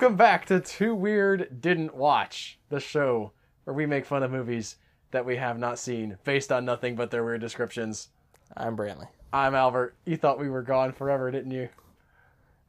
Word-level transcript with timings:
Welcome 0.00 0.16
back 0.16 0.46
to 0.46 0.60
Too 0.60 0.94
Weird 0.94 1.60
Didn't 1.60 1.94
Watch, 1.94 2.58
the 2.70 2.80
show 2.80 3.32
where 3.64 3.74
we 3.74 3.84
make 3.84 4.06
fun 4.06 4.22
of 4.22 4.30
movies 4.30 4.76
that 5.10 5.26
we 5.26 5.36
have 5.36 5.58
not 5.58 5.78
seen 5.78 6.16
based 6.24 6.50
on 6.50 6.64
nothing 6.64 6.96
but 6.96 7.10
their 7.10 7.22
weird 7.22 7.42
descriptions. 7.42 8.08
I'm 8.56 8.78
Brantley. 8.78 9.08
I'm 9.30 9.54
Albert. 9.54 9.94
You 10.06 10.16
thought 10.16 10.38
we 10.38 10.48
were 10.48 10.62
gone 10.62 10.92
forever, 10.92 11.30
didn't 11.30 11.50
you? 11.50 11.68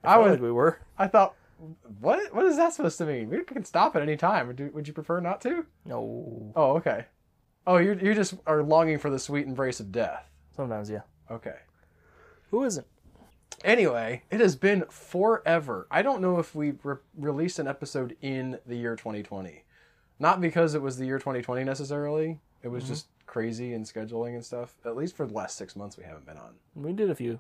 I, 0.04 0.16
I 0.16 0.18
was. 0.18 0.32
like 0.32 0.42
we 0.42 0.52
were. 0.52 0.80
I 1.00 1.08
thought, 1.08 1.36
what? 2.02 2.36
What 2.36 2.48
is 2.48 2.58
that 2.58 2.74
supposed 2.74 2.98
to 2.98 3.06
mean? 3.06 3.30
We 3.30 3.42
can 3.46 3.64
stop 3.64 3.96
at 3.96 4.02
any 4.02 4.18
time. 4.18 4.48
Would 4.48 4.60
you, 4.60 4.70
would 4.74 4.88
you 4.90 4.94
prefer 4.94 5.22
not 5.22 5.40
to? 5.44 5.66
No. 5.86 6.52
Oh, 6.54 6.74
okay. 6.74 7.06
Oh, 7.66 7.78
you 7.78 7.98
you 8.04 8.14
just 8.14 8.34
are 8.46 8.62
longing 8.62 8.98
for 9.00 9.10
the 9.10 9.18
sweet 9.18 9.48
embrace 9.48 9.80
of 9.80 9.94
death. 9.94 10.30
Sometimes, 10.54 10.90
yeah. 10.90 11.04
Okay. 11.32 11.56
Who 12.50 12.66
isn't? 12.66 12.88
Anyway, 13.64 14.24
it 14.32 14.40
has 14.40 14.56
been 14.56 14.86
forever. 14.90 15.88
I 15.92 16.02
don't 16.02 16.22
know 16.22 16.40
if 16.40 16.56
we 16.56 16.74
re- 16.84 16.98
released 17.18 17.60
an 17.60 17.68
episode 17.68 18.16
in 18.22 18.60
the 18.66 18.76
year 18.76 18.96
2020. 18.96 19.64
Not 20.20 20.42
because 20.42 20.76
it 20.76 20.82
was 20.82 20.98
the 20.98 21.06
year 21.06 21.20
2020 21.20 21.64
necessarily. 21.64 22.40
It 22.64 22.68
was 22.70 22.88
just 22.88 23.08
crazy 23.26 23.74
and 23.74 23.86
scheduling 23.86 24.36
and 24.36 24.46
stuff. 24.46 24.76
At 24.86 24.96
least 24.96 25.16
for 25.16 25.26
the 25.26 25.34
last 25.34 25.58
six 25.58 25.76
months, 25.76 25.98
we 25.98 26.04
haven't 26.04 26.26
been 26.26 26.38
on. 26.38 26.54
We 26.76 26.94
did 26.94 27.10
a 27.10 27.16
few. 27.16 27.40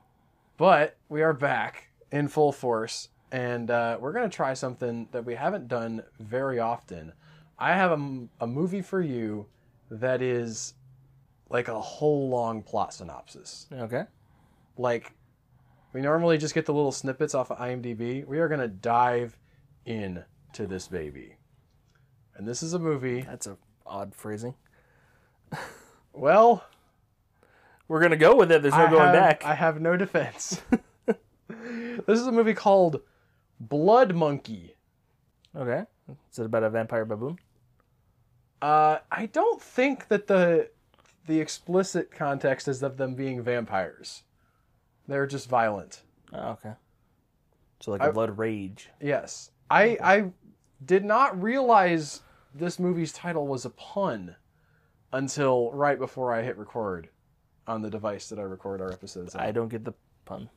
But 0.57 0.95
we 1.09 1.21
are 1.21 1.33
back 1.33 1.89
in 2.11 2.27
full 2.27 2.51
force, 2.51 3.09
and 3.31 3.69
uh, 3.69 3.97
we're 3.99 4.13
going 4.13 4.29
to 4.29 4.35
try 4.35 4.53
something 4.53 5.07
that 5.11 5.25
we 5.25 5.35
haven't 5.35 5.67
done 5.67 6.03
very 6.19 6.59
often. 6.59 7.13
I 7.59 7.73
have 7.73 7.91
a, 7.91 7.95
m- 7.95 8.29
a 8.39 8.47
movie 8.47 8.81
for 8.81 9.01
you 9.01 9.45
that 9.91 10.21
is 10.21 10.73
like 11.49 11.67
a 11.67 11.79
whole 11.79 12.29
long 12.29 12.63
plot 12.63 12.93
synopsis. 12.93 13.67
Okay. 13.71 14.05
Like, 14.77 15.13
we 15.93 16.01
normally 16.01 16.37
just 16.37 16.53
get 16.53 16.65
the 16.65 16.73
little 16.73 16.91
snippets 16.91 17.35
off 17.35 17.51
of 17.51 17.57
IMDb. 17.57 18.25
We 18.25 18.39
are 18.39 18.47
going 18.47 18.61
to 18.61 18.67
dive 18.67 19.37
in 19.85 20.23
to 20.53 20.67
this 20.67 20.87
baby. 20.87 21.35
And 22.35 22.47
this 22.47 22.63
is 22.63 22.73
a 22.73 22.79
movie. 22.79 23.21
That's 23.21 23.47
a 23.47 23.57
odd 23.85 24.15
phrasing. 24.15 24.55
Well, 26.13 26.63
We're 27.87 28.01
gonna 28.01 28.15
go 28.15 28.35
with 28.37 28.51
it. 28.51 28.61
There's 28.61 28.73
no 28.73 28.85
I 28.85 28.89
going 28.89 29.03
have, 29.03 29.13
back. 29.13 29.45
I 29.45 29.53
have 29.53 29.81
no 29.81 29.97
defense. 29.97 30.61
this 31.47 32.19
is 32.19 32.25
a 32.25 32.31
movie 32.31 32.53
called 32.53 33.01
Blood 33.59 34.15
Monkey. 34.15 34.75
Okay. 35.55 35.83
Is 36.31 36.39
it 36.39 36.45
about 36.45 36.63
a 36.63 36.69
vampire 36.69 37.03
baboon? 37.03 37.37
Uh, 38.61 38.99
I 39.11 39.25
don't 39.25 39.61
think 39.61 40.07
that 40.07 40.27
the 40.27 40.69
the 41.27 41.41
explicit 41.41 42.11
context 42.11 42.67
is 42.67 42.81
of 42.81 42.95
them 42.97 43.13
being 43.13 43.41
vampires. 43.41 44.23
They're 45.11 45.27
just 45.27 45.49
violent. 45.49 46.01
Oh, 46.33 46.51
okay. 46.51 46.73
So 47.81 47.91
like 47.91 48.01
a 48.01 48.05
I- 48.05 48.11
blood 48.11 48.37
rage. 48.37 48.89
Yes. 49.01 49.51
I 49.69 49.97
I 50.03 50.31
did 50.85 51.05
not 51.05 51.41
realize 51.41 52.21
this 52.53 52.79
movie's 52.79 53.13
title 53.13 53.47
was 53.47 53.65
a 53.65 53.69
pun 53.71 54.35
until 55.13 55.71
right 55.73 55.97
before 55.99 56.33
I 56.33 56.41
hit 56.41 56.57
record 56.57 57.09
on 57.67 57.81
the 57.81 57.89
device 57.89 58.29
that 58.29 58.39
I 58.39 58.43
record 58.43 58.81
our 58.81 58.91
episodes 58.91 59.35
on. 59.35 59.41
I 59.41 59.51
don't 59.51 59.69
get 59.69 59.83
the 59.85 59.93
pun. 60.25 60.49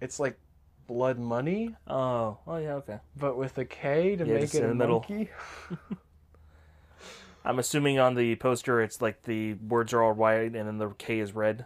It's 0.00 0.18
like 0.18 0.38
blood 0.86 1.18
money, 1.18 1.74
Oh. 1.86 2.38
Oh 2.46 2.56
yeah. 2.56 2.74
Okay. 2.74 2.98
but 3.16 3.36
with 3.36 3.58
a 3.58 3.64
K 3.64 4.16
to 4.16 4.24
Yeah, 4.26 4.34
make 4.34 4.54
it 4.54 4.58
in 4.58 4.64
a 4.64 4.68
the 4.68 4.74
middle. 4.74 5.00
monkey. 5.00 5.30
I'm 7.44 7.58
assuming 7.58 7.98
on 7.98 8.14
the 8.14 8.36
poster 8.36 8.82
it's 8.82 9.00
like 9.00 9.22
the 9.22 9.54
words 9.54 9.92
are 9.92 10.02
all 10.02 10.12
white 10.12 10.54
and 10.54 10.66
then 10.66 10.78
the 10.78 10.88
K 10.90 11.20
is 11.20 11.32
red. 11.32 11.64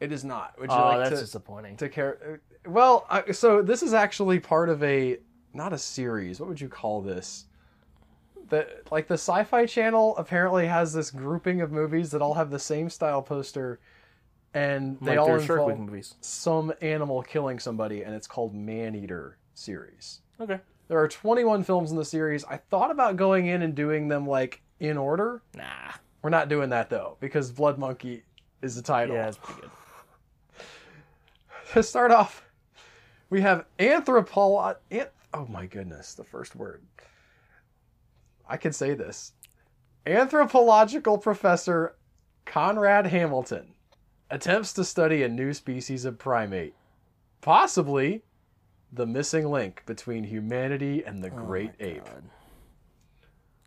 It 0.00 0.12
is 0.12 0.24
not. 0.24 0.58
Would 0.58 0.70
you 0.70 0.76
Oh, 0.76 0.80
like 0.88 0.98
that's 1.00 1.20
to, 1.20 1.26
disappointing. 1.26 1.76
to 1.76 1.88
care? 1.88 2.40
Uh, 2.66 2.70
well, 2.70 3.06
I, 3.10 3.30
so 3.32 3.62
this 3.62 3.82
is 3.82 3.92
actually 3.94 4.40
part 4.40 4.68
of 4.68 4.82
a 4.82 5.18
not 5.52 5.72
a 5.72 5.78
series. 5.78 6.40
What 6.40 6.48
would 6.48 6.60
you 6.60 6.68
call 6.68 7.00
this? 7.02 7.44
That 8.48 8.90
like 8.90 9.06
the 9.06 9.14
Sci-Fi 9.14 9.66
Channel 9.66 10.16
apparently 10.16 10.66
has 10.66 10.92
this 10.92 11.10
grouping 11.10 11.60
of 11.60 11.70
movies 11.70 12.10
that 12.10 12.22
all 12.22 12.34
have 12.34 12.50
the 12.50 12.58
same 12.58 12.88
style 12.90 13.22
poster, 13.22 13.78
and 14.54 14.98
they 15.00 15.10
like 15.16 15.18
all 15.20 15.36
involve 15.36 15.78
movies. 15.78 16.14
some 16.20 16.72
animal 16.80 17.22
killing 17.22 17.58
somebody, 17.60 18.02
and 18.02 18.14
it's 18.14 18.26
called 18.26 18.54
Maneater 18.54 19.36
series. 19.54 20.22
Okay. 20.40 20.58
There 20.88 20.98
are 20.98 21.06
21 21.06 21.62
films 21.62 21.92
in 21.92 21.96
the 21.96 22.04
series. 22.04 22.44
I 22.44 22.56
thought 22.56 22.90
about 22.90 23.16
going 23.16 23.46
in 23.46 23.62
and 23.62 23.74
doing 23.76 24.08
them 24.08 24.26
like 24.26 24.60
in 24.80 24.96
order. 24.98 25.42
Nah. 25.54 25.92
We're 26.22 26.30
not 26.30 26.48
doing 26.48 26.70
that 26.70 26.90
though 26.90 27.16
because 27.20 27.52
Blood 27.52 27.78
Monkey 27.78 28.24
is 28.62 28.74
the 28.74 28.82
title. 28.82 29.14
Yeah, 29.14 29.26
that's 29.26 29.36
pretty 29.36 29.60
good. 29.60 29.70
To 31.74 31.82
start 31.82 32.10
off, 32.10 32.42
we 33.28 33.40
have 33.40 33.64
anthropolo. 33.78 34.76
An- 34.90 35.06
oh 35.34 35.46
my 35.46 35.66
goodness, 35.66 36.14
the 36.14 36.24
first 36.24 36.56
word. 36.56 36.82
I 38.48 38.56
can 38.56 38.72
say 38.72 38.94
this. 38.94 39.32
Anthropological 40.06 41.18
professor 41.18 41.94
Conrad 42.46 43.06
Hamilton 43.06 43.74
attempts 44.30 44.72
to 44.74 44.84
study 44.84 45.22
a 45.22 45.28
new 45.28 45.52
species 45.52 46.04
of 46.04 46.18
primate, 46.18 46.74
possibly 47.40 48.22
the 48.92 49.06
missing 49.06 49.48
link 49.50 49.82
between 49.86 50.24
humanity 50.24 51.04
and 51.04 51.22
the 51.22 51.28
Oh 51.28 51.44
great 51.44 51.72
ape. 51.78 52.04
God. 52.04 52.24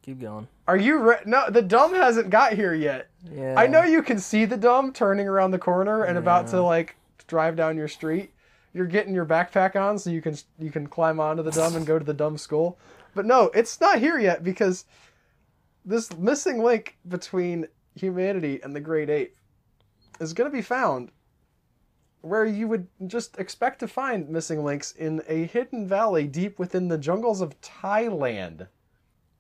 Keep 0.02 0.20
going. 0.20 0.48
Are 0.68 0.76
you 0.76 0.98
re- 1.00 1.22
no? 1.26 1.50
The 1.50 1.62
dumb 1.62 1.94
hasn't 1.94 2.30
got 2.30 2.54
here 2.54 2.74
yet. 2.74 3.10
Yeah. 3.32 3.56
I 3.58 3.68
know 3.68 3.84
you 3.84 4.04
can 4.04 4.20
see 4.20 4.44
the 4.44 4.58
dumb 4.58 4.92
turning 4.92 5.30
around 5.30 5.52
the 5.52 5.60
corner 5.60 6.04
and 6.04 6.18
about 6.18 6.48
to 6.48 6.62
like 6.62 6.98
drive 7.34 7.56
down 7.56 7.76
your 7.76 7.88
street. 7.88 8.32
You're 8.76 8.86
getting 8.86 9.16
your 9.16 9.26
backpack 9.26 9.76
on 9.76 9.98
so 9.98 10.12
you 10.12 10.22
can 10.22 10.38
you 10.60 10.70
can 10.70 10.86
climb 10.86 11.20
onto 11.20 11.42
the 11.42 11.50
dumb 11.50 11.76
and 11.76 11.84
go 11.84 11.98
to 11.98 12.06
the 12.06 12.14
dumb 12.14 12.38
school. 12.38 12.78
But 13.16 13.26
no, 13.26 13.46
it's 13.56 13.82
not 13.82 13.98
here 13.98 14.20
yet 14.20 14.44
because 14.44 14.86
this 15.84 16.16
missing 16.16 16.62
link 16.64 16.96
between 17.08 17.68
humanity 17.96 18.60
and 18.62 18.76
the 18.76 18.80
great 18.80 19.10
ape 19.10 19.36
is 20.20 20.34
going 20.34 20.50
to 20.50 20.56
be 20.56 20.62
found 20.62 21.10
where 22.22 22.46
you 22.46 22.68
would 22.68 22.88
just 23.08 23.38
expect 23.40 23.80
to 23.80 23.88
find 23.88 24.30
missing 24.30 24.64
links 24.64 24.92
in 24.92 25.24
a 25.28 25.46
hidden 25.46 25.88
valley 25.88 26.28
deep 26.28 26.60
within 26.60 26.88
the 26.88 26.98
jungles 27.00 27.42
of 27.42 27.60
Thailand. 27.62 28.68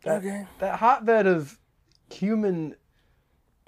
That, 0.03 0.17
Okay. 0.17 0.47
that 0.59 0.79
hotbed 0.79 1.27
of 1.27 1.59
human 2.11 2.75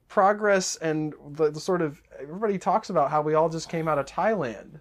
progress 0.07 0.75
and 0.77 1.13
the, 1.31 1.51
the 1.51 1.59
sort 1.59 1.81
of 1.81 2.01
everybody 2.19 2.57
talks 2.57 2.89
about 2.89 3.09
how 3.11 3.21
we 3.21 3.33
all 3.33 3.49
just 3.49 3.69
came 3.69 3.87
out 3.87 3.97
of 3.99 4.05
Thailand. 4.05 4.79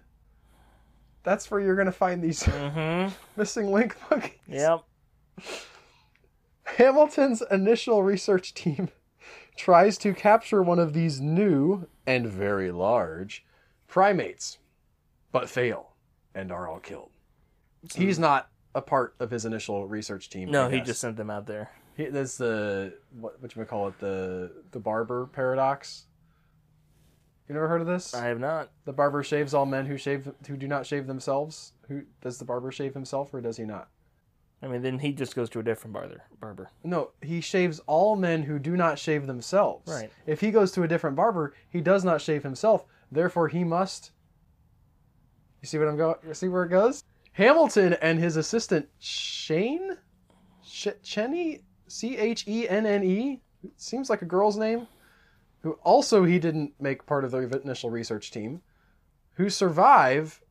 That's 1.23 1.49
where 1.49 1.59
you're 1.59 1.75
going 1.75 1.87
to 1.87 1.91
find 1.91 2.21
these 2.21 2.43
Mm-hmm. 2.43 3.13
missing 3.35 3.71
link 3.71 3.95
monkeys. 4.09 4.31
Yep. 4.47 4.83
Hamilton's 6.63 7.43
initial 7.51 8.03
research 8.03 8.53
team 8.53 8.89
tries 9.57 9.97
to 9.99 10.13
capture 10.13 10.61
one 10.61 10.79
of 10.79 10.93
these 10.93 11.19
new 11.21 11.87
and 12.05 12.27
very 12.27 12.71
large 12.71 13.45
primates, 13.87 14.57
but 15.31 15.49
fail 15.49 15.91
and 16.33 16.51
are 16.51 16.67
all 16.67 16.79
killed. 16.79 17.11
He's 17.93 18.17
not 18.19 18.49
a 18.73 18.81
part 18.81 19.15
of 19.19 19.29
his 19.31 19.45
initial 19.45 19.87
research 19.87 20.29
team. 20.29 20.49
No, 20.51 20.69
he 20.69 20.81
just 20.81 20.99
sent 20.99 21.17
them 21.17 21.29
out 21.29 21.45
there. 21.45 21.71
He, 21.95 22.05
that's 22.05 22.37
the 22.37 22.93
what 23.19 23.41
what 23.41 23.55
you 23.55 23.63
call 23.65 23.87
it 23.87 23.99
the 23.99 24.51
the 24.71 24.79
barber 24.79 25.27
paradox. 25.27 26.05
You 27.47 27.53
never 27.53 27.67
heard 27.67 27.81
of 27.81 27.87
this? 27.87 28.13
I 28.13 28.25
have 28.25 28.39
not. 28.39 28.71
The 28.85 28.93
barber 28.93 29.21
shaves 29.23 29.53
all 29.53 29.65
men 29.65 29.85
who 29.85 29.97
shave 29.97 30.31
who 30.47 30.57
do 30.57 30.67
not 30.67 30.85
shave 30.85 31.07
themselves. 31.07 31.73
Who 31.87 32.03
does 32.21 32.37
the 32.37 32.45
barber 32.45 32.71
shave 32.71 32.93
himself 32.93 33.33
or 33.33 33.41
does 33.41 33.57
he 33.57 33.65
not? 33.65 33.89
I 34.61 34.67
mean, 34.67 34.81
then 34.81 34.99
he 34.99 35.11
just 35.11 35.35
goes 35.35 35.49
to 35.51 35.59
a 35.59 35.63
different 35.63 35.93
barber. 35.93 36.23
Barber. 36.39 36.71
No, 36.83 37.11
he 37.21 37.39
shaves 37.39 37.79
all 37.85 38.15
men 38.15 38.43
who 38.43 38.57
do 38.57 38.75
not 38.75 38.97
shave 38.97 39.27
themselves. 39.27 39.91
Right. 39.91 40.09
If 40.25 40.41
he 40.41 40.49
goes 40.49 40.71
to 40.71 40.83
a 40.83 40.87
different 40.87 41.15
barber, 41.15 41.53
he 41.69 41.81
does 41.81 42.03
not 42.03 42.19
shave 42.19 42.41
himself. 42.41 42.85
Therefore, 43.11 43.47
he 43.47 43.63
must. 43.63 44.11
You 45.61 45.67
see 45.67 45.77
what 45.77 45.87
I'm 45.87 45.97
going? 45.97 46.15
You 46.27 46.33
see 46.33 46.47
where 46.47 46.63
it 46.63 46.69
goes? 46.69 47.03
Hamilton 47.33 47.93
and 48.01 48.17
his 48.17 48.37
assistant 48.37 48.87
Shane, 48.97 49.97
Ch- 50.65 50.87
Chenny, 51.03 51.61
C 51.87 52.17
H 52.17 52.47
E 52.47 52.67
N 52.67 52.85
N 52.85 53.03
E, 53.03 53.41
seems 53.77 54.09
like 54.09 54.21
a 54.21 54.25
girl's 54.25 54.57
name, 54.57 54.87
who 55.61 55.73
also 55.83 56.23
he 56.23 56.39
didn't 56.39 56.73
make 56.79 57.05
part 57.05 57.23
of 57.23 57.31
the 57.31 57.39
initial 57.63 57.89
research 57.89 58.31
team, 58.31 58.61
who 59.33 59.49
survive 59.49 60.41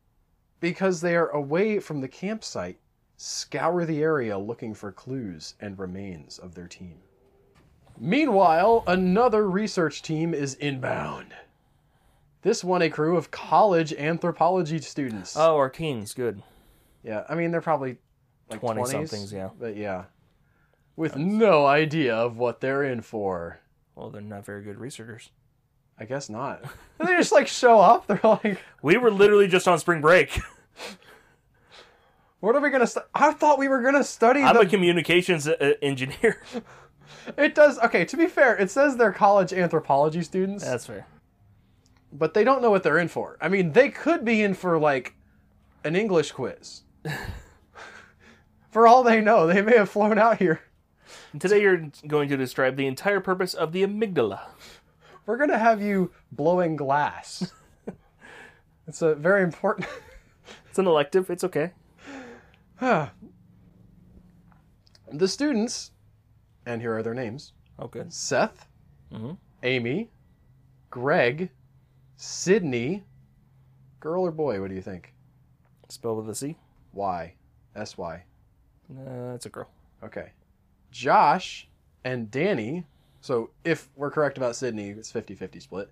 because 0.61 1.01
they 1.01 1.17
are 1.17 1.29
away 1.29 1.79
from 1.79 2.01
the 2.01 2.09
campsite 2.09 2.79
scour 3.17 3.85
the 3.85 4.03
area 4.03 4.37
looking 4.37 4.75
for 4.75 4.91
clues 4.91 5.55
and 5.61 5.79
remains 5.79 6.39
of 6.39 6.55
their 6.55 6.67
team. 6.67 6.97
Meanwhile, 7.99 8.83
another 8.87 9.49
research 9.49 10.03
team 10.03 10.35
is 10.35 10.55
inbound. 10.55 11.33
This 12.43 12.65
one 12.65 12.83
a 12.83 12.91
crew 12.91 13.17
of 13.17 13.31
college 13.31 13.93
anthropology 13.95 14.81
students. 14.81 15.37
Oh, 15.37 15.57
our 15.57 15.71
teens. 15.71 16.13
Good. 16.13 16.43
Yeah, 17.03 17.25
I 17.29 17.35
mean 17.35 17.51
they're 17.51 17.61
probably 17.61 17.97
like 18.51 18.61
20 18.61 18.83
20s, 18.83 18.89
somethings, 18.89 19.33
yeah. 19.33 19.51
But 19.59 19.77
yeah. 19.77 20.05
With 20.97 21.17
no 21.17 21.67
idea 21.67 22.15
of 22.15 22.37
what 22.37 22.61
they're 22.61 22.85
in 22.85 23.03
for. 23.03 23.59
Well, 23.97 24.11
they're 24.11 24.21
not 24.23 24.45
very 24.45 24.63
good 24.63 24.79
researchers. 24.79 25.31
I 25.99 26.05
guess 26.05 26.29
not. 26.29 26.65
They 26.99 27.17
just 27.17 27.33
like 27.33 27.47
show 27.49 27.81
up. 27.81 28.07
They're 28.09 28.21
like, 28.23 28.59
We 28.83 28.97
were 28.97 29.11
literally 29.11 29.47
just 29.49 29.67
on 29.69 29.79
spring 29.79 30.01
break. 30.01 30.39
What 32.41 32.55
are 32.55 32.61
we 32.61 32.69
gonna? 32.69 32.87
Stu- 32.87 33.01
I 33.15 33.33
thought 33.33 33.59
we 33.59 33.69
were 33.69 33.81
gonna 33.81 34.05
study 34.05 34.43
I'm 34.43 34.55
the. 34.55 34.61
a 34.63 34.67
communications 34.67 35.49
uh, 35.49 35.75
engineer. 35.81 36.43
it 37.39 37.55
does. 37.55 37.79
Okay, 37.79 38.05
to 38.05 38.17
be 38.19 38.27
fair, 38.27 38.55
it 38.57 38.71
says 38.71 38.97
they're 38.99 39.13
college 39.13 39.53
anthropology 39.55 40.21
students, 40.23 40.63
That's 40.63 40.85
fair. 40.85 41.07
but 42.13 42.35
they 42.35 42.45
don't 42.45 42.61
know 42.61 42.71
what 42.71 42.83
they're 42.83 42.99
in 42.99 43.09
for. 43.09 43.39
I 43.41 43.49
mean, 43.49 43.73
they 43.73 43.89
could 43.89 44.27
be 44.27 44.43
in 44.43 44.53
for 44.53 44.79
like 44.79 45.15
an 45.85 45.97
English 45.97 46.33
quiz. 46.33 46.83
for 48.71 48.87
all 48.87 49.03
they 49.03 49.23
know, 49.23 49.47
they 49.47 49.63
may 49.63 49.77
have 49.79 49.89
flown 49.89 50.19
out 50.19 50.37
here. 50.37 50.61
Today 51.39 51.61
you're 51.63 51.91
going 52.07 52.29
to 52.29 52.37
describe 52.37 52.77
the 52.77 52.87
entire 52.87 53.21
purpose 53.21 53.55
of 53.55 53.73
the 53.73 53.83
amygdala. 53.83 54.41
We're 55.27 55.37
gonna 55.37 55.59
have 55.59 55.83
you 55.83 56.13
blowing 56.31 56.77
glass. 56.77 57.51
it's 58.87 59.03
a 59.03 59.15
very 59.15 59.43
important. 59.43 59.89
It's 60.69 60.79
an 60.81 60.87
elective. 60.89 61.31
It's 61.31 61.45
okay. 61.45 61.71
the 62.81 63.11
students, 65.25 65.93
and 66.67 66.81
here 66.83 66.97
are 66.97 67.03
their 67.03 67.15
names: 67.15 67.53
Oh, 67.79 67.87
good. 67.87 68.13
Seth, 68.13 68.67
Mhm. 69.13 69.39
Amy, 69.63 70.11
Greg, 70.91 71.51
Sydney. 72.17 73.05
Girl 74.01 74.25
or 74.27 74.33
boy? 74.33 74.61
What 74.61 74.69
do 74.69 74.75
you 74.75 74.83
think? 74.83 75.15
Spelled 75.89 76.19
with 76.19 76.29
a 76.29 76.35
C. 76.35 76.57
Y, 76.93 77.35
S 77.77 77.97
Y. 77.97 78.25
Uh, 78.91 79.33
it's 79.35 79.47
a 79.47 79.51
girl. 79.51 79.71
Okay. 80.03 80.33
Josh 80.95 81.69
and 82.05 82.31
Danny, 82.31 82.87
so 83.21 83.51
if 83.65 83.89
we're 83.97 84.13
correct 84.13 84.39
about 84.39 84.55
Sydney, 84.55 84.91
it's 84.91 85.11
50 85.11 85.35
50 85.35 85.59
split, 85.59 85.91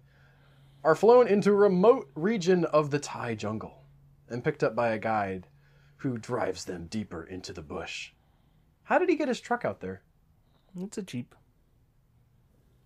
are 0.85 0.95
flown 0.95 1.27
into 1.27 1.51
a 1.51 1.57
remote 1.57 2.09
region 2.15 2.65
of 2.67 2.93
the 2.93 3.01
Thai 3.01 3.35
jungle 3.35 3.83
and 4.29 4.45
picked 4.45 4.63
up 4.63 4.77
by 4.77 4.91
a 4.91 5.01
guide 5.01 5.49
who 5.97 6.19
drives 6.19 6.65
them 6.65 6.87
deeper 6.87 7.25
into 7.25 7.53
the 7.53 7.63
bush. 7.63 8.13
How 8.85 8.99
did 9.01 9.09
he 9.09 9.17
get 9.17 9.27
his 9.27 9.41
truck 9.41 9.65
out 9.65 9.81
there? 9.81 10.03
It's 10.79 10.99
a 10.99 11.03
jeep 11.03 11.35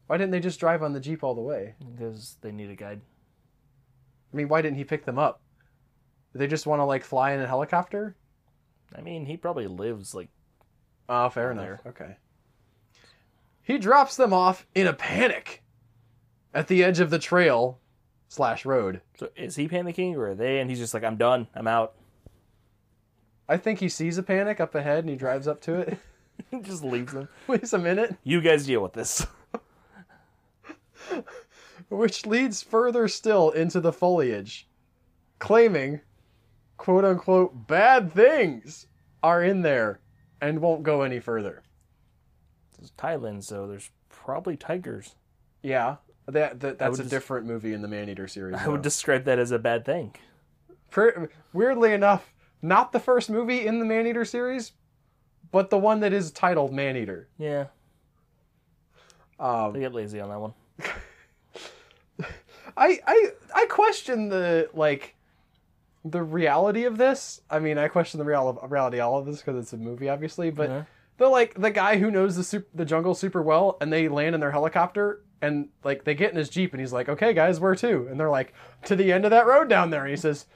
Why 0.06 0.16
didn't 0.16 0.32
they 0.32 0.40
just 0.40 0.58
drive 0.58 0.82
on 0.82 0.94
the 0.94 1.00
Jeep 1.00 1.22
all 1.22 1.34
the 1.34 1.42
way? 1.42 1.74
because 1.94 2.38
they 2.40 2.50
need 2.50 2.70
a 2.70 2.76
guide. 2.76 3.02
I 4.32 4.36
mean, 4.36 4.48
why 4.48 4.62
didn't 4.62 4.78
he 4.78 4.84
pick 4.84 5.04
them 5.04 5.18
up? 5.18 5.42
Did 6.32 6.38
they 6.38 6.46
just 6.46 6.66
want 6.66 6.80
to 6.80 6.84
like 6.84 7.04
fly 7.04 7.32
in 7.32 7.40
a 7.40 7.46
helicopter? 7.46 8.16
I 8.96 9.02
mean, 9.02 9.26
he 9.26 9.36
probably 9.36 9.66
lives 9.66 10.14
like 10.14 10.30
Oh, 11.08 11.28
fair 11.28 11.52
enough. 11.52 11.80
Okay. 11.86 12.16
He 13.62 13.78
drops 13.78 14.16
them 14.16 14.32
off 14.32 14.66
in 14.74 14.86
a 14.86 14.92
panic 14.92 15.62
at 16.54 16.68
the 16.68 16.84
edge 16.84 17.00
of 17.00 17.10
the 17.10 17.18
trail 17.18 17.80
slash 18.28 18.64
road. 18.64 19.00
So 19.18 19.28
is 19.36 19.56
he 19.56 19.68
panicking 19.68 20.14
or 20.14 20.30
are 20.30 20.34
they? 20.34 20.60
And 20.60 20.70
he's 20.70 20.78
just 20.78 20.94
like, 20.94 21.04
I'm 21.04 21.16
done. 21.16 21.48
I'm 21.54 21.66
out. 21.66 21.94
I 23.48 23.56
think 23.56 23.78
he 23.78 23.88
sees 23.88 24.18
a 24.18 24.22
panic 24.22 24.60
up 24.60 24.74
ahead 24.74 25.00
and 25.00 25.08
he 25.08 25.16
drives 25.16 25.48
up 25.48 25.60
to 25.62 25.74
it. 25.80 25.98
He 26.50 26.60
just 26.60 26.84
leaves 26.84 27.14
them. 27.14 27.30
Waits 27.46 27.72
a 27.72 27.78
minute, 27.78 28.14
You 28.22 28.42
guys 28.42 28.66
deal 28.66 28.82
with 28.82 28.92
this. 28.92 29.26
which 31.88 32.26
leads 32.26 32.62
further 32.62 33.08
still 33.08 33.50
into 33.50 33.80
the 33.80 33.90
foliage, 33.90 34.68
claiming, 35.38 36.02
quote 36.76 37.06
unquote, 37.06 37.66
bad 37.66 38.12
things 38.12 38.86
are 39.22 39.42
in 39.42 39.62
there 39.62 40.00
and 40.46 40.60
won't 40.60 40.82
go 40.82 41.02
any 41.02 41.20
further. 41.20 41.62
It's 42.78 42.90
Thailand, 42.92 43.42
so 43.44 43.66
there's 43.66 43.90
probably 44.08 44.56
tigers. 44.56 45.14
Yeah, 45.62 45.96
that, 46.26 46.60
that 46.60 46.78
that's 46.78 46.98
a 46.98 47.02
just- 47.02 47.10
different 47.10 47.46
movie 47.46 47.72
in 47.72 47.82
the 47.82 47.88
Maneater 47.88 48.28
series. 48.28 48.56
I 48.56 48.68
would 48.68 48.82
describe 48.82 49.24
that 49.24 49.38
as 49.38 49.50
a 49.50 49.58
bad 49.58 49.84
thing. 49.84 50.14
Weirdly 51.52 51.92
enough, 51.92 52.32
not 52.62 52.92
the 52.92 53.00
first 53.00 53.28
movie 53.28 53.66
in 53.66 53.78
the 53.80 53.84
Maneater 53.84 54.24
series, 54.24 54.72
but 55.52 55.70
the 55.70 55.78
one 55.78 56.00
that 56.00 56.12
is 56.12 56.30
titled 56.30 56.72
Maneater. 56.72 57.28
Yeah, 57.38 57.66
Um, 59.38 59.72
they 59.72 59.80
get 59.80 59.92
lazy 59.92 60.20
on 60.20 60.28
that 60.30 60.40
one. 60.40 60.54
I 62.78 62.98
I 63.06 63.30
I 63.54 63.66
question 63.66 64.28
the 64.28 64.68
like 64.74 65.15
the 66.10 66.22
reality 66.22 66.84
of 66.84 66.98
this. 66.98 67.40
I 67.50 67.58
mean, 67.58 67.78
I 67.78 67.88
question 67.88 68.18
the 68.18 68.24
real 68.24 68.52
reality 68.68 68.98
of 68.98 69.08
all 69.08 69.18
of 69.18 69.26
this 69.26 69.38
because 69.38 69.56
it's 69.60 69.72
a 69.72 69.76
movie, 69.76 70.08
obviously. 70.08 70.50
But 70.50 70.70
Yeah. 70.70 70.82
the 71.18 71.28
like 71.28 71.54
the 71.60 71.70
guy 71.70 71.98
who 71.98 72.10
knows 72.10 72.36
the 72.36 72.44
sup- 72.44 72.64
the 72.74 72.84
jungle 72.84 73.14
super 73.14 73.42
well, 73.42 73.76
and 73.80 73.92
they 73.92 74.08
land 74.08 74.34
in 74.34 74.40
their 74.40 74.50
helicopter, 74.52 75.22
and 75.42 75.68
like 75.84 76.04
they 76.04 76.14
get 76.14 76.30
in 76.30 76.36
his 76.36 76.48
jeep, 76.48 76.72
and 76.72 76.80
he's 76.80 76.92
like, 76.92 77.08
"Okay, 77.08 77.32
guys, 77.34 77.58
where 77.60 77.74
to?" 77.74 78.06
And 78.08 78.18
they're 78.20 78.30
like, 78.30 78.52
"To 78.84 78.96
the 78.96 79.12
end 79.12 79.24
of 79.24 79.30
that 79.30 79.46
road 79.46 79.68
down 79.68 79.90
there." 79.90 80.02
And 80.02 80.10
he 80.10 80.16
says. 80.16 80.46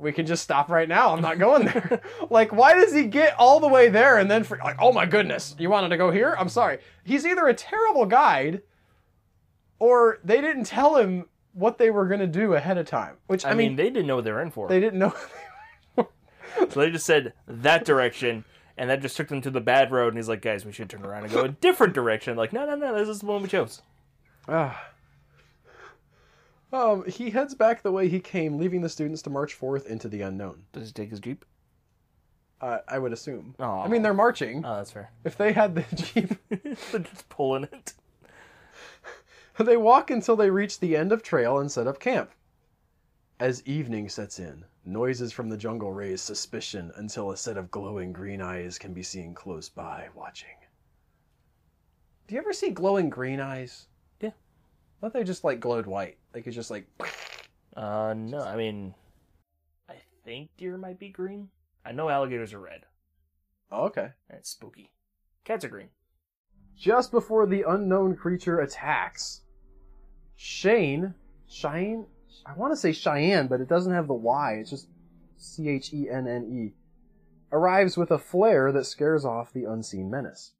We 0.00 0.12
can 0.12 0.26
just 0.26 0.44
stop 0.44 0.68
right 0.68 0.88
now. 0.88 1.12
I'm 1.12 1.20
not 1.20 1.40
going 1.40 1.64
there. 1.64 2.00
like, 2.30 2.52
why 2.52 2.74
does 2.74 2.94
he 2.94 3.06
get 3.06 3.34
all 3.36 3.58
the 3.58 3.66
way 3.66 3.88
there 3.88 4.16
and 4.18 4.30
then 4.30 4.44
for 4.44 4.56
like, 4.58 4.76
oh 4.78 4.92
my 4.92 5.06
goodness, 5.06 5.56
you 5.58 5.70
wanted 5.70 5.88
to 5.88 5.96
go 5.96 6.12
here? 6.12 6.36
I'm 6.38 6.48
sorry. 6.48 6.78
He's 7.02 7.26
either 7.26 7.48
a 7.48 7.52
terrible 7.52 8.06
guide, 8.06 8.62
or 9.80 10.20
they 10.22 10.40
didn't 10.40 10.66
tell 10.66 10.96
him 10.96 11.26
what 11.52 11.78
they 11.78 11.90
were 11.90 12.06
gonna 12.06 12.26
do 12.26 12.54
ahead 12.54 12.78
of 12.78 12.86
time. 12.86 13.16
Which 13.26 13.44
I, 13.44 13.50
I, 13.50 13.54
mean, 13.54 13.68
mean, 13.68 13.76
they 13.76 13.90
didn't 13.90 14.06
know 14.06 14.16
what 14.16 14.24
they 14.24 14.32
were 14.32 14.42
in 14.42 14.50
for. 14.50 14.68
they 14.68 14.80
didn't 14.80 14.98
know. 14.98 15.14
So 16.70 16.80
they 16.80 16.90
just 16.90 17.06
said 17.06 17.34
that 17.46 17.84
direction, 17.84 18.44
and 18.76 18.90
that 18.90 19.00
just 19.00 19.16
took 19.16 19.28
them 19.28 19.40
to 19.42 19.50
the 19.50 19.60
bad 19.60 19.92
road. 19.92 20.08
And 20.08 20.16
he's 20.16 20.28
like, 20.28 20.42
guys, 20.42 20.64
we 20.64 20.72
should 20.72 20.90
turn 20.90 21.04
around 21.04 21.24
and 21.24 21.32
go 21.32 21.44
a 21.44 21.48
different 21.48 21.94
direction. 21.94 22.36
Like, 22.36 22.52
no, 22.52 22.66
no, 22.66 22.74
no, 22.74 22.98
this 22.98 23.08
is 23.08 23.20
the 23.20 23.26
one 23.26 23.42
we 23.42 23.48
chose. 23.48 23.82
Ah. 24.48 24.88
um, 26.72 27.04
he 27.06 27.30
heads 27.30 27.54
back 27.54 27.82
the 27.82 27.92
way 27.92 28.08
he 28.08 28.18
came, 28.18 28.58
leaving 28.58 28.80
the 28.80 28.88
students 28.88 29.22
to 29.22 29.30
march 29.30 29.54
forth 29.54 29.86
into 29.86 30.08
the 30.08 30.22
unknown. 30.22 30.64
Does 30.72 30.88
he 30.88 30.92
take 30.92 31.10
his 31.10 31.20
jeep? 31.20 31.44
Uh, 32.60 32.78
I 32.88 32.98
would 32.98 33.12
assume. 33.12 33.54
Oh, 33.60 33.80
I 33.80 33.88
mean, 33.88 34.02
they're 34.02 34.14
marching. 34.14 34.64
oh, 34.64 34.76
that's 34.76 34.90
fair. 34.90 35.12
If 35.24 35.36
they 35.36 35.52
had 35.52 35.76
the 35.76 35.84
jeep, 35.94 36.30
they're 36.90 37.00
just 37.00 37.28
pulling 37.28 37.64
it. 37.64 37.92
they 39.64 39.76
walk 39.76 40.10
until 40.10 40.36
they 40.36 40.50
reach 40.50 40.78
the 40.78 40.96
end 40.96 41.10
of 41.10 41.22
trail 41.22 41.58
and 41.58 41.70
set 41.70 41.88
up 41.88 41.98
camp. 41.98 42.30
As 43.40 43.66
evening 43.66 44.08
sets 44.08 44.38
in, 44.38 44.64
noises 44.84 45.32
from 45.32 45.48
the 45.48 45.56
jungle 45.56 45.92
raise 45.92 46.22
suspicion 46.22 46.92
until 46.96 47.30
a 47.30 47.36
set 47.36 47.56
of 47.56 47.70
glowing 47.70 48.12
green 48.12 48.40
eyes 48.40 48.78
can 48.78 48.92
be 48.92 49.02
seen 49.02 49.34
close 49.34 49.68
by, 49.68 50.08
watching. 50.14 50.56
Do 52.28 52.34
you 52.34 52.40
ever 52.40 52.52
see 52.52 52.70
glowing 52.70 53.10
green 53.10 53.40
eyes? 53.40 53.88
Yeah. 54.20 54.30
Thought 55.00 55.12
they 55.12 55.24
just 55.24 55.44
like 55.44 55.60
glowed 55.60 55.86
white. 55.86 56.18
Like 56.34 56.46
it's 56.46 56.56
just 56.56 56.70
like. 56.70 56.86
Uh, 57.76 58.12
no, 58.16 58.40
I 58.40 58.56
mean, 58.56 58.92
I 59.88 59.94
think 60.24 60.50
deer 60.56 60.76
might 60.76 60.98
be 60.98 61.10
green. 61.10 61.48
I 61.84 61.92
know 61.92 62.08
alligators 62.08 62.52
are 62.52 62.58
red. 62.58 62.86
Oh, 63.70 63.84
okay. 63.84 64.08
That's 64.28 64.50
spooky. 64.50 64.90
Cats 65.44 65.64
are 65.64 65.68
green. 65.68 65.90
Just 66.76 67.12
before 67.12 67.46
the 67.46 67.62
unknown 67.68 68.16
creature 68.16 68.58
attacks, 68.58 69.42
Shane, 70.40 71.14
Cheyenne, 71.48 72.06
I 72.46 72.54
want 72.54 72.72
to 72.72 72.76
say 72.76 72.92
Cheyenne, 72.92 73.48
but 73.48 73.60
it 73.60 73.68
doesn't 73.68 73.92
have 73.92 74.06
the 74.06 74.14
Y. 74.14 74.52
It's 74.60 74.70
just 74.70 74.86
C 75.36 75.68
H 75.68 75.92
E 75.92 76.08
N 76.08 76.28
N 76.28 76.44
E. 76.44 76.74
Arrives 77.50 77.96
with 77.96 78.12
a 78.12 78.18
flare 78.18 78.70
that 78.70 78.84
scares 78.84 79.24
off 79.24 79.52
the 79.52 79.64
unseen 79.64 80.08
menace. 80.08 80.52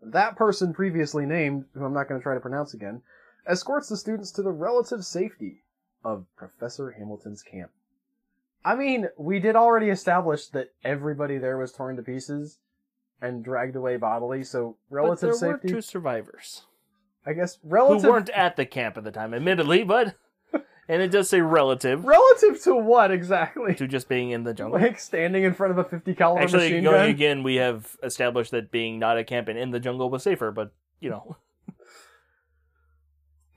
That 0.00 0.36
person 0.36 0.72
previously 0.72 1.26
named, 1.26 1.64
who 1.74 1.84
I'm 1.84 1.92
not 1.92 2.08
going 2.08 2.20
to 2.20 2.22
try 2.22 2.34
to 2.34 2.40
pronounce 2.40 2.72
again, 2.72 3.02
escorts 3.44 3.88
the 3.88 3.96
students 3.96 4.30
to 4.32 4.42
the 4.42 4.52
relative 4.52 5.04
safety 5.04 5.64
of 6.04 6.26
Professor 6.36 6.92
Hamilton's 6.92 7.42
camp. 7.42 7.72
I 8.64 8.76
mean, 8.76 9.08
we 9.18 9.40
did 9.40 9.56
already 9.56 9.88
establish 9.88 10.46
that 10.48 10.72
everybody 10.84 11.38
there 11.38 11.58
was 11.58 11.72
torn 11.72 11.96
to 11.96 12.02
pieces 12.02 12.58
and 13.20 13.42
dragged 13.42 13.74
away 13.74 13.96
bodily, 13.96 14.44
so 14.44 14.76
relative 14.90 15.30
but 15.32 15.40
there 15.40 15.54
safety. 15.54 15.68
were 15.72 15.80
two 15.80 15.82
survivors 15.82 16.62
I 17.28 17.34
guess 17.34 17.58
relative 17.62 18.02
who 18.04 18.10
weren't 18.10 18.30
at 18.30 18.56
the 18.56 18.64
camp 18.64 18.96
at 18.96 19.04
the 19.04 19.10
time, 19.12 19.34
admittedly, 19.34 19.84
but 19.84 20.14
and 20.88 21.02
it 21.02 21.10
does 21.10 21.28
say 21.28 21.40
relative 21.42 22.04
relative 22.04 22.62
to 22.64 22.74
what 22.76 23.10
exactly? 23.10 23.74
to 23.74 23.86
just 23.86 24.08
being 24.08 24.30
in 24.30 24.44
the 24.44 24.54
jungle. 24.54 24.80
Like 24.80 24.98
standing 24.98 25.44
in 25.44 25.52
front 25.52 25.72
of 25.72 25.78
a 25.78 25.84
50 25.84 26.14
caliber 26.14 26.42
Actually, 26.42 26.64
machine 26.70 26.84
going 26.84 26.96
gun. 27.00 27.10
again, 27.10 27.42
we 27.42 27.56
have 27.56 27.96
established 28.02 28.50
that 28.52 28.70
being 28.70 28.98
not 28.98 29.18
at 29.18 29.26
camp 29.26 29.48
and 29.48 29.58
in 29.58 29.70
the 29.72 29.80
jungle 29.80 30.08
was 30.08 30.22
safer, 30.22 30.50
but 30.50 30.72
you 31.00 31.10
know, 31.10 31.36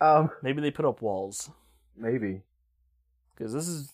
Um, 0.02 0.32
maybe 0.42 0.62
they 0.62 0.72
put 0.72 0.86
up 0.86 1.02
walls 1.02 1.52
maybe. 1.96 2.42
because 3.36 3.54
this 3.54 3.68
is. 3.68 3.94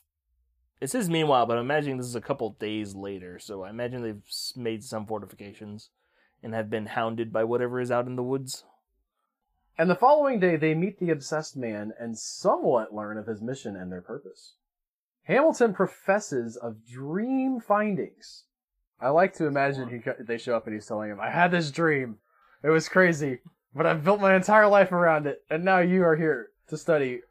It 0.79 0.91
says 0.91 1.09
meanwhile, 1.09 1.45
but 1.47 1.57
I'm 1.57 1.63
imagining 1.65 1.97
this 1.97 2.05
is 2.05 2.15
a 2.15 2.21
couple 2.21 2.51
days 2.59 2.93
later, 2.93 3.39
so 3.39 3.63
I 3.63 3.71
imagine 3.71 4.03
they've 4.03 4.21
s- 4.27 4.53
made 4.55 4.83
some 4.83 5.07
fortifications 5.07 5.89
and 6.43 6.53
have 6.53 6.69
been 6.69 6.85
hounded 6.85 7.33
by 7.33 7.43
whatever 7.45 7.81
is 7.81 7.89
out 7.91 8.05
in 8.05 8.15
the 8.15 8.21
woods. 8.23 8.63
And 9.77 9.89
the 9.89 9.95
following 9.95 10.39
day, 10.39 10.55
they 10.55 10.73
meet 10.73 10.99
the 10.99 11.11
obsessed 11.11 11.55
man 11.55 11.93
and 11.99 12.17
somewhat 12.17 12.95
learn 12.95 13.17
of 13.17 13.27
his 13.27 13.41
mission 13.41 13.75
and 13.75 13.91
their 13.91 14.01
purpose. 14.01 14.53
Hamilton 15.23 15.73
professes 15.73 16.55
of 16.55 16.85
dream 16.85 17.59
findings. 17.59 18.45
I 18.99 19.09
like 19.09 19.33
to 19.33 19.45
imagine 19.45 19.89
he 19.89 20.01
they 20.23 20.39
show 20.39 20.55
up 20.55 20.65
and 20.65 20.73
he's 20.73 20.87
telling 20.87 21.11
him, 21.11 21.19
"I 21.19 21.29
had 21.29 21.51
this 21.51 21.69
dream. 21.69 22.17
It 22.63 22.69
was 22.69 22.89
crazy, 22.89 23.39
but 23.75 23.85
I've 23.85 24.03
built 24.03 24.19
my 24.19 24.35
entire 24.35 24.67
life 24.67 24.91
around 24.91 25.27
it, 25.27 25.43
and 25.49 25.63
now 25.63 25.79
you 25.79 26.03
are 26.03 26.15
here 26.15 26.49
to 26.69 26.77
study. 26.77 27.21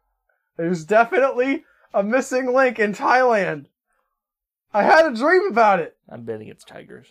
There's 0.55 0.85
definitely 0.85 1.65
a 1.93 2.03
missing 2.03 2.53
link 2.53 2.79
in 2.79 2.93
Thailand. 2.93 3.65
I 4.73 4.83
had 4.83 5.05
a 5.05 5.15
dream 5.15 5.47
about 5.49 5.79
it. 5.79 5.97
I'm 6.07 6.23
betting 6.23 6.47
it's 6.47 6.63
tigers. 6.63 7.07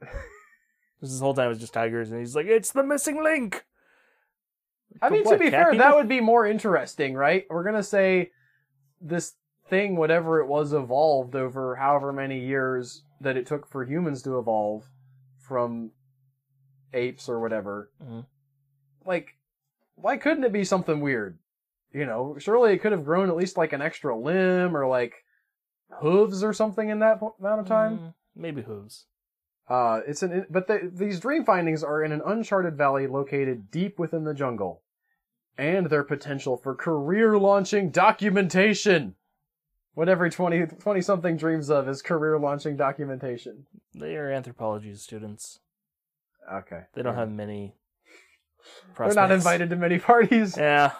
this 1.00 1.20
whole 1.20 1.34
time 1.34 1.52
it's 1.52 1.60
just 1.60 1.74
tigers, 1.74 2.10
and 2.10 2.18
he's 2.18 2.34
like, 2.34 2.46
"It's 2.46 2.72
the 2.72 2.82
missing 2.82 3.22
link." 3.22 3.64
I 5.00 5.08
mean, 5.10 5.24
to 5.24 5.38
be 5.38 5.50
fair, 5.50 5.74
that 5.74 5.94
would 5.96 6.08
be 6.08 6.20
more 6.20 6.46
interesting, 6.46 7.14
right? 7.14 7.46
We're 7.48 7.64
gonna 7.64 7.82
say 7.82 8.30
this 9.00 9.34
thing, 9.68 9.96
whatever 9.96 10.40
it 10.40 10.46
was, 10.46 10.72
evolved 10.72 11.34
over 11.34 11.76
however 11.76 12.12
many 12.12 12.40
years 12.40 13.04
that 13.20 13.36
it 13.36 13.46
took 13.46 13.66
for 13.66 13.84
humans 13.84 14.22
to 14.22 14.38
evolve 14.38 14.88
from 15.38 15.92
apes 16.92 17.28
or 17.28 17.40
whatever. 17.40 17.90
Mhm. 18.02 18.26
Like, 19.04 19.36
why 19.94 20.16
couldn't 20.16 20.44
it 20.44 20.52
be 20.52 20.64
something 20.64 21.00
weird? 21.00 21.38
You 21.92 22.06
know, 22.06 22.36
surely 22.38 22.72
it 22.72 22.78
could 22.78 22.92
have 22.92 23.04
grown 23.04 23.28
at 23.28 23.36
least 23.36 23.56
like 23.56 23.72
an 23.72 23.82
extra 23.82 24.16
limb 24.16 24.76
or 24.76 24.86
like 24.86 25.24
hooves 26.00 26.42
or 26.42 26.52
something 26.52 26.88
in 26.88 27.00
that 27.00 27.20
amount 27.38 27.60
of 27.60 27.66
time. 27.66 27.98
Mm, 27.98 28.14
maybe 28.34 28.62
hooves. 28.62 29.06
Uh, 29.68 30.00
it's 30.06 30.22
an 30.22 30.46
but 30.50 30.66
the, 30.66 30.90
these 30.92 31.20
dream 31.20 31.44
findings 31.44 31.82
are 31.84 32.02
in 32.02 32.12
an 32.12 32.20
uncharted 32.26 32.76
valley 32.76 33.06
located 33.06 33.70
deep 33.70 33.98
within 33.98 34.24
the 34.24 34.34
jungle, 34.34 34.82
and 35.56 35.86
their 35.86 36.02
potential 36.04 36.56
for 36.56 36.74
career 36.74 37.38
launching 37.38 37.90
documentation. 37.90 39.14
What 39.94 40.08
every 40.08 40.30
20, 40.30 40.66
20 40.66 41.00
something 41.02 41.36
dreams 41.36 41.70
of 41.70 41.86
is 41.86 42.00
career 42.00 42.38
launching 42.38 42.76
documentation. 42.76 43.66
They 43.94 44.16
are 44.16 44.30
anthropology 44.32 44.94
students. 44.94 45.60
Okay, 46.50 46.84
They 46.94 47.02
don't 47.02 47.14
have 47.14 47.30
many. 47.30 47.74
They're 48.96 49.14
not 49.14 49.30
invited 49.30 49.70
to 49.70 49.76
many 49.76 49.98
parties. 49.98 50.56
Yeah, 50.58 50.92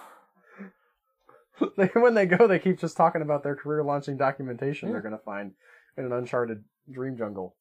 They, 1.77 1.87
when 1.95 2.15
they 2.15 2.27
go, 2.27 2.47
they 2.47 2.59
keep 2.59 2.79
just 2.81 2.97
talking 2.97 3.23
about 3.23 3.43
their 3.43 3.57
career 3.57 3.83
launching 3.83 4.17
documentation 4.17 4.89
Yeah. 4.89 4.93
they're 4.95 5.03
going 5.03 5.19
to 5.19 5.25
find 5.25 5.53
in 5.97 6.05
an 6.05 6.13
uncharted 6.13 6.65
dream 6.91 7.17
jungle. 7.17 7.57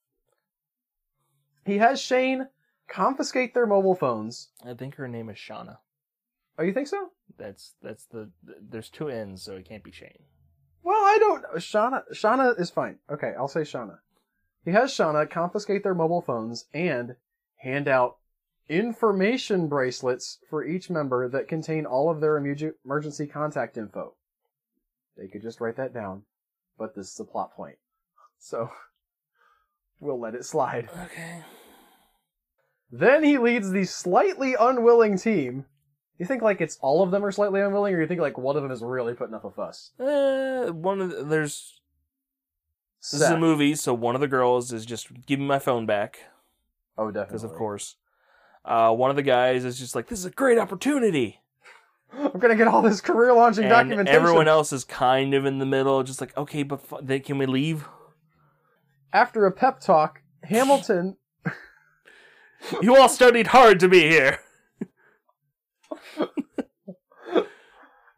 He 1.66 1.78
has 1.78 2.02
Shane 2.02 2.48
confiscate 2.88 3.54
their 3.54 3.68
mobile 3.68 3.96
phones. 3.96 4.50
I 4.66 4.74
think 4.74 4.96
her 4.96 5.08
name 5.08 5.30
is 5.30 5.38
Shauna. 5.38 5.78
Oh, 6.58 6.64
you 6.64 6.74
think 6.74 6.88
so? 6.88 7.10
That's 7.38 7.74
that's 7.82 8.06
the. 8.06 8.30
There's 8.44 8.90
two 8.90 9.10
N's, 9.10 9.44
so 9.44 9.56
it 9.56 9.68
can't 9.68 9.84
be 9.84 9.92
Shane. 9.92 10.24
Well, 10.84 11.02
I 11.02 11.18
don't. 11.20 11.46
Shauna. 11.56 12.04
Shauna 12.14 12.60
is 12.60 12.70
fine. 12.70 12.98
Okay, 13.10 13.34
I'll 13.38 13.48
say 13.48 13.62
Shauna. 13.62 14.00
He 14.64 14.72
has 14.72 14.92
Shauna 14.92 15.30
confiscate 15.30 15.84
their 15.84 15.96
mobile 15.96 16.22
phones 16.22 16.66
and 16.74 17.16
hand 17.58 17.88
out 17.88 18.18
information 18.70 19.68
bracelets 19.68 20.40
for 20.50 20.64
each 20.64 20.90
member 20.90 21.28
that 21.28 21.48
contain 21.48 21.86
all 21.86 22.10
of 22.10 22.22
their 22.22 22.38
emergency 22.38 23.28
contact 23.28 23.78
info. 23.78 24.16
They 25.18 25.28
could 25.28 25.42
just 25.42 25.60
write 25.60 25.78
that 25.78 25.94
down, 25.94 26.24
but 26.78 26.96
this 26.96 27.12
is 27.12 27.20
a 27.20 27.26
plot 27.26 27.54
point, 27.54 27.78
so 28.40 28.70
we'll 30.02 30.20
let 30.20 30.36
it 30.36 30.44
slide. 30.44 30.90
Okay. 31.06 31.44
Then 32.92 33.24
he 33.24 33.38
leads 33.38 33.72
the 33.72 33.86
slightly 33.86 34.56
unwilling 34.60 35.18
team. 35.18 35.66
You 36.20 36.26
think 36.26 36.42
like 36.44 36.60
it's 36.62 36.78
all 36.82 37.02
of 37.02 37.12
them 37.12 37.24
are 37.24 37.32
slightly 37.32 37.62
unwilling, 37.62 37.96
or 37.96 38.02
you 38.02 38.08
think 38.08 38.20
like 38.22 38.38
one 38.38 38.56
of 38.58 38.62
them 38.64 38.72
is 38.72 38.82
really 38.84 39.14
putting 39.14 39.34
up 39.34 39.46
a 39.46 39.50
fuss? 39.52 39.92
Uh, 40.00 40.68
one 40.72 41.00
of 41.02 41.10
the, 41.10 41.24
there's 41.24 41.80
this 43.02 43.14
is 43.14 43.22
a 43.22 43.38
movie, 43.40 43.74
so 43.76 43.94
one 43.94 44.14
of 44.14 44.22
the 44.22 44.28
girls 44.28 44.72
is 44.74 44.86
just 44.86 45.08
give 45.26 45.40
me 45.40 45.46
my 45.46 45.58
phone 45.58 45.86
back 45.86 46.20
Oh, 46.98 47.08
definitely. 47.10 47.26
because 47.32 47.44
of 47.46 47.54
course. 47.54 47.96
Uh, 48.64 48.92
one 48.94 49.10
of 49.10 49.16
the 49.16 49.24
guys 49.24 49.66
is 49.66 49.80
just 49.80 49.96
like 49.96 50.08
this 50.08 50.20
is 50.20 50.26
a 50.26 50.30
great 50.32 50.60
opportunity, 50.60 51.40
I'm 52.14 52.40
gonna 52.40 52.56
get 52.56 52.68
all 52.68 52.84
this 52.84 53.02
career 53.02 53.34
launching 53.34 53.68
documentation. 53.70 54.16
everyone 54.16 54.48
else 54.48 54.72
is 54.74 54.84
kind 54.84 55.34
of 55.34 55.46
in 55.46 55.58
the 55.58 55.66
middle, 55.66 56.04
just 56.04 56.22
like 56.22 56.38
okay, 56.38 56.62
but 56.62 56.82
f- 56.92 57.00
then 57.02 57.22
can 57.22 57.38
we 57.40 57.48
leave? 57.48 57.88
After 59.14 59.46
a 59.46 59.52
pep 59.52 59.80
talk, 59.80 60.22
Hamilton. 60.44 61.18
You 62.80 62.96
all 62.96 63.10
studied 63.10 63.48
hard 63.48 63.80
to 63.80 63.90
be 63.90 64.02
here. 64.02 64.38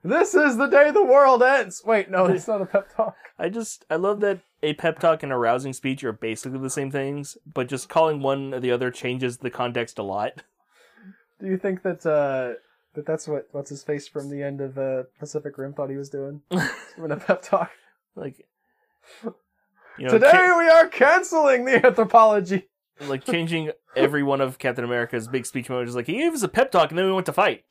this 0.03 0.35
is 0.35 0.57
the 0.57 0.67
day 0.67 0.91
the 0.91 1.05
world 1.05 1.41
ends. 1.41 1.81
Wait, 1.85 2.11
no, 2.11 2.25
it's 2.25 2.49
not 2.49 2.61
a 2.61 2.65
pep 2.65 2.93
talk. 2.93 3.15
I 3.39 3.47
just 3.47 3.85
I 3.89 3.95
love 3.95 4.19
that 4.19 4.41
a 4.61 4.73
pep 4.73 4.99
talk 4.99 5.23
and 5.23 5.31
a 5.31 5.37
rousing 5.37 5.71
speech 5.71 6.03
are 6.03 6.11
basically 6.11 6.59
the 6.59 6.69
same 6.69 6.91
things, 6.91 7.37
but 7.51 7.69
just 7.69 7.87
calling 7.87 8.21
one 8.21 8.53
or 8.53 8.59
the 8.59 8.71
other 8.71 8.91
changes 8.91 9.37
the 9.37 9.49
context 9.49 9.97
a 9.97 10.03
lot. 10.03 10.43
Do 11.39 11.47
you 11.47 11.57
think 11.57 11.83
that 11.83 12.05
uh 12.05 12.59
that 12.95 13.05
that's 13.05 13.27
what 13.27 13.47
what's 13.51 13.69
his 13.69 13.83
face 13.83 14.07
from 14.07 14.29
the 14.29 14.43
end 14.43 14.61
of 14.61 14.77
uh, 14.77 15.03
Pacific 15.19 15.57
Rim 15.57 15.73
thought 15.73 15.89
he 15.89 15.95
was 15.95 16.09
doing? 16.09 16.41
Doing 16.97 17.11
a 17.11 17.17
pep 17.17 17.41
talk. 17.41 17.71
like 18.15 18.45
you 19.97 20.05
know, 20.05 20.11
Today 20.13 20.51
we 20.57 20.67
are 20.69 20.87
canceling 20.87 21.65
the 21.65 21.85
anthropology. 21.85 22.67
like 23.01 23.23
changing 23.25 23.71
every 23.95 24.23
one 24.23 24.41
of 24.41 24.57
Captain 24.59 24.83
America's 24.83 25.27
big 25.27 25.45
speech 25.45 25.69
moments 25.69 25.93
like 25.95 26.07
he 26.07 26.13
gave 26.13 26.33
us 26.33 26.43
a 26.43 26.47
pep 26.47 26.71
talk 26.71 26.89
and 26.89 26.97
then 26.97 27.05
we 27.05 27.13
went 27.13 27.25
to 27.27 27.33
fight. 27.33 27.63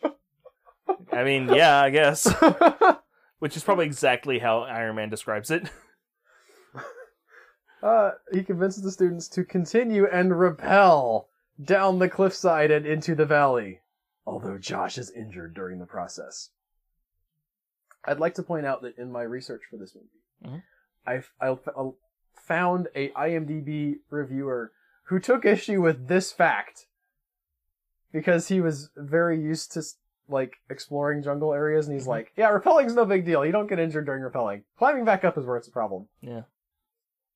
I 1.13 1.25
mean, 1.25 1.49
yeah, 1.53 1.81
I 1.81 1.91
guess, 1.91 2.33
which 3.39 3.57
is 3.57 3.65
probably 3.65 3.87
exactly 3.87 4.39
how 4.39 4.61
Iron 4.63 4.97
Man 4.97 5.09
describes 5.11 5.51
it. 5.51 5.71
uh, 7.83 8.13
he 8.33 8.43
convinces 8.43 8.83
the 8.83 8.91
students 8.93 9.29
to 9.29 9.45
continue 9.45 10.07
and 10.07 10.39
rappel 10.39 11.29
down 11.63 11.99
the 11.99 12.09
cliffside 12.09 12.71
and 12.71 12.87
into 12.87 13.15
the 13.15 13.27
valley. 13.27 13.81
Although 14.25 14.59
Josh 14.59 14.99
is 14.99 15.11
injured 15.11 15.55
during 15.55 15.79
the 15.81 15.87
process. 15.87 16.51
I'd 18.05 18.21
like 18.21 18.35
to 18.35 18.43
point 18.43 18.67
out 18.67 18.83
that 18.83 18.97
in 18.99 19.11
my 19.11 19.23
research 19.23 19.63
for 19.71 19.77
this 19.77 19.95
movie, 19.97 20.55
Mhm. 20.57 20.63
I, 21.07 21.23
I 21.45 21.57
I 21.77 21.91
found 22.35 22.89
a 22.95 23.11
IMDb 23.11 23.97
reviewer 24.11 24.73
who 25.05 25.19
took 25.19 25.45
issue 25.45 25.81
with 25.83 26.09
this 26.09 26.33
fact 26.33 26.87
because 28.13 28.49
he 28.49 28.61
was 28.61 28.91
very 28.97 29.41
used 29.41 29.73
to 29.73 29.83
like 30.29 30.55
exploring 30.71 31.23
jungle 31.23 31.53
areas, 31.53 31.87
and 31.89 31.95
he's 31.95 32.05
Mhm. 32.07 32.11
like, 32.11 32.33
"Yeah, 32.37 32.51
rappelling's 32.51 32.95
no 32.95 33.05
big 33.05 33.25
deal. 33.25 33.45
You 33.45 33.53
don't 33.53 33.67
get 33.67 33.79
injured 33.79 34.07
during 34.07 34.23
rappelling. 34.23 34.63
Climbing 34.79 35.05
back 35.05 35.25
up 35.25 35.37
is 35.37 35.45
where 35.45 35.57
it's 35.57 35.69
a 35.69 35.73
problem." 35.73 36.09
Yeah. 36.21 36.43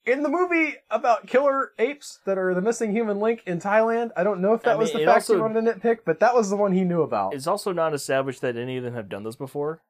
In 0.04 0.22
the 0.22 0.28
movie 0.28 0.76
about 0.88 1.26
killer 1.26 1.72
apes 1.78 2.20
that 2.26 2.38
are 2.38 2.54
the 2.54 2.60
missing 2.62 2.92
human 2.92 3.18
link 3.18 3.42
in 3.44 3.58
Thailand, 3.58 4.12
I 4.16 4.22
don't 4.22 4.40
know 4.40 4.54
if 4.54 4.62
that 4.62 4.74
I 4.74 4.76
was 4.76 4.94
mean, 4.94 5.04
the 5.04 5.12
fact 5.12 5.26
he 5.26 5.32
also- 5.32 5.42
wanted 5.42 5.64
to 5.64 5.74
nitpick, 5.80 6.00
but 6.04 6.20
that 6.20 6.32
was 6.34 6.48
the 6.48 6.56
one 6.56 6.72
he 6.72 6.84
knew 6.84 7.02
about. 7.02 7.34
It's 7.34 7.48
also 7.48 7.72
not 7.72 7.92
established 7.92 8.40
that 8.42 8.56
any 8.56 8.76
of 8.76 8.84
them 8.84 8.94
have 8.94 9.08
done 9.08 9.24
this 9.24 9.34
before. 9.36 9.82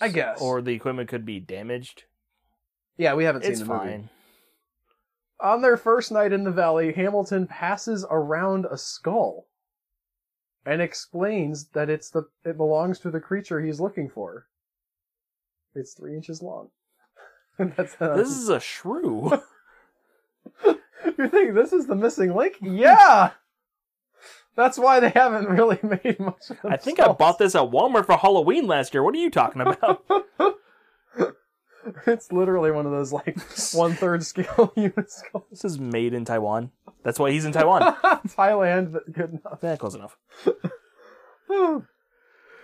I 0.00 0.08
guess. 0.08 0.40
Or 0.40 0.62
the 0.62 0.72
equipment 0.74 1.08
could 1.10 1.24
be 1.26 1.38
damaged. 1.38 2.04
yeah, 2.96 3.14
we 3.14 3.24
haven't 3.24 3.44
It's 3.44 3.58
seen 3.58 3.68
the 3.68 3.74
movie. 3.74 4.08
On 5.42 5.60
their 5.60 5.76
first 5.76 6.12
night 6.12 6.32
in 6.32 6.44
the 6.44 6.52
valley, 6.52 6.92
Hamilton 6.92 7.48
passes 7.48 8.06
around 8.08 8.64
a 8.70 8.78
skull 8.78 9.48
and 10.64 10.80
explains 10.80 11.68
that 11.70 11.90
it's 11.90 12.10
the 12.10 12.28
it 12.44 12.56
belongs 12.56 13.00
to 13.00 13.10
the 13.10 13.20
creature 13.20 13.60
he's 13.60 13.80
looking 13.80 14.08
for. 14.08 14.46
It's 15.74 15.94
three 15.94 16.14
inches 16.14 16.42
long. 16.42 16.68
That's 17.58 17.96
uh, 18.00 18.14
This 18.14 18.30
is 18.30 18.48
a 18.48 18.60
shrew. 18.60 19.32
you 20.64 21.28
think 21.28 21.54
this 21.54 21.72
is 21.72 21.86
the 21.86 21.96
missing 21.96 22.34
link? 22.34 22.56
Yeah. 22.60 23.30
That's 24.54 24.78
why 24.78 25.00
they 25.00 25.10
haven't 25.10 25.48
really 25.48 25.78
made 25.82 26.20
much. 26.20 26.50
Of 26.50 26.58
I 26.64 26.76
think 26.76 27.00
I 27.00 27.08
bought 27.08 27.38
this 27.38 27.54
at 27.54 27.70
Walmart 27.70 28.06
for 28.06 28.16
Halloween 28.16 28.66
last 28.66 28.94
year. 28.94 29.02
What 29.02 29.14
are 29.14 29.18
you 29.18 29.30
talking 29.30 29.62
about? 29.62 30.04
it's 32.06 32.32
literally 32.32 32.70
one 32.70 32.86
of 32.86 32.92
those 32.92 33.12
like 33.12 33.38
one 33.74 33.94
third 33.94 34.24
scale 34.24 34.72
human 34.74 35.08
skulls. 35.08 35.44
this 35.50 35.64
is 35.64 35.78
made 35.78 36.14
in 36.14 36.24
Taiwan. 36.24 36.70
That's 37.02 37.18
why 37.18 37.30
he's 37.30 37.44
in 37.44 37.52
Taiwan. 37.52 37.82
Thailand, 38.28 38.92
but 38.92 39.12
good 39.12 39.30
enough. 39.30 39.58
yeah, 39.62 39.76
close 39.76 39.94
enough. 39.94 40.16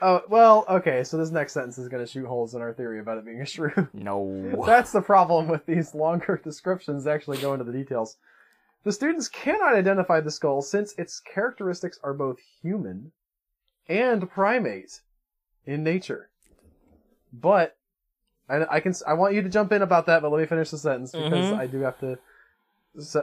Oh 0.00 0.22
well, 0.28 0.64
okay. 0.68 1.02
So 1.02 1.16
this 1.16 1.30
next 1.30 1.54
sentence 1.54 1.76
is 1.78 1.88
going 1.88 2.04
to 2.04 2.10
shoot 2.10 2.26
holes 2.26 2.54
in 2.54 2.60
our 2.60 2.72
theory 2.72 3.00
about 3.00 3.18
it 3.18 3.24
being 3.24 3.40
a 3.40 3.46
shrew. 3.46 3.88
No. 3.92 4.62
That's 4.64 4.92
the 4.92 5.02
problem 5.02 5.48
with 5.48 5.66
these 5.66 5.94
longer 5.94 6.40
descriptions. 6.42 7.06
Actually, 7.06 7.38
go 7.38 7.52
into 7.52 7.64
the 7.64 7.72
details. 7.72 8.16
The 8.84 8.92
students 8.92 9.28
cannot 9.28 9.74
identify 9.74 10.20
the 10.20 10.30
skull 10.30 10.62
since 10.62 10.94
its 10.96 11.20
characteristics 11.20 11.98
are 12.04 12.14
both 12.14 12.38
human 12.62 13.10
and 13.88 14.30
primate 14.30 15.00
in 15.66 15.82
nature. 15.82 16.30
But 17.32 17.76
I, 18.48 18.76
I 18.76 18.80
can 18.80 18.94
I 19.06 19.14
want 19.14 19.34
you 19.34 19.42
to 19.42 19.48
jump 19.48 19.72
in 19.72 19.82
about 19.82 20.06
that, 20.06 20.22
but 20.22 20.30
let 20.30 20.40
me 20.40 20.46
finish 20.46 20.70
the 20.70 20.78
sentence 20.78 21.12
because 21.12 21.50
Mhm. 21.50 21.58
I 21.58 21.66
do 21.66 21.80
have 21.80 21.98
to 22.00 22.18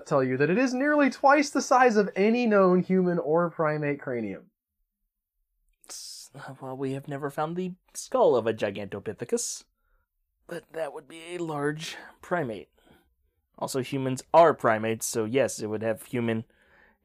tell 0.06 0.24
you 0.24 0.38
that 0.38 0.50
it 0.50 0.58
is 0.58 0.74
nearly 0.74 1.10
twice 1.10 1.50
the 1.50 1.62
size 1.62 1.96
of 1.98 2.10
any 2.16 2.46
known 2.46 2.82
human 2.82 3.20
or 3.20 3.50
primate 3.50 4.00
cranium. 4.00 4.52
Well, 6.62 6.76
we 6.76 6.94
have 6.94 7.08
never 7.08 7.30
found 7.30 7.56
the 7.56 7.74
skull 7.94 8.36
of 8.36 8.46
a 8.46 8.54
Gigantopithecus, 8.54 9.64
but 10.48 10.64
that 10.74 10.94
would 10.94 11.08
be 11.08 11.36
a 11.36 11.38
large 11.38 11.96
primate. 12.22 12.70
Also, 13.58 13.82
humans 13.82 14.22
are 14.34 14.54
primates, 14.54 15.06
so 15.06 15.24
yes, 15.24 15.62
it 15.62 15.68
would 15.68 15.82
have 15.82 16.04
human 16.04 16.44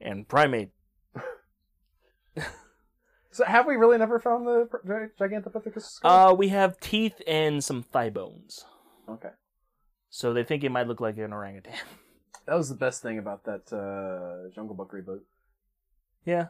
and 0.01 0.27
primate. 0.27 0.71
So 3.33 3.45
have 3.45 3.67
we 3.67 3.77
really 3.77 3.99
never 3.99 4.19
found 4.19 4.47
the 4.47 4.69
Gigantopithecus 5.21 5.83
skull? 5.83 6.31
Uh, 6.31 6.35
we 6.35 6.49
have 6.49 6.81
teeth 6.81 7.21
and 7.27 7.63
some 7.63 7.83
thigh 7.83 8.11
bones. 8.11 8.65
okay. 9.09 9.31
So 10.13 10.33
they 10.35 10.43
think 10.43 10.65
it 10.65 10.71
might 10.71 10.89
look 10.89 11.01
like 11.01 11.17
an 11.19 11.33
orangutan. 11.33 11.75
That 12.47 12.57
was 12.57 12.69
the 12.69 12.75
best 12.75 13.01
thing 13.01 13.19
about 13.19 13.45
that 13.45 13.71
uh, 13.73 14.51
Jungle 14.53 14.75
Book 14.75 14.91
reboot. 14.93 15.21
yeah, 16.25 16.47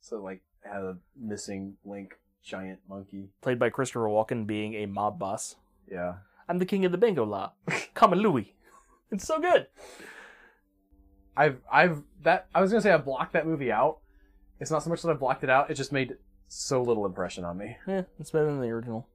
So 0.00 0.22
like 0.22 0.42
it 0.64 0.68
had 0.68 0.82
a 0.82 0.98
missing 1.18 1.76
link 1.84 2.14
giant 2.44 2.78
monkey. 2.88 3.30
played 3.40 3.58
by 3.58 3.68
Christopher 3.70 4.06
Walken, 4.06 4.46
being 4.46 4.74
a 4.74 4.86
mob 4.86 5.18
boss. 5.18 5.56
Yeah. 5.90 6.16
I'm 6.48 6.58
the 6.60 6.66
king 6.66 6.84
of 6.84 6.92
the 6.92 6.98
bingo 6.98 7.24
lot. 7.24 7.56
Come 7.94 8.12
on, 8.12 8.20
Louie. 8.20 8.54
It's 9.10 9.26
so 9.26 9.40
good. 9.40 9.66
I've 11.36 11.58
I've 11.72 12.02
that 12.22 12.46
I 12.54 12.60
was 12.60 12.70
gonna 12.70 12.82
say 12.82 12.92
I 12.92 12.98
blocked 12.98 13.32
that 13.32 13.46
movie 13.46 13.72
out. 13.72 13.98
It's 14.60 14.70
not 14.70 14.82
so 14.82 14.90
much 14.90 15.02
that 15.02 15.10
I 15.10 15.14
blocked 15.14 15.42
it 15.44 15.50
out; 15.50 15.70
it 15.70 15.74
just 15.74 15.92
made 15.92 16.16
so 16.48 16.82
little 16.82 17.06
impression 17.06 17.44
on 17.44 17.56
me. 17.58 17.76
Yeah, 17.86 18.02
it's 18.18 18.30
better 18.30 18.46
than 18.46 18.60
the 18.60 18.68
original. 18.68 19.06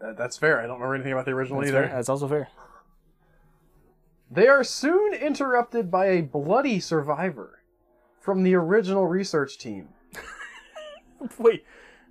That, 0.00 0.16
that's 0.18 0.36
fair. 0.36 0.60
I 0.60 0.66
don't 0.66 0.80
know 0.80 0.90
anything 0.92 1.12
about 1.12 1.26
the 1.26 1.30
original 1.32 1.60
That's, 1.60 1.70
either. 1.70 1.86
fair. 1.86 1.94
That's 1.96 2.08
also 2.08 2.26
fair. 2.28 2.48
They 4.30 4.48
are 4.48 4.64
soon 4.64 5.12
interrupted 5.14 5.90
by 5.90 6.06
a 6.06 6.22
bloody 6.22 6.80
survivor 6.80 7.60
from 8.20 8.42
the 8.42 8.54
original 8.54 9.06
research 9.06 9.58
team. 9.58 9.88
Wait. 11.38 11.64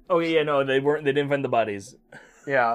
Oh 0.09 0.19
yeah, 0.19 0.43
no, 0.43 0.63
they 0.63 0.79
weren't. 0.79 1.03
They 1.03 1.11
didn't 1.13 1.29
find 1.29 1.43
the 1.43 1.49
bodies. 1.49 1.95
Yeah. 2.13 2.17
I 2.47 2.49
Yeah, 2.51 2.71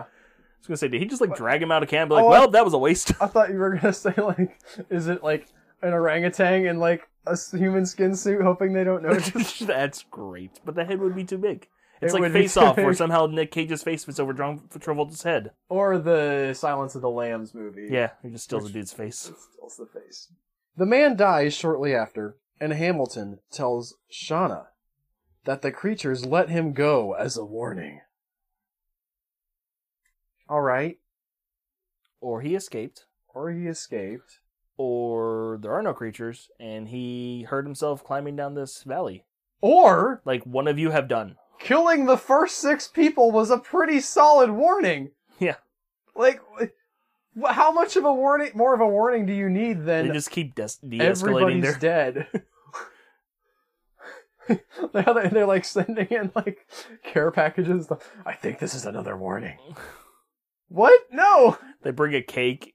was 0.59 0.67
gonna 0.69 0.77
say, 0.77 0.89
did 0.89 1.01
he 1.01 1.07
just 1.07 1.21
like 1.21 1.35
drag 1.37 1.63
him 1.63 1.71
out 1.71 1.83
of 1.83 1.89
camp? 1.89 2.03
and 2.03 2.09
Be 2.11 2.15
like, 2.17 2.25
Oh, 2.25 2.29
I- 2.29 2.31
well, 2.41 2.49
that 2.51 2.65
was 2.65 2.75
a 2.75 2.79
waste. 2.79 3.13
I 3.21 3.27
thought 3.27 3.51
you 3.51 3.59
were 3.59 3.75
gonna 3.77 3.93
say 3.95 4.15
like, 4.19 4.59
is 4.91 5.07
it 5.07 5.23
like 5.23 5.47
an 5.87 5.93
orangutan 5.95 6.67
in 6.67 6.79
like 6.79 7.09
a 7.27 7.37
human 7.57 7.87
skin 7.87 8.15
suit, 8.15 8.43
hoping 8.43 8.73
they 8.73 8.85
don't 8.85 9.03
notice? 9.03 9.59
That's 9.61 10.05
great, 10.11 10.61
but 10.65 10.75
the 10.75 10.85
head 10.85 11.01
would 11.01 11.15
be 11.15 11.25
too 11.25 11.39
big. 11.39 11.69
It's 12.03 12.13
It 12.13 12.21
like 12.21 12.33
Face 12.33 12.57
Off, 12.59 12.77
where 12.77 12.93
somehow 12.93 13.25
Nick 13.27 13.51
Cage's 13.51 13.83
face 13.83 14.05
fits 14.05 14.21
over 14.21 14.35
John 14.35 14.61
Travolta's 14.69 15.23
head. 15.23 15.53
or 15.71 15.97
the 15.99 16.53
Silence 16.55 16.95
of 16.95 17.01
the 17.01 17.09
Lambs 17.09 17.55
movie? 17.55 17.89
Yeah, 17.91 18.11
he 18.23 18.29
just 18.29 18.45
steals 18.45 18.69
a 18.69 18.73
dude's 18.73 18.93
face. 18.93 19.19
Steals 19.55 19.77
the 19.79 19.87
face. 19.87 20.31
The 20.77 20.85
man 20.85 21.17
dies 21.17 21.55
shortly 21.55 21.95
after, 21.95 22.37
and 22.61 22.75
Hamilton 22.75 23.39
tells 23.51 23.95
Shauna 24.13 24.67
that 25.45 25.63
the 25.63 25.73
creatures 25.73 26.27
let 26.27 26.51
him 26.51 26.75
go 26.75 27.15
as 27.15 27.39
a 27.39 27.45
warning. 27.47 28.01
All 30.49 30.61
right, 30.61 30.99
Or 32.21 32.41
he 32.43 32.55
escaped, 32.55 33.07
or 33.35 33.51
he 33.51 33.67
escaped. 33.67 34.39
Or 34.77 35.59
there 35.63 35.73
are 35.73 35.83
no 35.83 35.95
creatures, 35.95 36.49
and 36.61 36.89
he 36.89 37.43
hurt 37.49 37.65
himself 37.65 38.05
climbing 38.05 38.37
down 38.37 38.55
this 38.55 38.83
valley, 38.83 39.25
Or 39.61 40.21
like 40.25 40.45
one 40.45 40.69
of 40.69 40.79
you 40.79 40.91
have 40.91 41.09
done. 41.09 41.37
killing 41.59 42.05
the 42.07 42.17
first 42.19 42.59
six 42.59 42.87
people 42.89 43.31
was 43.33 43.51
a 43.51 43.59
pretty 43.59 44.01
solid 44.01 44.51
warning. 44.51 45.11
Yeah. 45.39 45.57
Like, 46.15 46.41
how 47.47 47.73
much 47.73 47.97
of 47.97 48.05
a 48.05 48.13
warning, 48.15 48.51
more 48.55 48.75
of 48.75 48.81
a 48.81 48.87
warning 48.89 49.27
do 49.27 49.33
you 49.33 49.49
need 49.51 49.85
than 49.85 50.09
They 50.09 50.15
just 50.15 50.31
keep 50.31 50.55
des- 50.55 50.69
de-escalating 50.87 51.01
everybody's 51.03 51.63
their. 51.63 51.79
dead? 51.79 52.27
they're, 54.93 55.29
they're 55.31 55.47
like 55.47 55.65
sending 55.65 56.07
in 56.07 56.31
like 56.35 56.67
care 57.05 57.31
packages. 57.31 57.89
I 58.25 58.33
think 58.35 58.59
this 58.59 58.75
is 58.75 58.87
another 58.87 59.17
warning. 59.17 59.59
What? 60.69 61.01
No. 61.13 61.57
They 61.83 61.93
bring 61.93 62.13
a 62.17 62.23
cake. 62.23 62.75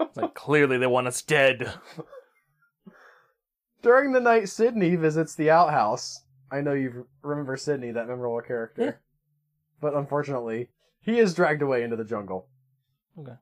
It's 0.00 0.16
like 0.16 0.34
clearly 0.34 0.78
they 0.78 0.86
want 0.86 1.06
us 1.06 1.22
dead. 1.22 1.72
During 3.82 4.12
the 4.12 4.20
night, 4.20 4.48
Sydney 4.48 4.96
visits 4.96 5.34
the 5.34 5.50
outhouse. 5.50 6.22
I 6.50 6.60
know 6.60 6.72
you 6.72 7.06
remember 7.22 7.56
Sydney, 7.56 7.92
that 7.92 8.08
memorable 8.08 8.40
character. 8.40 8.84
Yeah. 8.84 8.92
But 9.80 9.94
unfortunately, 9.94 10.68
he 11.00 11.18
is 11.18 11.34
dragged 11.34 11.62
away 11.62 11.82
into 11.82 11.96
the 11.96 12.04
jungle. 12.04 12.48
Okay. 13.18 13.34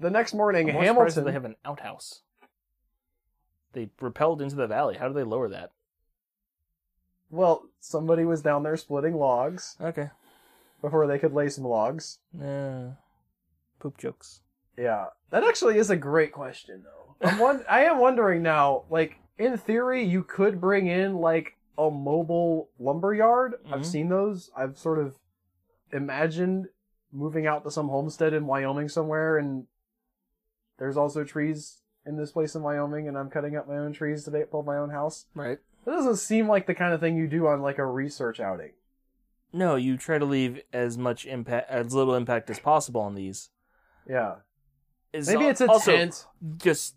The 0.00 0.10
next 0.10 0.34
morning, 0.34 0.68
I'm 0.68 0.74
more 0.74 0.84
surprised 0.84 1.16
that 1.16 1.20
Hamilton. 1.20 1.24
they 1.24 1.32
have 1.32 1.44
an 1.44 1.56
outhouse. 1.64 2.22
They 3.72 3.88
repelled 4.00 4.42
into 4.42 4.56
the 4.56 4.66
valley. 4.66 4.96
How 4.98 5.08
do 5.08 5.14
they 5.14 5.22
lower 5.22 5.48
that? 5.48 5.70
Well, 7.30 7.64
somebody 7.80 8.24
was 8.24 8.42
down 8.42 8.62
there 8.62 8.76
splitting 8.76 9.14
logs 9.14 9.76
Okay. 9.80 10.10
before 10.82 11.06
they 11.06 11.18
could 11.18 11.32
lay 11.32 11.48
some 11.48 11.64
logs. 11.64 12.18
Yeah. 12.38 12.90
poop 13.80 13.96
jokes. 13.96 14.40
Yeah, 14.76 15.06
that 15.30 15.44
actually 15.44 15.78
is 15.78 15.90
a 15.90 15.96
great 15.96 16.32
question, 16.32 16.84
though. 16.84 17.28
I'm 17.28 17.38
one. 17.38 17.64
I 17.70 17.84
am 17.84 17.98
wondering 17.98 18.42
now. 18.42 18.84
Like 18.90 19.18
in 19.38 19.56
theory, 19.58 20.04
you 20.04 20.22
could 20.22 20.60
bring 20.60 20.86
in 20.86 21.16
like 21.16 21.56
a 21.78 21.90
mobile 21.90 22.70
lumber 22.78 23.14
yard. 23.14 23.54
I've 23.66 23.72
mm-hmm. 23.72 23.82
seen 23.82 24.08
those. 24.08 24.50
I've 24.56 24.78
sort 24.78 24.98
of 24.98 25.16
imagined 25.92 26.68
moving 27.12 27.46
out 27.46 27.64
to 27.64 27.70
some 27.70 27.88
homestead 27.88 28.32
in 28.32 28.46
Wyoming 28.46 28.88
somewhere, 28.88 29.36
and 29.36 29.66
there's 30.78 30.96
also 30.96 31.24
trees 31.24 31.82
in 32.04 32.16
this 32.16 32.32
place 32.32 32.54
in 32.54 32.62
Wyoming, 32.62 33.08
and 33.08 33.16
I'm 33.16 33.30
cutting 33.30 33.56
up 33.56 33.68
my 33.68 33.76
own 33.76 33.92
trees 33.92 34.24
to 34.24 34.30
build 34.30 34.66
my 34.66 34.76
own 34.76 34.90
house. 34.90 35.26
Right. 35.34 35.58
That 35.84 35.92
doesn't 35.92 36.16
seem 36.16 36.48
like 36.48 36.66
the 36.66 36.74
kind 36.74 36.94
of 36.94 37.00
thing 37.00 37.16
you 37.16 37.28
do 37.28 37.46
on 37.46 37.60
like 37.62 37.78
a 37.78 37.86
research 37.86 38.40
outing. 38.40 38.72
No, 39.52 39.76
you 39.76 39.96
try 39.96 40.18
to 40.18 40.24
leave 40.24 40.62
as 40.72 40.96
much 40.96 41.26
impact, 41.26 41.70
as 41.70 41.92
little 41.92 42.14
impact 42.14 42.48
as 42.48 42.58
possible 42.58 43.02
on 43.02 43.14
these. 43.14 43.50
Yeah, 44.08 44.36
Is 45.12 45.28
maybe 45.28 45.46
it's 45.46 45.60
a 45.60 45.68
also 45.68 45.92
tent. 45.92 46.26
just. 46.56 46.94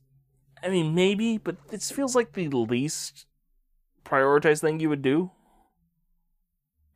I 0.64 0.70
mean, 0.70 0.96
maybe, 0.96 1.38
but 1.38 1.68
this 1.70 1.92
feels 1.92 2.16
like 2.16 2.34
the 2.34 2.48
least 2.48 3.26
prioritized 4.04 4.62
thing 4.62 4.80
you 4.80 4.90
would 4.90 5.02
do 5.02 5.32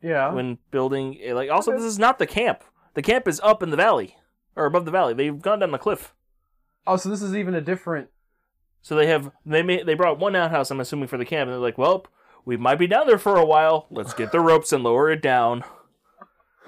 Yeah, 0.02 0.32
when 0.32 0.58
building. 0.70 1.18
eh, 1.22 1.32
Like, 1.34 1.50
also, 1.50 1.72
this 1.72 1.82
is 1.84 1.98
not 1.98 2.18
the 2.18 2.26
camp. 2.26 2.64
The 2.94 3.02
camp 3.02 3.28
is 3.28 3.40
up 3.44 3.62
in 3.62 3.70
the 3.70 3.76
valley 3.76 4.16
or 4.56 4.64
above 4.66 4.86
the 4.86 4.90
valley. 4.90 5.14
They've 5.14 5.40
gone 5.40 5.60
down 5.60 5.70
the 5.70 5.78
cliff. 5.78 6.14
Oh, 6.86 6.96
so 6.96 7.08
this 7.10 7.22
is 7.22 7.36
even 7.36 7.54
a 7.54 7.60
different. 7.60 8.08
So 8.82 8.96
they 8.96 9.06
have 9.06 9.30
they 9.44 9.62
may, 9.62 9.82
they 9.82 9.94
brought 9.94 10.18
one 10.18 10.34
outhouse. 10.34 10.70
I'm 10.70 10.80
assuming 10.80 11.06
for 11.08 11.18
the 11.18 11.24
camp, 11.26 11.46
and 11.48 11.52
they're 11.52 11.60
like, 11.60 11.78
well, 11.78 12.06
we 12.44 12.56
might 12.56 12.78
be 12.78 12.86
down 12.86 13.06
there 13.06 13.18
for 13.18 13.36
a 13.36 13.44
while. 13.44 13.86
Let's 13.90 14.14
get 14.14 14.32
the 14.32 14.40
ropes 14.40 14.72
and 14.72 14.82
lower 14.82 15.10
it 15.10 15.20
down. 15.22 15.62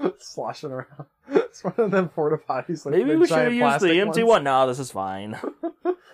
sloshing 0.19 0.71
around. 0.73 1.07
It's 1.53 1.63
one 1.65 1.75
of 1.77 1.91
them 1.91 2.09
porta 2.09 2.39
potties. 2.39 2.87
Like 2.87 2.95
Maybe 2.95 3.15
we 3.15 3.27
should 3.27 3.37
have 3.37 3.53
used 3.53 3.81
the 3.81 4.01
empty 4.01 4.23
ones. 4.23 4.37
one. 4.37 4.45
No, 4.45 4.67
this 4.67 4.79
is 4.79 4.91
fine. 4.91 5.39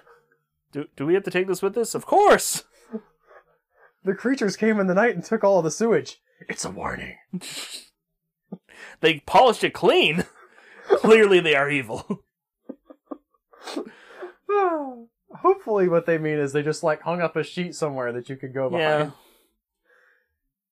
do 0.72 0.87
do 0.96 1.07
we 1.07 1.14
have 1.14 1.22
to 1.24 1.31
take 1.31 1.46
this 1.46 1.62
with 1.62 1.79
us? 1.79 1.94
Of 1.94 2.07
course. 2.07 2.64
The 4.05 4.14
creatures 4.14 4.57
came 4.57 4.81
in 4.81 4.88
the 4.88 4.94
night 4.94 5.14
and 5.14 5.24
took 5.24 5.44
all 5.44 5.59
of 5.59 5.64
the 5.64 5.70
sewage. 5.70 6.20
It's 6.48 6.64
a 6.64 6.70
warning. 6.70 7.16
They 9.01 9.20
polished 9.20 9.64
it 9.64 9.74
clean. 9.74 10.24
Clearly, 10.88 11.40
they 11.40 11.55
are 11.55 11.70
evil. 11.70 12.24
Hopefully, 15.37 15.88
what 15.88 16.07
they 16.07 16.18
mean 16.18 16.38
is 16.38 16.53
they 16.53 16.62
just 16.62 16.83
like 16.83 17.03
hung 17.03 17.20
up 17.20 17.37
a 17.37 17.44
sheet 17.44 17.74
somewhere 17.74 18.12
that 18.12 18.29
you 18.29 18.37
could 18.37 18.55
go 18.55 18.70
behind. 18.70 19.05
Yeah. 19.05 19.11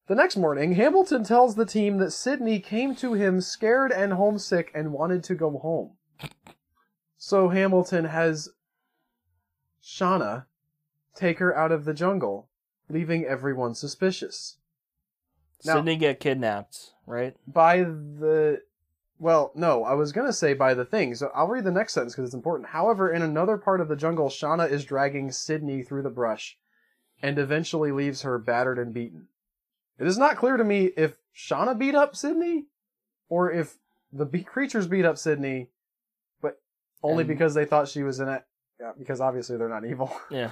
The 0.07 0.15
next 0.15 0.37
morning, 0.37 0.75
Hamilton 0.75 1.25
tells 1.25 1.57
the 1.57 1.67
team 1.67 1.99
that 1.99 2.13
Sydney 2.13 2.61
came 2.61 2.95
to 2.97 3.15
him 3.15 3.41
scared 3.41 3.91
and 3.91 4.13
homesick 4.13 4.71
and 4.75 4.93
wanted 4.93 5.25
to 5.25 5.35
go 5.35 5.59
home. 5.59 5.97
So 7.19 7.49
Hamilton 7.49 8.05
has 8.05 8.49
Shauna 9.83 10.47
take 11.15 11.39
her 11.39 11.57
out 11.57 11.73
of 11.73 11.85
the 11.85 11.95
jungle, 11.95 12.49
leaving 12.89 13.25
everyone 13.25 13.75
suspicious. 13.75 14.59
Now- 15.65 15.77
Sydney 15.77 15.97
get 15.97 16.21
kidnapped, 16.21 16.93
right? 17.07 17.35
by 17.47 17.79
the 17.79 18.63
well 19.19 19.51
no 19.55 19.83
i 19.83 19.95
was 19.95 20.13
going 20.13 20.27
to 20.27 20.33
say 20.33 20.53
by 20.53 20.75
the 20.75 20.85
thing 20.85 21.15
so 21.15 21.31
i'll 21.35 21.47
read 21.49 21.65
the 21.65 21.71
next 21.71 21.95
sentence 21.95 22.15
because 22.15 22.29
it's 22.29 22.35
important 22.35 22.69
however 22.69 23.11
in 23.11 23.23
another 23.23 23.57
part 23.57 23.81
of 23.81 23.89
the 23.89 23.97
jungle 23.97 24.29
shauna 24.29 24.71
is 24.71 24.85
dragging 24.85 25.33
sydney 25.33 25.83
through 25.83 26.03
the 26.03 26.11
brush 26.11 26.59
and 27.23 27.39
eventually 27.39 27.91
leaves 27.91 28.21
her 28.21 28.39
battered 28.39 28.79
and 28.79 28.93
beaten 28.93 29.27
it 29.99 30.07
is 30.07 30.19
not 30.19 30.37
clear 30.37 30.57
to 30.57 30.65
me 30.65 30.91
if 30.97 31.17
shauna 31.37 31.77
beat 31.79 31.95
up 31.95 32.15
sydney 32.17 32.67
or 33.29 33.51
if 33.51 33.77
the 34.13 34.25
be- 34.27 34.43
creatures 34.45 34.87
beat 34.87 35.05
up 35.05 35.19
sydney 35.19 35.71
but 36.41 36.61
only 37.03 37.23
And- 37.23 37.29
because 37.29 37.55
they 37.55 37.65
thought 37.65 37.89
she 37.89 38.03
was 38.03 38.21
in 38.21 38.29
it 38.29 38.45
yeah, 38.81 38.93
because 38.99 39.21
obviously 39.23 39.57
they're 39.57 39.69
not 39.69 39.85
evil 39.87 40.15
Yeah. 40.31 40.51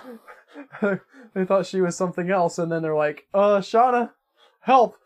they 1.35 1.44
thought 1.44 1.66
she 1.66 1.80
was 1.80 1.96
something 1.96 2.30
else, 2.30 2.59
and 2.59 2.70
then 2.70 2.80
they're 2.80 2.94
like, 2.94 3.26
"Uh, 3.35 3.59
Shauna, 3.59 4.11
help!" 4.61 4.96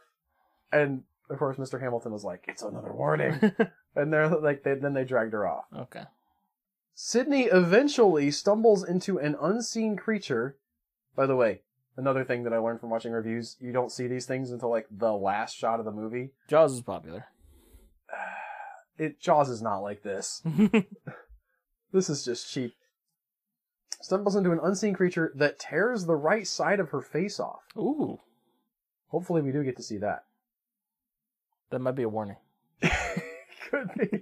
And 0.71 1.03
of 1.31 1.39
course, 1.39 1.57
Mr. 1.57 1.81
Hamilton 1.81 2.13
was 2.13 2.23
like, 2.23 2.45
"It's 2.49 2.63
another 2.63 2.93
warning," 2.93 3.41
and 3.97 4.13
they're 4.13 4.29
like, 4.29 4.63
they, 4.63 4.75
then 4.75 4.93
they 4.93 5.05
dragged 5.05 5.33
her 5.33 5.47
off. 5.49 5.65
okay. 5.75 6.05
Sydney 6.95 7.45
eventually 7.45 8.31
stumbles 8.31 8.85
into 8.87 9.19
an 9.19 9.37
unseen 9.41 9.97
creature. 9.97 10.57
By 11.17 11.27
the 11.27 11.37
way, 11.37 11.63
another 11.99 12.25
thing 12.25 12.45
that 12.45 12.55
I 12.55 12.59
learned 12.59 12.81
from 12.81 12.89
watching 12.89 13.13
reviews: 13.13 13.57
you 13.61 13.73
don't 13.73 13.93
see 13.93 14.07
these 14.07 14.25
things 14.25 14.51
until 14.51 14.71
like 14.71 14.87
the 14.91 15.13
last 15.13 15.55
shot 15.55 15.79
of 15.81 15.85
the 15.85 15.93
movie. 15.93 16.31
Jaws 16.49 16.73
is 16.73 16.81
popular. 16.81 17.27
It 18.97 19.21
Jaws 19.21 19.49
is 19.49 19.63
not 19.63 19.79
like 19.79 20.03
this. 20.03 20.43
This 21.93 22.11
is 22.11 22.25
just 22.25 22.53
cheap. 22.53 22.75
Stumbles 24.01 24.37
into 24.37 24.53
an 24.53 24.61
unseen 24.63 24.93
creature 24.95 25.33
that 25.37 25.59
tears 25.59 26.05
the 26.05 26.17
right 26.17 26.47
side 26.47 26.81
of 26.81 26.91
her 26.91 27.01
face 27.01 27.41
off. 27.41 27.63
Ooh, 27.77 28.19
Hopefully, 29.09 29.41
we 29.41 29.53
do 29.53 29.65
get 29.65 29.77
to 29.79 29.83
see 29.83 29.97
that. 29.99 30.25
that 31.71 31.79
might 31.79 31.95
be 31.95 32.03
a 32.03 32.09
warning. 32.09 32.37
Could 33.71 33.91
be. 33.97 34.21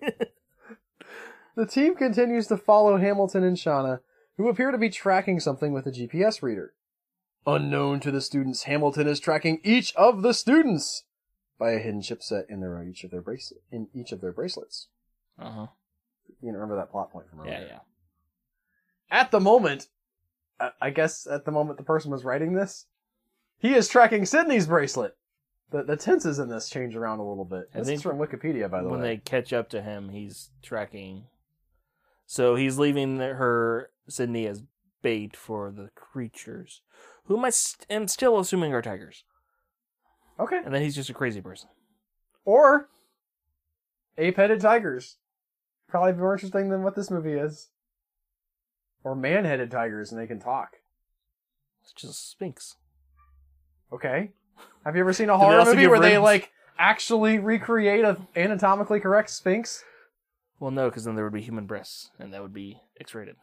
The 1.56 1.66
team 1.66 1.96
continues 1.96 2.46
to 2.48 2.56
follow 2.56 2.98
Hamilton 2.98 3.42
and 3.42 3.56
Shauna, 3.56 4.00
who 4.36 4.48
appear 4.48 4.70
to 4.70 4.78
be 4.78 4.90
tracking 4.90 5.40
something 5.40 5.72
with 5.72 5.86
a 5.86 5.90
GPS 5.90 6.42
reader. 6.42 6.74
Unknown 7.46 8.00
to 8.00 8.10
the 8.10 8.20
students, 8.20 8.64
Hamilton 8.64 9.06
is 9.06 9.20
tracking 9.20 9.60
each 9.62 9.94
of 9.94 10.22
the 10.22 10.34
students 10.34 11.04
by 11.58 11.70
a 11.72 11.78
hidden 11.78 12.00
chipset 12.00 12.50
in 12.50 12.60
their 12.60 12.82
each 12.82 13.04
of 13.04 13.10
their 13.10 13.20
bracelet 13.20 13.62
in 13.70 13.88
each 13.94 14.10
of 14.12 14.20
their 14.20 14.32
bracelets. 14.32 14.88
Uh 15.38 15.50
huh. 15.50 15.66
You 16.42 16.48
know, 16.52 16.54
remember 16.58 16.76
that 16.76 16.90
plot 16.90 17.10
point 17.12 17.28
from 17.30 17.40
earlier. 17.40 17.52
Yeah, 17.52 17.64
yeah. 17.66 17.78
At 19.10 19.30
the 19.30 19.40
moment, 19.40 19.88
I- 20.58 20.72
I 20.80 20.90
guess 20.90 21.26
at 21.26 21.44
the 21.44 21.52
moment 21.52 21.78
the 21.78 21.84
person 21.84 22.10
was 22.10 22.24
writing 22.24 22.54
this, 22.54 22.86
he 23.58 23.74
is 23.74 23.88
tracking 23.88 24.26
Sydney's 24.26 24.66
bracelet. 24.66 25.16
The 25.70 25.82
the 25.84 25.96
tenses 25.96 26.38
in 26.40 26.48
this 26.48 26.68
change 26.68 26.96
around 26.96 27.20
a 27.20 27.28
little 27.28 27.44
bit. 27.44 27.68
I 27.74 27.78
This 27.78 27.88
is 27.90 28.02
from 28.02 28.18
Wikipedia, 28.18 28.68
by 28.70 28.82
the 28.82 28.88
when 28.88 29.00
way. 29.00 29.00
When 29.00 29.00
they 29.02 29.16
catch 29.18 29.52
up 29.52 29.68
to 29.70 29.82
him, 29.82 30.08
he's 30.10 30.50
tracking. 30.62 31.24
So 32.26 32.56
he's 32.56 32.76
leaving 32.78 33.18
the- 33.18 33.34
her 33.34 33.90
Sydney 34.08 34.46
as 34.48 34.62
bait 35.06 35.36
for 35.36 35.70
the 35.70 35.88
creatures, 35.94 36.82
whom 37.26 37.44
I 37.44 37.50
st- 37.50 37.86
am 37.88 38.08
still 38.08 38.40
assuming 38.40 38.74
are 38.74 38.82
tigers, 38.82 39.22
Okay. 40.40 40.60
and 40.64 40.74
then 40.74 40.82
he's 40.82 40.96
just 40.96 41.08
a 41.10 41.14
crazy 41.14 41.40
person. 41.40 41.68
Or 42.44 42.88
ape-headed 44.18 44.60
tigers. 44.60 45.18
Probably 45.88 46.12
more 46.14 46.32
interesting 46.32 46.70
than 46.70 46.82
what 46.82 46.96
this 46.96 47.08
movie 47.08 47.34
is. 47.34 47.68
Or 49.04 49.14
man-headed 49.14 49.70
tigers, 49.70 50.10
and 50.10 50.20
they 50.20 50.26
can 50.26 50.40
talk. 50.40 50.78
It's 51.84 51.92
just 51.92 52.28
Sphinx. 52.28 52.74
Okay. 53.92 54.32
Have 54.84 54.96
you 54.96 55.02
ever 55.02 55.12
seen 55.12 55.30
a 55.30 55.38
horror 55.42 55.64
movie 55.64 55.86
where 55.86 56.00
they 56.00 56.18
like 56.18 56.50
actually 56.80 57.38
recreate 57.38 58.04
a 58.04 58.16
anatomically 58.34 58.98
correct 58.98 59.30
sphinx? 59.30 59.84
Well, 60.58 60.72
no, 60.72 60.88
because 60.88 61.04
then 61.04 61.14
there 61.14 61.22
would 61.22 61.32
be 61.32 61.42
human 61.42 61.66
breasts, 61.66 62.10
and 62.18 62.34
that 62.34 62.42
would 62.42 62.52
be 62.54 62.80
X-rated. 62.98 63.36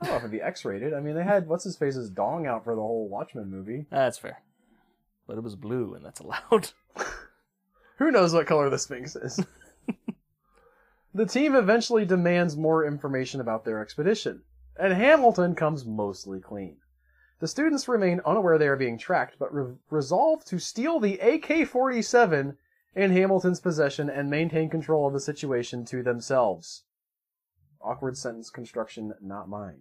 I 0.00 0.06
don't 0.06 0.12
know 0.12 0.16
if 0.16 0.22
it'd 0.22 0.32
be 0.32 0.42
X-rated. 0.42 0.92
I 0.92 1.00
mean, 1.00 1.14
they 1.14 1.24
had 1.24 1.46
what's 1.46 1.64
his 1.64 1.76
face's 1.76 2.10
dong 2.10 2.46
out 2.46 2.64
for 2.64 2.74
the 2.74 2.80
whole 2.80 3.08
Watchmen 3.08 3.50
movie. 3.50 3.86
That's 3.90 4.18
fair, 4.18 4.42
but 5.26 5.36
it 5.36 5.42
was 5.42 5.56
blue, 5.56 5.94
and 5.94 6.04
that's 6.04 6.20
allowed. 6.20 6.70
Who 7.98 8.10
knows 8.10 8.34
what 8.34 8.46
color 8.46 8.68
the 8.70 8.78
Sphinx 8.78 9.14
is? 9.14 9.40
the 11.14 11.26
team 11.26 11.54
eventually 11.54 12.04
demands 12.04 12.56
more 12.56 12.84
information 12.84 13.40
about 13.40 13.64
their 13.64 13.80
expedition, 13.80 14.42
and 14.76 14.92
Hamilton 14.92 15.54
comes 15.54 15.84
mostly 15.84 16.40
clean. 16.40 16.78
The 17.40 17.48
students 17.48 17.88
remain 17.88 18.20
unaware 18.24 18.58
they 18.58 18.68
are 18.68 18.76
being 18.76 18.98
tracked, 18.98 19.38
but 19.38 19.54
re- 19.54 19.74
resolve 19.90 20.44
to 20.46 20.58
steal 20.58 20.98
the 20.98 21.18
AK 21.18 21.68
47 21.68 22.56
in 22.94 23.10
Hamilton's 23.10 23.60
possession 23.60 24.08
and 24.08 24.30
maintain 24.30 24.70
control 24.70 25.06
of 25.06 25.12
the 25.12 25.20
situation 25.20 25.84
to 25.86 26.02
themselves. 26.02 26.84
Awkward 27.84 28.16
sentence 28.16 28.48
construction, 28.50 29.12
not 29.20 29.48
mine. 29.48 29.80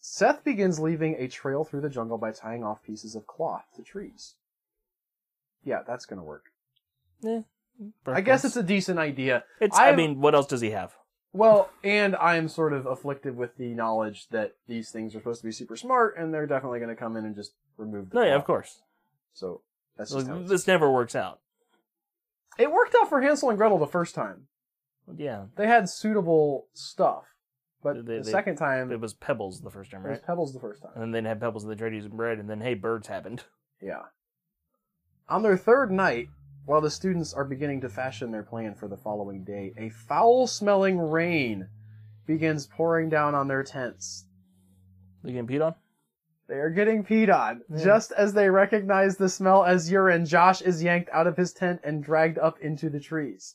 Seth 0.00 0.44
begins 0.44 0.78
leaving 0.78 1.16
a 1.18 1.26
trail 1.26 1.64
through 1.64 1.80
the 1.80 1.88
jungle 1.90 2.18
by 2.18 2.30
tying 2.30 2.62
off 2.62 2.82
pieces 2.84 3.14
of 3.16 3.26
cloth 3.26 3.64
to 3.74 3.82
trees. 3.82 4.36
Yeah, 5.64 5.80
that's 5.86 6.06
gonna 6.06 6.22
work. 6.22 6.44
Yeah, 7.20 7.40
I 8.06 8.20
guess 8.20 8.44
it's 8.44 8.56
a 8.56 8.62
decent 8.62 8.98
idea. 9.00 9.42
It's. 9.60 9.76
I 9.76 9.94
mean, 9.94 10.20
what 10.20 10.34
else 10.36 10.46
does 10.46 10.60
he 10.60 10.70
have? 10.70 10.94
Well, 11.32 11.68
and 11.82 12.14
I'm 12.16 12.48
sort 12.48 12.72
of 12.72 12.86
afflicted 12.86 13.36
with 13.36 13.56
the 13.56 13.74
knowledge 13.74 14.28
that 14.30 14.54
these 14.66 14.90
things 14.90 15.14
are 15.14 15.18
supposed 15.18 15.40
to 15.42 15.46
be 15.46 15.52
super 15.52 15.76
smart, 15.76 16.16
and 16.16 16.32
they're 16.32 16.46
definitely 16.46 16.78
going 16.78 16.88
to 16.94 16.96
come 16.96 17.16
in 17.16 17.24
and 17.26 17.34
just 17.34 17.52
remove 17.76 18.10
the. 18.10 18.16
No, 18.20 18.24
yeah, 18.24 18.34
of 18.36 18.44
course. 18.44 18.80
So 19.34 19.62
that's 19.96 20.12
just 20.12 20.26
how 20.28 20.34
it's- 20.36 20.48
this 20.48 20.66
never 20.66 20.90
works 20.90 21.14
out. 21.16 21.40
it 22.56 22.70
worked 22.72 22.94
out 23.00 23.08
for 23.08 23.20
Hansel 23.20 23.50
and 23.50 23.58
Gretel 23.58 23.78
the 23.78 23.86
first 23.86 24.14
time. 24.14 24.46
Yeah, 25.16 25.46
They 25.56 25.66
had 25.66 25.88
suitable 25.88 26.68
stuff, 26.74 27.24
but 27.82 27.94
They- 28.04 28.18
the 28.18 28.22
they- 28.24 28.30
second 28.30 28.56
time 28.56 28.92
it 28.92 29.00
was 29.00 29.14
pebbles 29.14 29.60
the 29.60 29.70
first 29.70 29.90
time, 29.90 30.04
it 30.04 30.08
was 30.10 30.18
right? 30.18 30.26
Pebbles 30.26 30.52
the 30.52 30.60
first 30.60 30.82
time. 30.82 30.92
And 30.94 31.14
then 31.14 31.24
they 31.24 31.28
had 31.28 31.40
pebbles 31.40 31.64
and 31.64 31.72
they 31.72 31.76
tried 31.76 31.90
to 31.90 31.96
use 31.96 32.08
bread, 32.08 32.38
and 32.38 32.48
then 32.50 32.60
hey, 32.60 32.74
birds 32.74 33.06
happened. 33.08 33.44
Yeah. 33.80 34.02
On 35.28 35.42
their 35.42 35.56
third 35.56 35.90
night, 35.92 36.28
while 36.64 36.80
the 36.80 36.90
students 36.90 37.32
are 37.32 37.44
beginning 37.44 37.80
to 37.82 37.88
fashion 37.88 38.30
their 38.30 38.42
plan 38.42 38.74
for 38.74 38.88
the 38.88 38.96
following 38.96 39.44
day, 39.44 39.72
a 39.78 39.88
foul-smelling 39.88 40.98
rain 40.98 41.68
begins 42.26 42.66
pouring 42.66 43.08
down 43.08 43.34
on 43.34 43.48
their 43.48 43.62
tents. 43.62 44.26
They 45.22 45.32
getting 45.32 45.46
peed 45.46 45.64
on? 45.64 45.74
They 46.46 46.56
are 46.56 46.70
getting 46.70 47.04
peed 47.04 47.34
on. 47.34 47.62
Yeah. 47.70 47.84
Just 47.84 48.12
as 48.12 48.32
they 48.34 48.48
recognize 48.50 49.16
the 49.16 49.28
smell 49.28 49.64
as 49.64 49.90
urine, 49.90 50.24
Josh 50.26 50.60
is 50.62 50.82
yanked 50.82 51.10
out 51.10 51.26
of 51.26 51.36
his 51.36 51.52
tent 51.52 51.80
and 51.84 52.02
dragged 52.02 52.38
up 52.38 52.58
into 52.60 52.88
the 52.90 53.00
trees. 53.00 53.54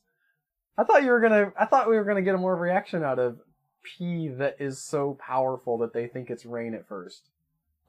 I 0.77 0.83
thought 0.83 1.03
you 1.03 1.12
were 1.12 1.19
gonna. 1.19 1.51
I 1.59 1.65
thought 1.65 1.89
we 1.89 1.95
were 1.97 2.03
gonna 2.03 2.21
get 2.21 2.36
a 2.36 2.39
more 2.39 2.55
reaction 2.55 3.03
out 3.03 3.19
of 3.19 3.39
pee 3.83 4.27
that 4.29 4.55
is 4.59 4.81
so 4.81 5.17
powerful 5.19 5.77
that 5.79 5.93
they 5.93 6.07
think 6.07 6.29
it's 6.29 6.45
rain 6.45 6.73
at 6.73 6.88
first. 6.88 7.29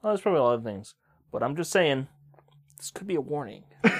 Well, 0.01 0.11
there's 0.13 0.21
probably 0.21 0.39
a 0.39 0.43
lot 0.43 0.55
of 0.55 0.63
things, 0.63 0.93
but 1.31 1.41
I'm 1.41 1.55
just 1.55 1.71
saying, 1.71 2.07
this 2.77 2.91
could 2.91 3.07
be 3.07 3.15
a 3.15 3.21
warning. 3.21 3.63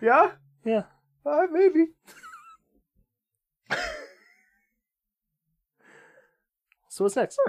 Yeah, 0.00 0.32
Yeah. 0.64 0.84
uh, 1.26 1.46
maybe. 1.50 1.86
So 6.88 7.04
what's 7.04 7.16
next? 7.16 7.40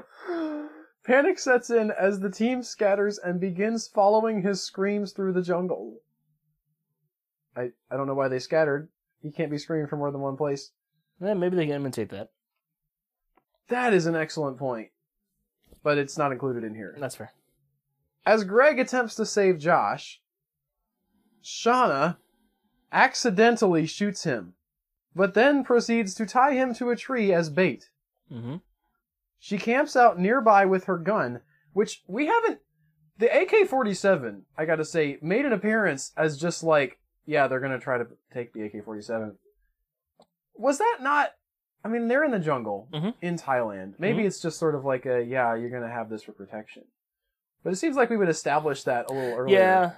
Panic 1.04 1.40
sets 1.40 1.70
in 1.70 1.92
as 1.92 2.20
the 2.20 2.30
team 2.30 2.62
scatters 2.62 3.18
and 3.18 3.40
begins 3.40 3.88
following 3.88 4.42
his 4.42 4.62
screams 4.62 5.12
through 5.12 5.34
the 5.34 5.42
jungle. 5.42 6.02
I 7.60 7.72
I 7.92 7.98
don't 7.98 8.08
know 8.08 8.14
why 8.14 8.28
they 8.28 8.40
scattered. 8.40 8.90
He 9.22 9.32
can't 9.32 9.52
be 9.52 9.58
screaming 9.58 9.88
from 9.88 10.00
more 10.00 10.12
than 10.12 10.22
one 10.22 10.38
place. 10.38 10.72
Eh, 11.22 11.34
maybe 11.34 11.58
they 11.58 11.66
can 11.66 11.76
imitate 11.76 12.10
that. 12.10 12.30
That 13.68 13.94
is 13.94 14.06
an 14.06 14.16
excellent 14.16 14.58
point. 14.58 14.90
But 15.84 15.98
it's 15.98 16.18
not 16.18 16.32
included 16.32 16.64
in 16.64 16.76
here. 16.76 16.96
That's 16.98 17.16
fair. 17.16 17.32
As 18.26 18.44
Greg 18.44 18.80
attempts 18.80 19.16
to 19.16 19.26
save 19.26 19.60
Josh, 19.60 20.22
Shauna 21.44 22.18
accidentally 22.92 23.86
shoots 23.86 24.24
him, 24.24 24.54
but 25.16 25.34
then 25.34 25.64
proceeds 25.64 26.14
to 26.16 26.26
tie 26.26 26.54
him 26.54 26.74
to 26.76 26.90
a 26.90 26.96
tree 26.96 27.34
as 27.34 27.50
bait. 27.50 27.90
Mm-hmm. 28.32 28.58
She 29.40 29.58
camps 29.58 29.96
out 29.96 30.20
nearby 30.20 30.66
with 30.66 30.86
her 30.86 30.98
gun, 30.98 31.42
which 31.74 32.04
we 32.08 32.28
haven't. 32.28 32.60
The 33.18 33.42
AK 33.42 33.68
47, 33.68 34.46
I 34.58 34.66
gotta 34.66 34.86
say, 34.86 35.18
made 35.22 35.46
an 35.46 35.54
appearance 35.54 36.12
as 36.18 36.38
just 36.38 36.64
like, 36.64 36.99
yeah, 37.30 37.48
they're 37.48 37.60
gonna 37.60 37.80
try 37.80 38.00
to 38.00 38.08
take 38.34 38.54
the 38.54 38.64
AK 38.64 38.84
47. 38.84 39.38
Was 40.56 40.80
that 40.80 40.98
not. 41.02 41.30
I 41.86 41.88
mean, 41.88 42.08
they're 42.08 42.24
in 42.26 42.32
the 42.32 42.40
jungle 42.40 42.90
Mhm. 42.92 43.14
in 43.22 43.36
Thailand. 43.38 43.94
Maybe 44.00 44.24
Mhm. 44.24 44.26
it's 44.26 44.42
just 44.42 44.58
sort 44.58 44.74
of 44.76 44.84
like 44.84 45.06
a, 45.06 45.24
yeah, 45.24 45.54
you're 45.56 45.70
gonna 45.70 45.90
have 45.90 46.10
this 46.10 46.24
for 46.24 46.32
protection. 46.34 46.84
But 47.64 47.72
it 47.72 47.76
seems 47.78 47.96
like 47.96 48.10
we 48.10 48.18
would 48.18 48.30
establish 48.30 48.84
that 48.84 49.10
a 49.10 49.14
little 49.14 49.38
earlier. 49.38 49.58
Yeah, 49.60 49.92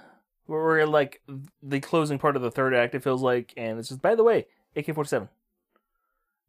we're, 0.46 0.62
we're 0.62 0.86
like 0.86 1.22
the 1.62 1.80
closing 1.80 2.18
part 2.18 2.36
of 2.36 2.42
the 2.42 2.50
third 2.50 2.74
act. 2.74 2.94
It 2.94 3.02
feels 3.02 3.22
like, 3.22 3.52
and 3.56 3.78
it's 3.78 3.88
just 3.88 4.02
by 4.02 4.14
the 4.14 4.22
way, 4.22 4.46
AK-47 4.76 5.28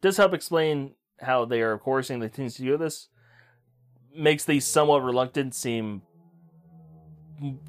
does 0.02 0.18
help 0.18 0.34
explain 0.34 0.96
how 1.22 1.46
they 1.46 1.62
are 1.62 1.78
coercing 1.80 2.20
the 2.20 2.28
teens 2.30 2.56
to 2.56 2.62
do 2.62 2.76
this. 2.78 3.08
Makes 4.14 4.44
the 4.46 4.60
somewhat 4.60 5.02
reluctant 5.02 5.56
seem 5.56 6.02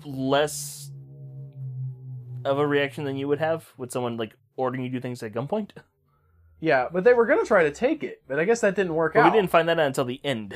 less 0.04 0.90
of 2.44 2.58
a 2.58 2.66
reaction 2.66 3.04
than 3.04 3.16
you 3.16 3.28
would 3.28 3.38
have 3.40 3.72
with 3.76 3.90
someone 3.92 4.16
like 4.16 4.34
ordering 4.56 4.84
you 4.84 4.90
to 4.90 4.96
do 4.96 5.00
things 5.00 5.22
at 5.22 5.32
gunpoint. 5.32 5.70
Yeah, 6.60 6.88
but 6.92 7.04
they 7.04 7.12
were 7.14 7.26
gonna 7.26 7.44
try 7.44 7.64
to 7.64 7.70
take 7.70 8.02
it, 8.02 8.22
but 8.28 8.38
I 8.38 8.44
guess 8.44 8.60
that 8.60 8.74
didn't 8.76 8.94
work 8.94 9.14
But 9.14 9.20
out. 9.20 9.32
we 9.32 9.38
didn't 9.38 9.50
find 9.50 9.68
that 9.68 9.78
out 9.78 9.86
until 9.86 10.04
the 10.04 10.20
end. 10.24 10.54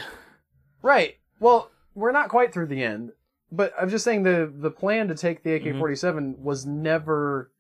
Right. 0.82 1.16
Well, 1.40 1.70
we're 1.94 2.12
not 2.12 2.28
quite 2.28 2.52
through 2.52 2.66
the 2.68 2.82
end, 2.82 3.12
but 3.50 3.72
I'm 3.78 3.88
just 3.90 4.04
saying 4.04 4.22
the 4.22 4.50
the 4.54 4.70
plan 4.70 5.08
to 5.08 5.14
take 5.14 5.42
the 5.42 5.54
AK-47 5.54 6.38
was 6.38 6.64
never 6.64 7.50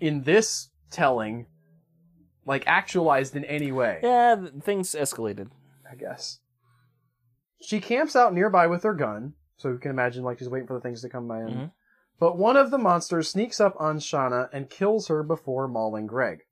in 0.00 0.22
this 0.22 0.70
telling 0.90 1.46
like 2.46 2.64
actualized 2.66 3.36
in 3.36 3.44
any 3.44 3.70
way. 3.72 4.00
Yeah, 4.02 4.36
th- 4.36 4.62
things 4.62 4.92
escalated. 4.92 5.48
I 5.90 5.96
guess. 5.96 6.38
She 7.60 7.80
camps 7.80 8.14
out 8.14 8.32
nearby 8.32 8.66
with 8.68 8.84
her 8.84 8.94
gun, 8.94 9.34
so 9.56 9.68
you 9.70 9.78
can 9.78 9.90
imagine 9.90 10.22
like 10.22 10.38
she's 10.38 10.48
waiting 10.48 10.68
for 10.68 10.74
the 10.74 10.80
things 10.80 11.02
to 11.02 11.08
come 11.08 11.26
by 11.28 11.40
in. 11.40 11.48
Mhm. 11.48 11.70
But 12.18 12.36
one 12.36 12.56
of 12.56 12.70
the 12.70 12.78
monsters 12.78 13.30
sneaks 13.30 13.60
up 13.60 13.76
on 13.78 13.98
Shauna 13.98 14.48
and 14.52 14.70
kills 14.70 15.08
her 15.08 15.22
before 15.22 15.68
mauling 15.68 16.06
Greg. 16.06 16.44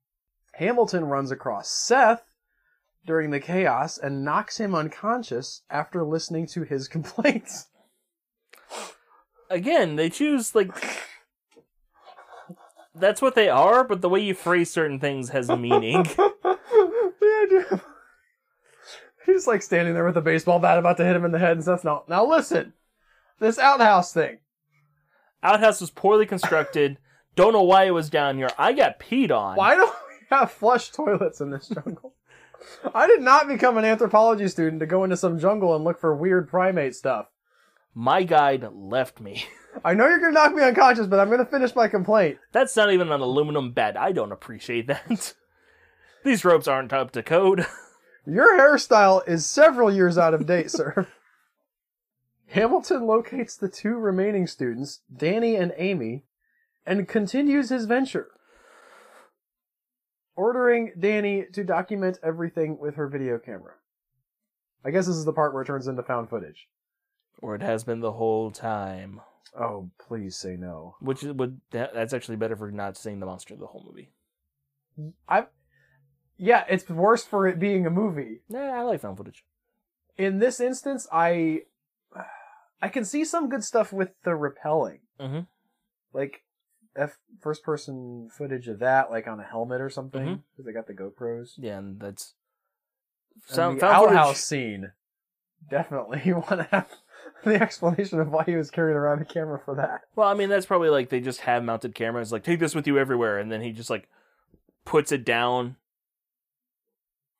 Hamilton 0.53 1.05
runs 1.05 1.31
across 1.31 1.69
Seth 1.69 2.23
during 3.05 3.31
the 3.31 3.39
chaos 3.39 3.97
and 3.97 4.23
knocks 4.23 4.57
him 4.59 4.73
unconscious 4.73 5.61
after 5.69 6.03
listening 6.03 6.47
to 6.47 6.63
his 6.63 6.87
complaints. 6.87 7.67
Again, 9.49 9.95
they 9.95 10.09
choose 10.09 10.53
like 10.55 10.71
that's 12.95 13.21
what 13.21 13.35
they 13.35 13.47
are, 13.47 13.83
but 13.83 14.01
the 14.01 14.09
way 14.09 14.19
you 14.19 14.33
phrase 14.33 14.71
certain 14.71 14.99
things 14.99 15.29
has 15.29 15.49
meaning. 15.49 16.03
the. 17.49 17.81
He's 19.25 19.47
like 19.47 19.61
standing 19.61 19.93
there 19.93 20.05
with 20.05 20.17
a 20.17 20.21
baseball 20.21 20.59
bat 20.59 20.77
about 20.77 20.97
to 20.97 21.05
hit 21.05 21.15
him 21.15 21.25
in 21.25 21.31
the 21.31 21.39
head 21.39 21.51
and 21.51 21.63
stuff. 21.63 21.83
Now, 21.83 22.03
now 22.07 22.25
listen, 22.25 22.73
this 23.39 23.59
outhouse 23.59 24.13
thing. 24.13 24.39
Outhouse 25.47 25.79
was 25.79 25.91
poorly 25.91 26.25
constructed. 26.25 26.97
Don't 27.37 27.53
know 27.53 27.63
why 27.63 27.85
it 27.85 27.91
was 27.91 28.09
down 28.09 28.35
here. 28.35 28.49
I 28.57 28.73
got 28.73 28.99
peed 28.99 29.31
on. 29.31 29.55
Why 29.55 29.75
don't 29.75 29.95
we 30.09 30.25
have 30.29 30.51
flush 30.51 30.91
toilets 30.91 31.39
in 31.39 31.51
this 31.51 31.69
jungle. 31.73 32.15
I 32.93 33.07
did 33.07 33.21
not 33.21 33.47
become 33.47 33.77
an 33.77 33.85
anthropology 33.85 34.49
student 34.49 34.81
to 34.81 34.85
go 34.85 35.05
into 35.05 35.15
some 35.15 35.39
jungle 35.39 35.73
and 35.73 35.85
look 35.85 36.01
for 36.01 36.13
weird 36.13 36.49
primate 36.49 36.95
stuff. 36.95 37.27
My 37.93 38.23
guide 38.23 38.67
left 38.73 39.21
me. 39.21 39.45
I 39.85 39.93
know 39.93 40.05
you're 40.07 40.19
gonna 40.19 40.33
knock 40.33 40.53
me 40.53 40.63
unconscious, 40.63 41.07
but 41.07 41.17
I'm 41.17 41.29
gonna 41.29 41.45
finish 41.45 41.73
my 41.73 41.87
complaint. 41.87 42.39
That's 42.51 42.75
not 42.75 42.91
even 42.91 43.09
an 43.09 43.21
aluminum 43.21 43.71
bed. 43.71 43.95
I 43.95 44.11
don't 44.11 44.33
appreciate 44.33 44.87
that. 44.87 45.33
These 46.25 46.43
ropes 46.43 46.67
aren't 46.67 46.91
up 46.91 47.11
to 47.11 47.23
code. 47.23 47.65
Your 48.25 48.59
hairstyle 48.59 49.25
is 49.25 49.45
several 49.45 49.89
years 49.95 50.17
out 50.17 50.33
of 50.33 50.45
date, 50.45 50.71
sir. 50.71 51.07
Hamilton 52.49 53.05
locates 53.05 53.57
the 53.57 53.69
two 53.69 53.95
remaining 53.95 54.47
students, 54.47 55.01
Danny 55.15 55.55
and 55.55 55.73
Amy, 55.77 56.23
and 56.85 57.07
continues 57.07 57.69
his 57.69 57.85
venture. 57.85 58.29
Ordering 60.35 60.93
Danny 60.97 61.45
to 61.53 61.63
document 61.63 62.19
everything 62.23 62.77
with 62.79 62.95
her 62.95 63.07
video 63.07 63.37
camera. 63.37 63.73
I 64.85 64.91
guess 64.91 65.07
this 65.07 65.15
is 65.15 65.25
the 65.25 65.33
part 65.33 65.53
where 65.53 65.63
it 65.63 65.65
turns 65.65 65.87
into 65.87 66.03
found 66.03 66.29
footage. 66.29 66.67
Or 67.41 67.55
it 67.55 67.61
has 67.61 67.83
been 67.83 67.99
the 67.99 68.13
whole 68.13 68.51
time. 68.51 69.21
Oh, 69.59 69.89
please 69.99 70.37
say 70.37 70.55
no. 70.55 70.95
Which 70.99 71.23
is- 71.23 71.33
would 71.33 71.59
that, 71.71 71.93
that's 71.93 72.13
actually 72.13 72.37
better 72.37 72.55
for 72.55 72.71
not 72.71 72.95
seeing 72.95 73.19
the 73.19 73.25
monster 73.25 73.55
the 73.55 73.67
whole 73.67 73.83
movie. 73.85 74.11
I 75.27 75.47
Yeah, 76.37 76.65
it's 76.69 76.87
worse 76.87 77.23
for 77.25 77.47
it 77.47 77.59
being 77.59 77.85
a 77.85 77.89
movie. 77.91 78.41
Nah, 78.47 78.59
I 78.59 78.81
like 78.83 79.01
found 79.01 79.17
footage. 79.17 79.43
In 80.17 80.39
this 80.39 80.59
instance, 80.59 81.07
I 81.11 81.63
I 82.81 82.89
can 82.89 83.05
see 83.05 83.25
some 83.25 83.49
good 83.49 83.63
stuff 83.63 83.91
with 83.91 84.09
the 84.23 84.35
repelling. 84.35 84.99
Mhm. 85.19 85.47
Like 86.13 86.43
F 86.95 87.17
first 87.41 87.63
person 87.63 88.29
footage 88.31 88.67
of 88.67 88.79
that, 88.79 89.09
like 89.11 89.27
on 89.27 89.39
a 89.39 89.43
helmet 89.43 89.81
or 89.81 89.89
something, 89.89 90.43
because 90.51 90.65
they 90.65 90.71
got 90.73 90.87
the 90.87 90.93
GoPros. 90.93 91.51
Yeah, 91.57 91.77
and 91.79 91.99
that's 91.99 92.33
And 93.35 93.41
the 93.49 93.51
found 93.55 93.79
footage- 93.79 93.89
outhouse 94.17 94.43
scene. 94.43 94.91
Definitely, 95.69 96.21
you 96.25 96.35
want 96.35 96.49
to 96.49 96.67
have 96.71 96.89
the 97.43 97.55
explanation 97.61 98.19
of 98.19 98.29
why 98.29 98.43
he 98.43 98.55
was 98.55 98.69
carrying 98.71 98.95
around 98.97 99.21
a 99.21 99.25
camera 99.25 99.59
for 99.63 99.75
that. 99.75 100.01
Well, 100.15 100.27
I 100.27 100.33
mean, 100.35 100.49
that's 100.49 100.65
probably 100.67 100.89
like 100.89 101.09
they 101.09 101.19
just 101.19 101.41
have 101.41 101.63
mounted 101.63 101.93
cameras. 101.95 102.31
Like, 102.31 102.43
take 102.43 102.59
this 102.59 102.75
with 102.75 102.85
you 102.87 102.97
everywhere, 102.99 103.37
and 103.39 103.51
then 103.51 103.61
he 103.61 103.71
just 103.71 103.89
like 103.89 104.07
puts 104.85 105.11
it 105.11 105.25
down, 105.25 105.75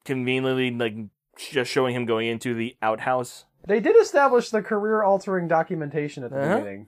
conveniently, 0.05 0.71
like 0.71 0.95
just 1.37 1.71
showing 1.71 1.95
him 1.95 2.05
going 2.05 2.27
into 2.27 2.53
the 2.53 2.75
outhouse. 2.81 3.45
They 3.67 3.81
did 3.81 3.97
establish 3.97 4.49
the 4.49 4.63
career 4.63 5.03
altering 5.03 5.47
documentation 5.49 6.23
at 6.23 6.31
the 6.31 6.39
Uh-huh. 6.41 6.57
beginning. 6.59 6.87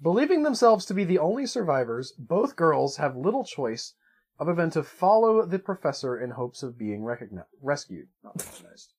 Believing 0.00 0.44
themselves 0.44 0.86
to 0.86 0.94
be 0.94 1.02
the 1.04 1.18
only 1.18 1.44
survivors, 1.44 2.12
both 2.12 2.54
girls 2.54 2.98
have 2.98 3.16
little 3.16 3.42
choice 3.44 3.94
other 4.38 4.54
than 4.54 4.70
to 4.70 4.84
follow 4.84 5.44
the 5.44 5.58
professor 5.58 6.16
in 6.16 6.30
hopes 6.30 6.62
of 6.62 6.78
being 6.78 7.02
recogni- 7.02 7.44
rescued. 7.60 8.08
Not 8.22 8.36
recognized. 8.40 8.94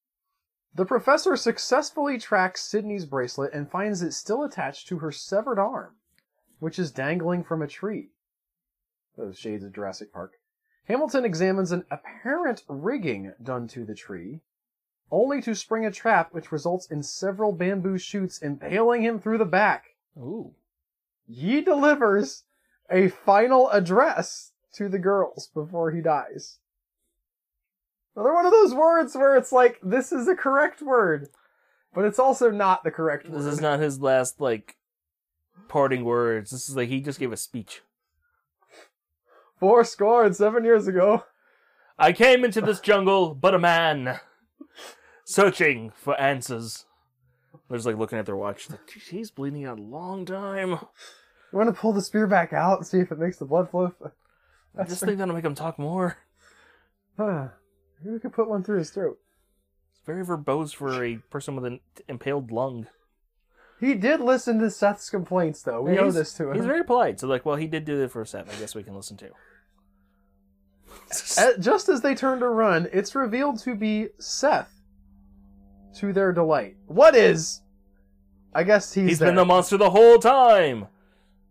the 0.75 0.85
professor 0.85 1.35
successfully 1.35 2.19
tracks 2.19 2.61
Sydney's 2.61 3.05
bracelet 3.05 3.53
and 3.53 3.71
finds 3.71 4.01
it 4.03 4.11
still 4.11 4.43
attached 4.43 4.87
to 4.89 4.99
her 4.99 5.11
severed 5.11 5.57
arm, 5.57 5.95
which 6.59 6.77
is 6.77 6.91
dangling 6.91 7.43
from 7.45 7.61
a 7.61 7.67
tree. 7.67 8.11
Those 9.15 9.37
shades 9.37 9.63
of 9.63 9.71
Jurassic 9.73 10.11
Park. 10.13 10.33
Hamilton 10.83 11.23
examines 11.25 11.71
an 11.71 11.85
apparent 11.89 12.63
rigging 12.67 13.33
done 13.41 13.67
to 13.69 13.83
the 13.85 13.95
tree, 13.95 14.41
only 15.11 15.41
to 15.41 15.55
spring 15.55 15.85
a 15.85 15.91
trap 15.91 16.33
which 16.33 16.51
results 16.51 16.87
in 16.87 17.01
several 17.03 17.51
bamboo 17.51 17.97
shoots 17.97 18.39
impaling 18.41 19.01
him 19.03 19.19
through 19.19 19.37
the 19.37 19.45
back. 19.45 19.95
Ooh, 20.17 20.53
He 21.27 21.61
delivers 21.61 22.43
a 22.89 23.07
final 23.09 23.69
address 23.69 24.51
to 24.73 24.89
the 24.89 24.99
girls 24.99 25.47
before 25.53 25.91
he 25.91 26.01
dies. 26.01 26.57
Another 28.15 28.33
one 28.33 28.45
of 28.45 28.51
those 28.51 28.73
words 28.73 29.15
where 29.15 29.37
it's 29.37 29.51
like, 29.51 29.79
this 29.81 30.11
is 30.11 30.27
a 30.27 30.35
correct 30.35 30.81
word, 30.81 31.29
but 31.93 32.05
it's 32.05 32.19
also 32.19 32.51
not 32.51 32.83
the 32.83 32.91
correct 32.91 33.25
this 33.25 33.43
word. 33.43 33.53
is 33.53 33.61
not 33.61 33.79
his 33.79 34.01
last 34.01 34.41
like 34.41 34.75
parting 35.67 36.03
words. 36.03 36.51
This 36.51 36.67
is 36.67 36.75
like 36.75 36.89
he 36.89 36.99
just 36.99 37.19
gave 37.19 37.31
a 37.31 37.37
speech. 37.37 37.81
Four 39.59 39.83
score 39.83 40.25
and 40.25 40.35
seven 40.35 40.63
years 40.63 40.87
ago. 40.87 41.23
I 41.97 42.13
came 42.13 42.45
into 42.45 42.61
this 42.61 42.79
jungle, 42.79 43.35
but 43.35 43.53
a 43.53 43.59
man, 43.59 44.19
searching 45.29 45.91
for 45.95 46.19
answers. 46.19 46.85
They're 47.69 47.77
just 47.77 47.85
like 47.87 47.97
looking 47.97 48.17
at 48.19 48.25
their 48.25 48.35
watch, 48.35 48.69
like 48.69 48.79
he's 49.09 49.31
bleeding 49.31 49.65
out 49.65 49.79
a 49.79 49.81
long 49.81 50.25
time. 50.25 50.69
You 50.71 51.57
want 51.57 51.73
to 51.73 51.79
pull 51.79 51.93
the 51.93 52.01
spear 52.01 52.27
back 52.27 52.51
out 52.53 52.79
and 52.79 52.87
see 52.87 52.99
if 52.99 53.11
it 53.11 53.19
makes 53.19 53.37
the 53.37 53.45
blood 53.45 53.69
flow? 53.69 53.93
I 54.77 54.83
just 54.83 55.03
think 55.03 55.17
that'll 55.17 55.33
make 55.35 55.45
him 55.45 55.55
talk 55.55 55.77
more. 55.79 56.17
Huh. 57.17 57.49
Maybe 58.01 58.13
we 58.13 58.19
could 58.19 58.33
put 58.33 58.49
one 58.49 58.63
through 58.63 58.79
his 58.79 58.91
throat. 58.91 59.17
It's 59.91 60.05
very 60.05 60.23
verbose 60.25 60.73
for 60.75 61.03
a 61.03 61.17
person 61.29 61.55
with 61.55 61.65
an 61.65 61.79
impaled 62.07 62.51
lung. 62.51 62.87
He 63.79 63.93
did 63.95 64.19
listen 64.19 64.59
to 64.59 64.69
Seth's 64.69 65.09
complaints, 65.09 65.61
though. 65.63 65.81
We 65.83 65.93
Yeah, 65.95 66.01
owe 66.01 66.03
he's- 66.05 66.15
this 66.15 66.33
to 66.35 66.49
him. 66.49 66.55
He's 66.55 66.65
very 66.65 66.83
polite. 66.83 67.19
So 67.19 67.27
like, 67.27 67.45
well, 67.45 67.55
he 67.55 67.67
did 67.67 67.85
do 67.85 68.01
it 68.03 68.11
for 68.11 68.23
Seth. 68.25 68.53
I 68.55 68.59
guess 68.59 68.75
we 68.75 68.83
can 68.83 68.95
listen 68.95 69.17
to. 69.17 69.29
Just 71.59 71.89
as 71.89 72.01
they 72.01 72.15
turn 72.15 72.39
to 72.39 72.49
run, 72.49 72.87
it's 72.91 73.15
revealed 73.15 73.59
to 73.59 73.75
be 73.75 74.09
Seth. 74.19 74.71
To 75.95 76.13
their 76.13 76.31
delight. 76.31 76.77
What 76.87 77.15
is? 77.15 77.61
I 78.53 78.63
guess 78.63 78.93
he's, 78.93 79.09
he's 79.09 79.19
there. 79.19 79.29
been 79.29 79.35
the 79.35 79.45
monster 79.45 79.77
the 79.77 79.89
whole 79.89 80.17
time, 80.17 80.87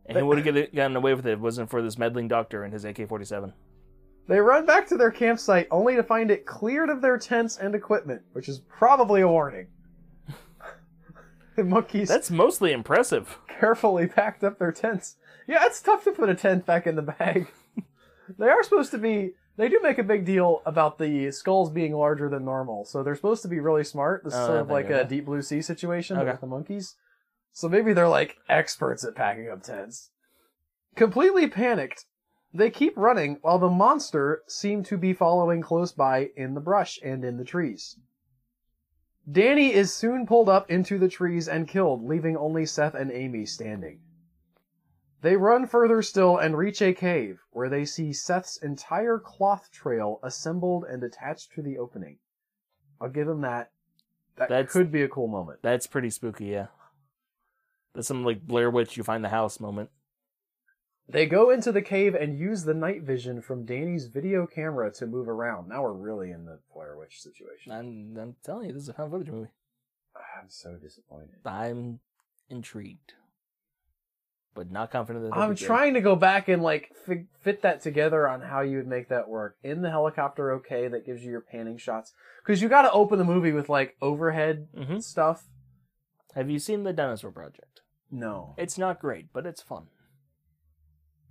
and 0.06 0.16
he 0.16 0.22
would 0.22 0.44
have 0.44 0.74
gotten 0.74 0.96
away 0.96 1.14
with 1.14 1.26
it 1.26 1.32
if 1.32 1.38
it 1.38 1.42
wasn't 1.42 1.70
for 1.70 1.82
this 1.82 1.98
meddling 1.98 2.28
doctor 2.28 2.64
and 2.64 2.72
his 2.72 2.84
AK-47. 2.84 3.52
They 4.26 4.40
run 4.40 4.66
back 4.66 4.86
to 4.88 4.96
their 4.96 5.10
campsite 5.10 5.68
only 5.70 5.96
to 5.96 6.02
find 6.02 6.30
it 6.30 6.44
cleared 6.44 6.90
of 6.90 7.00
their 7.00 7.18
tents 7.18 7.56
and 7.56 7.74
equipment, 7.74 8.22
which 8.32 8.48
is 8.48 8.58
probably 8.58 9.22
a 9.22 9.28
warning. 9.28 9.68
the 11.56 11.64
monkeys 11.64 12.08
That's 12.08 12.30
mostly 12.30 12.72
impressive. 12.72 13.38
carefully 13.48 14.06
packed 14.06 14.44
up 14.44 14.58
their 14.58 14.72
tents. 14.72 15.16
Yeah, 15.46 15.64
it's 15.64 15.80
tough 15.80 16.04
to 16.04 16.12
put 16.12 16.28
a 16.28 16.34
tent 16.34 16.66
back 16.66 16.86
in 16.86 16.94
the 16.94 17.02
bag. 17.02 17.48
they 18.38 18.48
are 18.48 18.62
supposed 18.62 18.90
to 18.90 18.98
be. 18.98 19.32
They 19.58 19.68
do 19.68 19.80
make 19.82 19.98
a 19.98 20.04
big 20.04 20.24
deal 20.24 20.62
about 20.64 20.98
the 20.98 21.32
skulls 21.32 21.68
being 21.70 21.92
larger 21.92 22.28
than 22.28 22.44
normal, 22.44 22.84
so 22.84 23.02
they're 23.02 23.16
supposed 23.16 23.42
to 23.42 23.48
be 23.48 23.58
really 23.58 23.82
smart. 23.82 24.22
This 24.22 24.32
is 24.32 24.38
Oh, 24.38 24.46
sort 24.46 24.60
of 24.60 24.70
like 24.70 24.88
a 24.88 25.04
deep 25.04 25.24
blue 25.26 25.42
sea 25.42 25.60
situation 25.62 26.16
but 26.16 26.22
Okay. 26.22 26.30
with 26.30 26.40
the 26.40 26.46
monkeys. 26.46 26.94
So 27.52 27.68
maybe 27.68 27.92
they're 27.92 28.08
like 28.08 28.36
experts 28.48 29.04
at 29.04 29.16
packing 29.16 29.50
up 29.50 29.64
tents. 29.64 30.10
Completely 30.94 31.48
panicked, 31.48 32.04
they 32.54 32.70
keep 32.70 32.96
running 32.96 33.38
while 33.42 33.58
the 33.58 33.68
monster 33.68 34.42
seem 34.46 34.84
to 34.84 34.96
be 34.96 35.12
following 35.12 35.60
close 35.60 35.90
by 35.90 36.30
in 36.36 36.54
the 36.54 36.60
brush 36.60 37.00
and 37.02 37.24
in 37.24 37.36
the 37.36 37.44
trees. 37.44 37.98
Danny 39.30 39.74
is 39.74 39.92
soon 39.92 40.24
pulled 40.24 40.48
up 40.48 40.70
into 40.70 40.98
the 40.98 41.08
trees 41.08 41.48
and 41.48 41.66
killed, 41.66 42.04
leaving 42.04 42.36
only 42.36 42.64
Seth 42.64 42.94
and 42.94 43.10
Amy 43.10 43.44
standing. 43.44 44.00
They 45.20 45.36
run 45.36 45.66
further 45.66 46.00
still 46.02 46.36
and 46.36 46.56
reach 46.56 46.80
a 46.80 46.92
cave, 46.92 47.40
where 47.50 47.68
they 47.68 47.84
see 47.84 48.12
Seth's 48.12 48.56
entire 48.58 49.18
cloth 49.18 49.70
trail 49.72 50.20
assembled 50.22 50.84
and 50.84 51.02
attached 51.02 51.52
to 51.54 51.62
the 51.62 51.78
opening. 51.78 52.18
I'll 53.00 53.08
give 53.08 53.28
him 53.28 53.40
that. 53.40 53.72
That 54.36 54.48
That's- 54.48 54.72
could 54.72 54.92
be 54.92 55.02
a 55.02 55.08
cool 55.08 55.26
moment. 55.26 55.60
That's 55.62 55.88
pretty 55.88 56.10
spooky, 56.10 56.46
yeah. 56.46 56.68
That's 57.94 58.06
some 58.06 58.24
like 58.24 58.46
Blair 58.46 58.70
Witch 58.70 58.96
you 58.96 59.02
find 59.02 59.24
the 59.24 59.28
house 59.28 59.58
moment. 59.58 59.90
They 61.08 61.26
go 61.26 61.50
into 61.50 61.72
the 61.72 61.82
cave 61.82 62.14
and 62.14 62.38
use 62.38 62.64
the 62.64 62.74
night 62.74 63.02
vision 63.02 63.40
from 63.40 63.64
Danny's 63.64 64.06
video 64.06 64.46
camera 64.46 64.92
to 64.92 65.06
move 65.06 65.26
around. 65.26 65.68
Now 65.68 65.82
we're 65.82 65.94
really 65.94 66.30
in 66.30 66.44
the 66.44 66.60
Blair 66.72 66.96
Witch 66.96 67.20
situation. 67.22 67.72
I'm, 67.72 68.16
I'm 68.20 68.36
telling 68.44 68.68
you, 68.68 68.74
this 68.74 68.82
is 68.82 68.88
a 68.90 68.92
found 68.92 69.10
footage 69.10 69.30
movie. 69.30 69.50
I'm 70.14 70.48
so 70.48 70.76
disappointed. 70.76 71.38
I'm 71.46 72.00
intrigued, 72.50 73.14
but 74.54 74.70
not 74.70 74.90
confident 74.90 75.24
that. 75.24 75.38
I'm 75.38 75.54
trying 75.54 75.94
to 75.94 76.00
go 76.00 76.16
back 76.16 76.48
and 76.48 76.62
like 76.62 76.92
fi- 77.06 77.26
fit 77.40 77.62
that 77.62 77.80
together 77.82 78.26
on 78.28 78.40
how 78.40 78.60
you 78.60 78.76
would 78.78 78.86
make 78.86 79.08
that 79.08 79.28
work 79.28 79.56
in 79.62 79.82
the 79.82 79.90
helicopter. 79.90 80.52
Okay, 80.54 80.88
that 80.88 81.06
gives 81.06 81.22
you 81.24 81.30
your 81.30 81.40
panning 81.40 81.78
shots 81.78 82.12
because 82.44 82.60
you 82.62 82.68
got 82.68 82.82
to 82.82 82.90
open 82.92 83.18
the 83.18 83.24
movie 83.24 83.52
with 83.52 83.68
like 83.68 83.96
overhead 84.02 84.68
hmm 84.76 84.98
stuff. 84.98 85.46
Have 86.34 86.50
you 86.50 86.58
seen 86.58 86.84
the 86.84 86.92
Dinosaur 86.92 87.30
Project? 87.32 87.80
No, 88.10 88.54
It's 88.56 88.78
not 88.78 89.00
great, 89.00 89.32
but 89.32 89.44
it's 89.46 89.60
fun. 89.60 89.88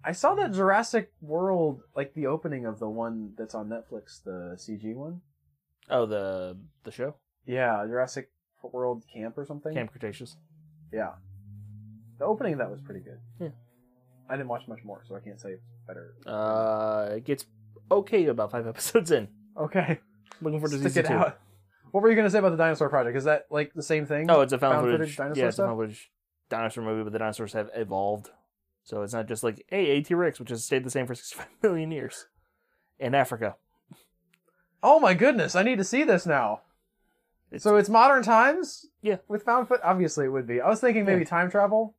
I 0.03 0.12
saw 0.12 0.36
that 0.36 0.53
Jurassic 0.53 1.12
World, 1.21 1.82
like 1.95 2.13
the 2.13 2.27
opening 2.27 2.65
of 2.65 2.80
the 2.80 2.88
one 2.88 3.34
that's 3.38 3.56
on 3.56 3.67
Netflix, 3.67 4.23
the 4.23 4.56
CG 4.58 4.95
one. 4.95 5.21
Oh, 5.89 6.06
the 6.06 6.58
the 6.84 6.91
show 6.91 7.15
Yeah, 7.45 7.84
Jurassic 7.88 8.30
World 8.62 9.03
Camp 9.13 9.38
or 9.38 9.45
something. 9.45 9.73
Camp 9.73 9.91
Cretaceous. 9.91 10.38
Yeah, 10.93 11.13
the 12.19 12.25
opening 12.25 12.53
of 12.53 12.60
that 12.60 12.69
was 12.71 12.82
pretty 12.82 13.01
good. 13.01 13.19
Yeah. 13.39 13.49
I 14.30 14.36
didn't 14.36 14.49
watch 14.49 14.67
much 14.67 14.84
more, 14.84 15.01
so 15.08 15.15
I 15.15 15.19
can't 15.19 15.39
say 15.39 15.51
it's 15.51 15.63
better. 15.88 16.13
Uh, 16.25 17.10
it 17.15 17.23
gets 17.23 17.45
okay 17.91 18.25
about 18.25 18.51
five 18.51 18.67
episodes 18.73 19.12
in. 19.12 19.27
Okay, 19.58 19.99
Looking 20.41 20.60
for 20.62 20.67
stick 20.67 20.82
season 20.84 21.06
it 21.06 21.08
two. 21.08 21.13
out. 21.13 21.39
What 21.91 22.03
were 22.03 22.10
you 22.10 22.15
gonna 22.15 22.30
say 22.30 22.39
about 22.39 22.49
the 22.51 22.58
Dinosaur 22.58 22.89
Project? 22.89 23.17
Is 23.17 23.23
that 23.23 23.45
like 23.49 23.73
the 23.73 23.82
same 23.82 24.06
thing? 24.06 24.30
Oh, 24.30 24.41
it's 24.41 24.53
a 24.53 24.60
found, 24.60 24.73
Found 24.75 24.86
footage. 24.86 24.99
footage 24.99 25.17
dinosaur 25.17 25.41
yeah, 25.41 25.47
it's 25.47 25.56
stuff? 25.56 25.63
a 25.63 25.67
found 25.69 25.80
footage 25.80 26.12
dinosaur 26.49 26.84
movie, 26.84 27.03
but 27.03 27.13
the 27.13 27.19
dinosaurs 27.19 27.53
have 27.53 27.69
evolved. 27.73 28.30
So 28.84 29.01
it's 29.01 29.13
not 29.13 29.27
just 29.27 29.43
like, 29.43 29.63
hey, 29.69 29.88
a 29.91 30.01
T 30.03 30.13
Rex, 30.13 30.39
which 30.39 30.49
has 30.49 30.63
stayed 30.63 30.84
the 30.84 30.89
same 30.89 31.08
for 31.08 31.15
65 31.15 31.47
million 31.63 31.91
years. 31.91 32.27
in 32.99 33.15
Africa. 33.15 33.56
Oh 34.84 34.99
my 34.99 35.13
goodness, 35.13 35.56
I 35.56 35.63
need 35.63 35.77
to 35.77 35.84
see 35.84 36.03
this 36.03 36.25
now. 36.25 36.62
It's- 37.49 37.63
so 37.63 37.77
it's 37.77 37.89
modern 37.89 38.23
times? 38.23 38.86
Yeah. 39.01 39.17
With 39.27 39.43
found 39.43 39.67
foot? 39.67 39.80
Obviously 39.84 40.25
it 40.25 40.30
would 40.30 40.45
be. 40.47 40.62
I 40.62 40.67
was 40.69 40.80
thinking 40.82 41.06
maybe 41.06 41.25
time 41.25 41.49
travel, 41.49 41.95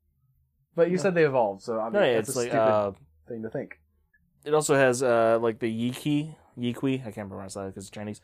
but 0.79 0.91
you 0.91 0.97
said 0.99 1.15
they 1.15 1.25
evolved, 1.25 1.61
so 1.63 1.79
I 1.79 1.91
No, 1.91 2.03
yeah, 2.03 2.15
that's 2.15 2.29
it's 2.31 2.37
a 2.37 2.41
like 2.41 2.49
stupid 2.49 2.63
uh, 2.63 2.93
thing 3.29 3.43
to 3.43 3.51
think. 3.51 3.79
it 4.45 4.55
also 4.55 4.75
has 4.75 5.03
uh 5.03 5.39
like 5.43 5.59
the 5.59 5.69
Yiki 5.71 6.35
Yikui. 6.59 7.01
I 7.01 7.13
can't 7.13 7.17
remember 7.17 7.35
pronounce 7.37 7.55
that 7.55 7.67
because 7.67 7.85
it's 7.85 7.91
Chinese. 7.91 8.21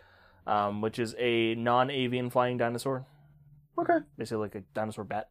Um, 0.46 0.80
which 0.82 0.98
is 0.98 1.14
a 1.18 1.54
non-avian 1.54 2.28
flying 2.28 2.58
dinosaur, 2.58 3.06
Okay. 3.78 3.98
basically 4.18 4.42
like 4.42 4.54
a 4.54 4.60
dinosaur 4.74 5.04
bat. 5.04 5.30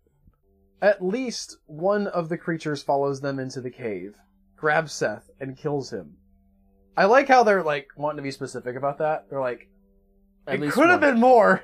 At 0.82 1.04
least 1.06 1.58
one 1.68 2.08
of 2.08 2.30
the 2.30 2.38
creatures 2.38 2.82
follows 2.82 3.22
them 3.22 3.38
into 3.38 3.62
the 3.62 3.70
cave, 3.70 4.16
grabs 4.56 4.92
Seth, 4.92 5.30
and 5.40 5.56
kills 5.56 5.92
him. 5.94 6.18
I 6.98 7.06
like 7.06 7.28
how 7.28 7.44
they're 7.44 7.62
like 7.62 7.90
wanting 7.96 8.18
to 8.18 8.24
be 8.24 8.32
specific 8.32 8.76
about 8.76 8.98
that. 8.98 9.30
They're 9.30 9.40
like, 9.40 9.70
At 10.48 10.56
it 10.56 10.62
least 10.62 10.74
could 10.74 10.90
have 10.90 11.02
one. 11.02 11.12
been 11.12 11.20
more. 11.20 11.62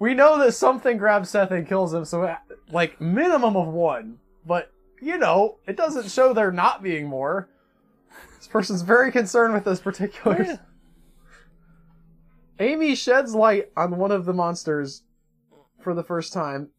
We 0.00 0.14
know 0.14 0.36
that 0.40 0.50
something 0.50 0.96
grabs 0.96 1.30
Seth 1.30 1.52
and 1.52 1.64
kills 1.68 1.94
him, 1.94 2.04
so 2.04 2.24
uh, 2.24 2.36
like 2.72 3.00
minimum 3.00 3.56
of 3.56 3.68
one. 3.68 4.18
But 4.44 4.71
you 5.02 5.18
know, 5.18 5.58
it 5.66 5.76
doesn't 5.76 6.10
show 6.10 6.32
there 6.32 6.52
not 6.52 6.82
being 6.82 7.06
more. 7.06 7.48
This 8.38 8.48
person's 8.48 8.82
very 8.82 9.12
concerned 9.12 9.54
with 9.54 9.64
this 9.64 9.80
particular. 9.80 10.36
Oh, 10.38 10.44
yeah. 10.44 10.56
Amy 12.58 12.94
sheds 12.94 13.34
light 13.34 13.70
on 13.76 13.96
one 13.96 14.12
of 14.12 14.24
the 14.24 14.32
monsters 14.32 15.02
for 15.80 15.94
the 15.94 16.04
first 16.04 16.32
time. 16.32 16.70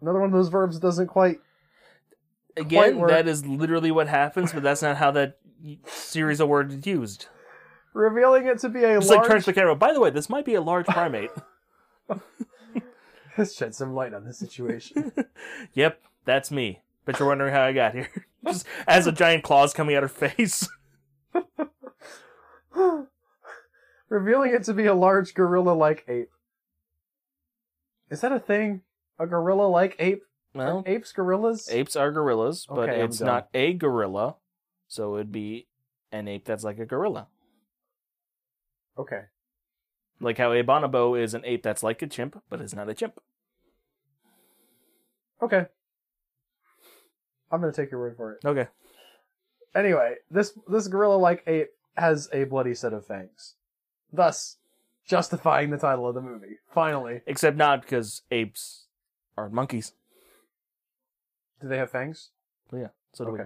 Another 0.00 0.20
one 0.20 0.28
of 0.28 0.32
those 0.32 0.48
verbs 0.48 0.78
doesn't 0.78 1.08
quite. 1.08 1.38
Again, 2.56 2.98
work. 2.98 3.10
that 3.10 3.26
is 3.26 3.44
literally 3.44 3.90
what 3.90 4.06
happens, 4.06 4.52
but 4.52 4.62
that's 4.62 4.82
not 4.82 4.96
how 4.96 5.10
that 5.10 5.38
series 5.86 6.38
of 6.40 6.48
words 6.48 6.74
is 6.74 6.86
used. 6.86 7.26
revealing 7.94 8.46
it 8.46 8.58
to 8.60 8.68
be 8.68 8.84
a 8.84 8.94
Just 9.00 9.10
like 9.10 9.26
turns 9.26 9.44
the 9.44 9.52
camera. 9.52 9.74
By 9.74 9.92
the 9.92 10.00
way, 10.00 10.10
this 10.10 10.28
might 10.28 10.44
be 10.44 10.54
a 10.54 10.60
large 10.60 10.86
primate. 10.86 11.30
Let's 13.38 13.56
shed 13.56 13.74
some 13.74 13.94
light 13.94 14.14
on 14.14 14.24
the 14.24 14.32
situation. 14.32 15.12
yep, 15.74 16.00
that's 16.24 16.50
me. 16.50 16.82
But 17.04 17.18
you're 17.18 17.28
wondering 17.28 17.52
how 17.52 17.62
I 17.62 17.72
got 17.72 17.94
here. 17.94 18.08
Just 18.46 18.66
as 18.86 19.06
a 19.06 19.12
giant 19.12 19.44
claws 19.44 19.72
coming 19.72 19.96
out 19.96 20.02
her 20.02 20.08
face. 20.08 20.68
revealing 24.08 24.54
it 24.54 24.64
to 24.64 24.74
be 24.74 24.86
a 24.86 24.94
large 24.94 25.34
gorilla-like 25.34 26.04
ape. 26.08 26.30
Is 28.10 28.20
that 28.20 28.32
a 28.32 28.40
thing? 28.40 28.82
A 29.18 29.26
gorilla-like 29.26 29.96
ape? 29.98 30.22
Well, 30.54 30.84
Are 30.86 30.88
apes 30.88 31.10
gorillas? 31.12 31.68
apes 31.70 31.96
are 31.96 32.12
gorillas, 32.12 32.66
but 32.68 32.88
Okay, 32.88 33.02
it's 33.02 33.20
not 33.20 33.48
a 33.54 33.72
gorilla, 33.72 34.36
so 34.86 35.16
it'd 35.16 35.32
be 35.32 35.66
an 36.12 36.28
ape 36.28 36.44
that's 36.44 36.62
like 36.62 36.78
a 36.78 36.86
gorilla. 36.86 37.26
Okay. 38.96 39.22
Like 40.20 40.38
how 40.38 40.52
a 40.52 40.62
bonobo 40.62 41.20
is 41.20 41.34
an 41.34 41.42
ape 41.44 41.64
that's 41.64 41.82
like 41.82 42.02
a 42.02 42.06
chimp, 42.06 42.40
but 42.48 42.60
is 42.60 42.72
not 42.74 42.88
a 42.88 42.94
chimp. 42.94 43.18
Okay. 45.42 45.66
I'm 47.50 47.60
gonna 47.60 47.72
take 47.72 47.90
your 47.90 48.00
word 48.00 48.16
for 48.16 48.32
it. 48.32 48.44
Okay. 48.44 48.68
Anyway, 49.74 50.16
this 50.30 50.58
this 50.68 50.88
gorilla-like 50.88 51.42
ape 51.46 51.70
has 51.96 52.28
a 52.32 52.44
bloody 52.44 52.74
set 52.74 52.92
of 52.92 53.06
fangs, 53.06 53.54
thus 54.12 54.56
justifying 55.06 55.70
the 55.70 55.78
title 55.78 56.08
of 56.08 56.14
the 56.14 56.22
movie. 56.22 56.58
Finally, 56.72 57.20
Except 57.26 57.56
not 57.56 57.82
because 57.82 58.22
apes 58.30 58.86
are 59.36 59.48
monkeys. 59.48 59.92
do 61.60 61.68
they 61.68 61.78
have 61.78 61.90
fangs? 61.90 62.30
But 62.70 62.76
yeah, 62.78 62.88
so 63.12 63.24
do 63.24 63.30
Okay. 63.32 63.44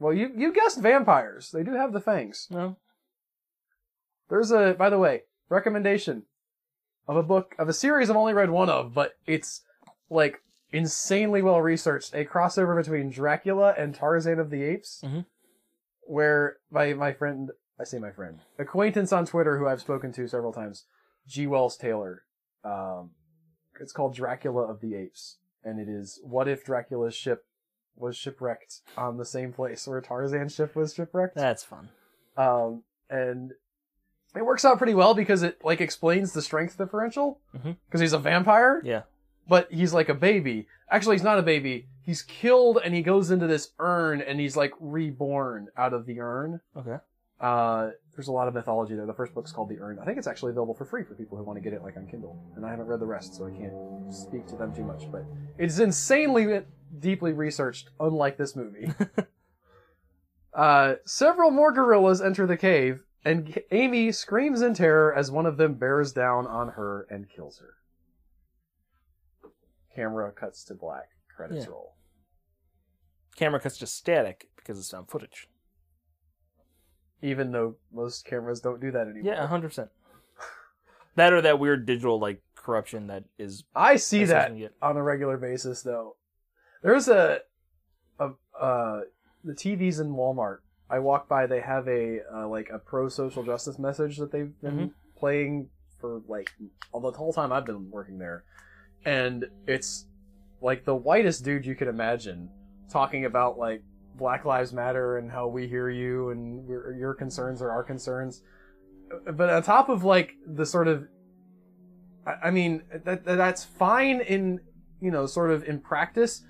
Well, 0.00 0.12
you 0.12 0.30
you 0.36 0.52
guessed 0.52 0.80
vampires. 0.80 1.50
They 1.50 1.62
do 1.62 1.72
have 1.72 1.92
the 1.92 2.00
fangs. 2.00 2.48
we. 2.50 2.56
No. 2.56 2.76
There's 4.28 4.50
a, 4.50 4.74
by 4.78 4.90
the 4.90 4.98
way, 4.98 5.22
recommendation 5.48 6.24
of 7.06 7.16
a 7.16 7.22
book 7.22 7.54
of 7.58 7.68
a 7.68 7.72
series 7.72 8.10
I've 8.10 8.16
only 8.16 8.34
read 8.34 8.50
one 8.50 8.68
of, 8.68 8.92
but 8.92 9.14
it's 9.26 9.62
like 10.10 10.42
insanely 10.70 11.42
well 11.42 11.60
researched. 11.60 12.14
A 12.14 12.24
crossover 12.24 12.76
between 12.76 13.10
Dracula 13.10 13.74
and 13.76 13.94
Tarzan 13.94 14.38
of 14.38 14.50
the 14.50 14.62
Apes, 14.62 15.02
Mhm. 15.04 15.26
where 16.02 16.58
my 16.70 16.94
my 16.94 17.12
friend, 17.12 17.50
I 17.78 17.84
say 17.84 17.98
my 17.98 18.10
friend, 18.12 18.40
acquaintance 18.58 19.12
on 19.12 19.26
Twitter 19.26 19.58
who 19.58 19.66
I've 19.66 19.80
spoken 19.80 20.12
to 20.12 20.28
several 20.28 20.52
times, 20.52 20.86
G. 21.26 21.46
Wells 21.46 21.76
Taylor. 21.76 22.24
Um, 22.64 23.12
it's 23.80 23.92
called 23.92 24.14
Dracula 24.14 24.62
of 24.62 24.80
the 24.80 24.94
Apes, 24.94 25.38
and 25.62 25.78
it 25.78 25.88
is 25.88 26.20
what 26.22 26.48
if 26.48 26.64
Dracula's 26.64 27.14
ship 27.14 27.44
was 27.96 28.16
shipwrecked 28.16 28.80
on 28.96 29.16
the 29.16 29.24
same 29.24 29.52
place 29.52 29.86
where 29.88 30.00
Tarzan's 30.00 30.54
ship 30.54 30.76
was 30.76 30.94
shipwrecked. 30.94 31.34
That's 31.34 31.64
fun. 31.64 31.88
Um, 32.36 32.84
and 33.10 33.52
it 34.36 34.42
works 34.44 34.64
out 34.64 34.78
pretty 34.78 34.94
well 34.94 35.14
because 35.14 35.42
it 35.42 35.64
like 35.64 35.80
explains 35.80 36.32
the 36.32 36.42
strength 36.42 36.78
differential 36.78 37.40
because 37.52 37.76
Mhm. 37.94 38.00
he's 38.00 38.12
a 38.12 38.18
vampire, 38.18 38.80
Yeah. 38.84 39.02
But 39.48 39.72
he's 39.72 39.94
like 39.94 40.08
a 40.08 40.14
baby. 40.14 40.66
Actually, 40.90 41.16
he's 41.16 41.24
not 41.24 41.38
a 41.38 41.42
baby. 41.42 41.86
He's 42.02 42.22
killed 42.22 42.78
and 42.82 42.94
he 42.94 43.02
goes 43.02 43.30
into 43.30 43.46
this 43.46 43.70
urn 43.78 44.20
and 44.20 44.40
he's 44.40 44.56
like 44.56 44.72
reborn 44.80 45.68
out 45.76 45.92
of 45.92 46.06
the 46.06 46.20
urn. 46.20 46.60
Okay. 46.76 46.96
Uh, 47.40 47.90
there's 48.14 48.28
a 48.28 48.32
lot 48.32 48.48
of 48.48 48.54
mythology 48.54 48.96
there. 48.96 49.06
The 49.06 49.14
first 49.14 49.32
book's 49.32 49.52
called 49.52 49.68
The 49.68 49.78
Urn. 49.78 50.00
I 50.00 50.04
think 50.04 50.18
it's 50.18 50.26
actually 50.26 50.50
available 50.50 50.74
for 50.74 50.84
free 50.84 51.04
for 51.04 51.14
people 51.14 51.38
who 51.38 51.44
want 51.44 51.56
to 51.56 51.62
get 51.62 51.72
it 51.72 51.82
like 51.84 51.96
on 51.96 52.06
Kindle. 52.08 52.36
And 52.56 52.66
I 52.66 52.70
haven't 52.70 52.86
read 52.86 52.98
the 52.98 53.06
rest, 53.06 53.36
so 53.36 53.46
I 53.46 53.50
can't 53.50 54.12
speak 54.12 54.46
to 54.48 54.56
them 54.56 54.74
too 54.74 54.82
much. 54.82 55.10
But 55.12 55.24
it's 55.56 55.78
insanely 55.78 56.62
deeply 56.98 57.32
researched, 57.32 57.90
unlike 58.00 58.38
this 58.38 58.56
movie. 58.56 58.90
uh, 60.52 60.94
several 61.04 61.52
more 61.52 61.70
gorillas 61.70 62.20
enter 62.20 62.44
the 62.44 62.56
cave, 62.56 63.04
and 63.24 63.56
Amy 63.70 64.10
screams 64.10 64.62
in 64.62 64.74
terror 64.74 65.14
as 65.14 65.30
one 65.30 65.46
of 65.46 65.56
them 65.56 65.74
bears 65.74 66.12
down 66.12 66.44
on 66.46 66.70
her 66.70 67.06
and 67.10 67.30
kills 67.30 67.58
her. 67.58 67.74
Camera 69.98 70.30
cuts 70.30 70.62
to 70.64 70.74
black. 70.74 71.08
Credits 71.34 71.64
Yeah. 71.66 71.70
roll. 71.72 71.94
Camera 73.34 73.58
cuts 73.60 73.78
to 73.78 73.86
static 73.86 74.48
because 74.56 74.78
it's 74.78 74.90
found 74.90 75.08
footage. 75.10 75.48
Even 77.20 77.50
though 77.50 77.76
most 77.92 78.24
cameras 78.24 78.60
don't 78.60 78.80
do 78.80 78.92
that 78.92 79.08
anymore. 79.08 79.32
Yeah, 79.34 79.46
hundred 79.46 79.68
percent. 79.68 79.90
That 81.16 81.32
or 81.32 81.42
that 81.42 81.58
weird 81.58 81.84
digital 81.84 82.20
like 82.20 82.42
corruption 82.54 83.08
that 83.08 83.24
is. 83.38 83.64
I 83.74 83.96
see 83.96 84.20
that's 84.20 84.30
that 84.30 84.42
something 84.44 84.60
you 84.62 84.68
get. 84.68 84.74
on 84.80 84.96
a 84.96 85.02
regular 85.02 85.36
basis 85.36 85.82
though. 85.82 86.14
There's 86.82 87.08
a, 87.08 87.40
a 88.20 88.30
uh 88.58 89.00
the 89.42 89.52
TVs 89.54 90.00
in 90.00 90.10
Walmart. 90.14 90.58
I 90.90 91.00
walk 91.00 91.28
by, 91.28 91.46
they 91.46 91.60
have 91.60 91.88
a 91.88 92.20
uh, 92.32 92.48
like 92.48 92.70
a 92.72 92.78
pro 92.78 93.08
social 93.08 93.42
justice 93.42 93.78
message 93.80 94.16
that 94.18 94.30
they've 94.32 94.58
been 94.60 94.92
playing 95.16 95.68
for 96.00 96.22
like 96.28 96.50
all 96.92 97.00
the 97.00 97.10
whole 97.10 97.32
time 97.32 97.52
I've 97.52 97.66
been 97.66 97.90
working 97.90 98.18
there, 98.18 98.44
and 99.04 99.46
it's 99.66 100.06
like 100.60 100.84
the 100.84 100.94
whitest 100.94 101.44
dude 101.44 101.64
you 101.64 101.74
could 101.74 101.88
imagine 101.88 102.48
talking 102.90 103.24
about 103.24 103.58
like 103.58 103.82
Black 104.16 104.44
Lives 104.44 104.72
Matter 104.72 105.18
and 105.18 105.30
how 105.30 105.46
we 105.46 105.68
hear 105.68 105.88
you 105.90 106.30
and 106.30 106.64
we're, 106.66 106.92
your 106.96 107.14
concerns 107.14 107.62
are 107.62 107.70
our 107.70 107.84
concerns. 107.84 108.42
But 109.32 109.48
on 109.50 109.62
top 109.62 109.88
of 109.88 110.04
like 110.04 110.34
the 110.46 110.66
sort 110.66 110.88
of 110.88 111.06
I 112.26 112.48
I 112.48 112.50
mean 112.50 112.82
that 113.04 113.24
that- 113.24 113.36
that's 113.36 113.64
fine 113.64 114.20
in 114.20 114.60
you 115.00 115.10
know 115.10 115.26
sort 115.26 115.50
of 115.50 115.62
in 115.64 115.80
practice, 115.80 116.42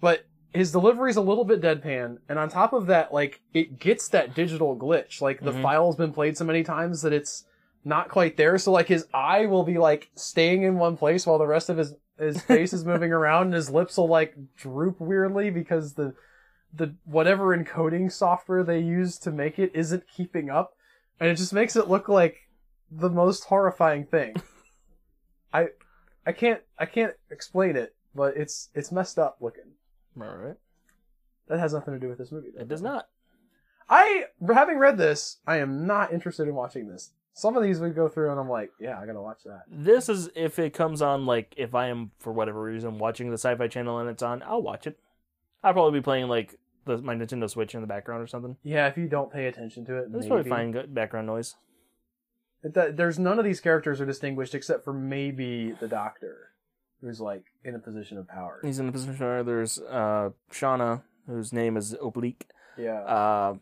but 0.00 0.24
his 0.52 0.72
delivery's 0.72 1.16
a 1.16 1.20
little 1.20 1.44
bit 1.44 1.60
deadpan, 1.60 2.16
and 2.28 2.38
on 2.38 2.48
top 2.48 2.72
of 2.72 2.86
that, 2.86 3.12
like 3.12 3.40
it 3.54 3.78
gets 3.78 4.08
that 4.08 4.34
digital 4.34 4.76
glitch. 4.76 5.20
Like 5.20 5.40
the 5.40 5.52
Mhm. 5.52 5.62
file's 5.62 5.96
been 5.96 6.12
played 6.12 6.36
so 6.36 6.44
many 6.44 6.62
times 6.62 7.02
that 7.02 7.12
it's 7.12 7.44
not 7.88 8.08
quite 8.08 8.36
there. 8.36 8.58
So 8.58 8.70
like 8.70 8.86
his 8.86 9.06
eye 9.12 9.46
will 9.46 9.64
be 9.64 9.78
like 9.78 10.10
staying 10.14 10.62
in 10.62 10.78
one 10.78 10.96
place 10.96 11.26
while 11.26 11.38
the 11.38 11.46
rest 11.46 11.68
of 11.68 11.78
his 11.78 11.94
his 12.18 12.42
face 12.42 12.72
is 12.72 12.84
moving 12.84 13.12
around, 13.12 13.46
and 13.46 13.54
his 13.54 13.70
lips 13.70 13.96
will 13.96 14.08
like 14.08 14.34
droop 14.56 15.00
weirdly 15.00 15.50
because 15.50 15.94
the 15.94 16.14
the 16.72 16.94
whatever 17.04 17.56
encoding 17.56 18.12
software 18.12 18.62
they 18.62 18.78
use 18.78 19.18
to 19.18 19.30
make 19.30 19.58
it 19.58 19.72
isn't 19.74 20.04
keeping 20.08 20.50
up, 20.50 20.74
and 21.18 21.30
it 21.30 21.36
just 21.36 21.52
makes 21.52 21.76
it 21.76 21.88
look 21.88 22.08
like 22.08 22.48
the 22.90 23.10
most 23.10 23.44
horrifying 23.44 24.04
thing. 24.04 24.34
I 25.52 25.68
I 26.26 26.32
can't 26.32 26.60
I 26.78 26.86
can't 26.86 27.14
explain 27.30 27.76
it, 27.76 27.94
but 28.14 28.36
it's 28.36 28.68
it's 28.74 28.92
messed 28.92 29.18
up 29.18 29.38
looking. 29.40 29.72
All 30.20 30.36
right. 30.36 30.56
That 31.48 31.58
has 31.58 31.72
nothing 31.72 31.94
to 31.94 32.00
do 32.00 32.08
with 32.08 32.18
this 32.18 32.30
movie. 32.30 32.50
though. 32.54 32.60
It 32.60 32.68
does 32.68 32.82
not. 32.82 33.08
I 33.88 34.24
having 34.52 34.78
read 34.78 34.98
this, 34.98 35.38
I 35.46 35.58
am 35.58 35.86
not 35.86 36.12
interested 36.12 36.46
in 36.46 36.54
watching 36.54 36.88
this. 36.88 37.12
Some 37.38 37.56
of 37.56 37.62
these 37.62 37.78
we 37.78 37.90
go 37.90 38.08
through 38.08 38.32
and 38.32 38.40
I'm 38.40 38.48
like, 38.48 38.72
yeah, 38.80 38.98
I 38.98 39.06
gotta 39.06 39.22
watch 39.22 39.44
that. 39.44 39.62
This 39.70 40.08
is 40.08 40.28
if 40.34 40.58
it 40.58 40.74
comes 40.74 41.00
on 41.00 41.24
like 41.24 41.54
if 41.56 41.72
I 41.72 41.86
am 41.86 42.10
for 42.18 42.32
whatever 42.32 42.60
reason 42.60 42.98
watching 42.98 43.28
the 43.30 43.38
Sci-Fi 43.38 43.68
Channel 43.68 44.00
and 44.00 44.10
it's 44.10 44.24
on, 44.24 44.42
I'll 44.42 44.60
watch 44.60 44.88
it. 44.88 44.98
I'll 45.62 45.72
probably 45.72 46.00
be 46.00 46.02
playing 46.02 46.26
like 46.26 46.58
the, 46.84 46.98
my 46.98 47.14
Nintendo 47.14 47.48
Switch 47.48 47.76
in 47.76 47.80
the 47.80 47.86
background 47.86 48.24
or 48.24 48.26
something. 48.26 48.56
Yeah, 48.64 48.88
if 48.88 48.96
you 48.98 49.06
don't 49.08 49.32
pay 49.32 49.46
attention 49.46 49.84
to 49.86 49.98
it, 49.98 50.08
It's 50.12 50.26
probably 50.26 50.50
fine 50.50 50.72
good 50.72 50.92
background 50.92 51.28
noise. 51.28 51.54
That- 52.64 52.96
there's 52.96 53.20
none 53.20 53.38
of 53.38 53.44
these 53.44 53.60
characters 53.60 54.00
are 54.00 54.06
distinguished 54.06 54.54
except 54.54 54.82
for 54.82 54.92
maybe 54.92 55.72
the 55.78 55.86
Doctor, 55.86 56.50
who's 57.00 57.20
like 57.20 57.44
in 57.64 57.76
a 57.76 57.78
position 57.78 58.18
of 58.18 58.26
power. 58.26 58.58
He's 58.64 58.80
in 58.80 58.86
the 58.86 58.92
position 58.92 59.16
where 59.24 59.44
there's 59.44 59.78
uh, 59.78 60.30
Shauna, 60.50 61.02
whose 61.28 61.52
name 61.52 61.76
is 61.76 61.94
Oblique. 62.02 62.48
Yeah. 62.76 63.00
Uh, 63.02 63.54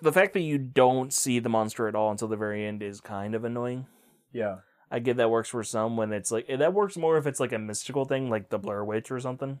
the 0.00 0.12
fact 0.12 0.34
that 0.34 0.40
you 0.40 0.58
don't 0.58 1.12
see 1.12 1.38
the 1.38 1.48
monster 1.48 1.88
at 1.88 1.94
all 1.94 2.10
until 2.10 2.28
the 2.28 2.36
very 2.36 2.66
end 2.66 2.82
is 2.82 3.00
kind 3.00 3.34
of 3.34 3.44
annoying. 3.44 3.86
Yeah. 4.32 4.56
I 4.90 4.98
get 4.98 5.16
that 5.16 5.30
works 5.30 5.48
for 5.48 5.64
some 5.64 5.96
when 5.96 6.12
it's 6.12 6.30
like 6.30 6.46
that 6.48 6.74
works 6.74 6.96
more 6.96 7.16
if 7.16 7.26
it's 7.26 7.40
like 7.40 7.52
a 7.52 7.58
mystical 7.58 8.04
thing 8.04 8.30
like 8.30 8.50
the 8.50 8.58
Blair 8.58 8.84
Witch 8.84 9.10
or 9.10 9.18
something. 9.18 9.58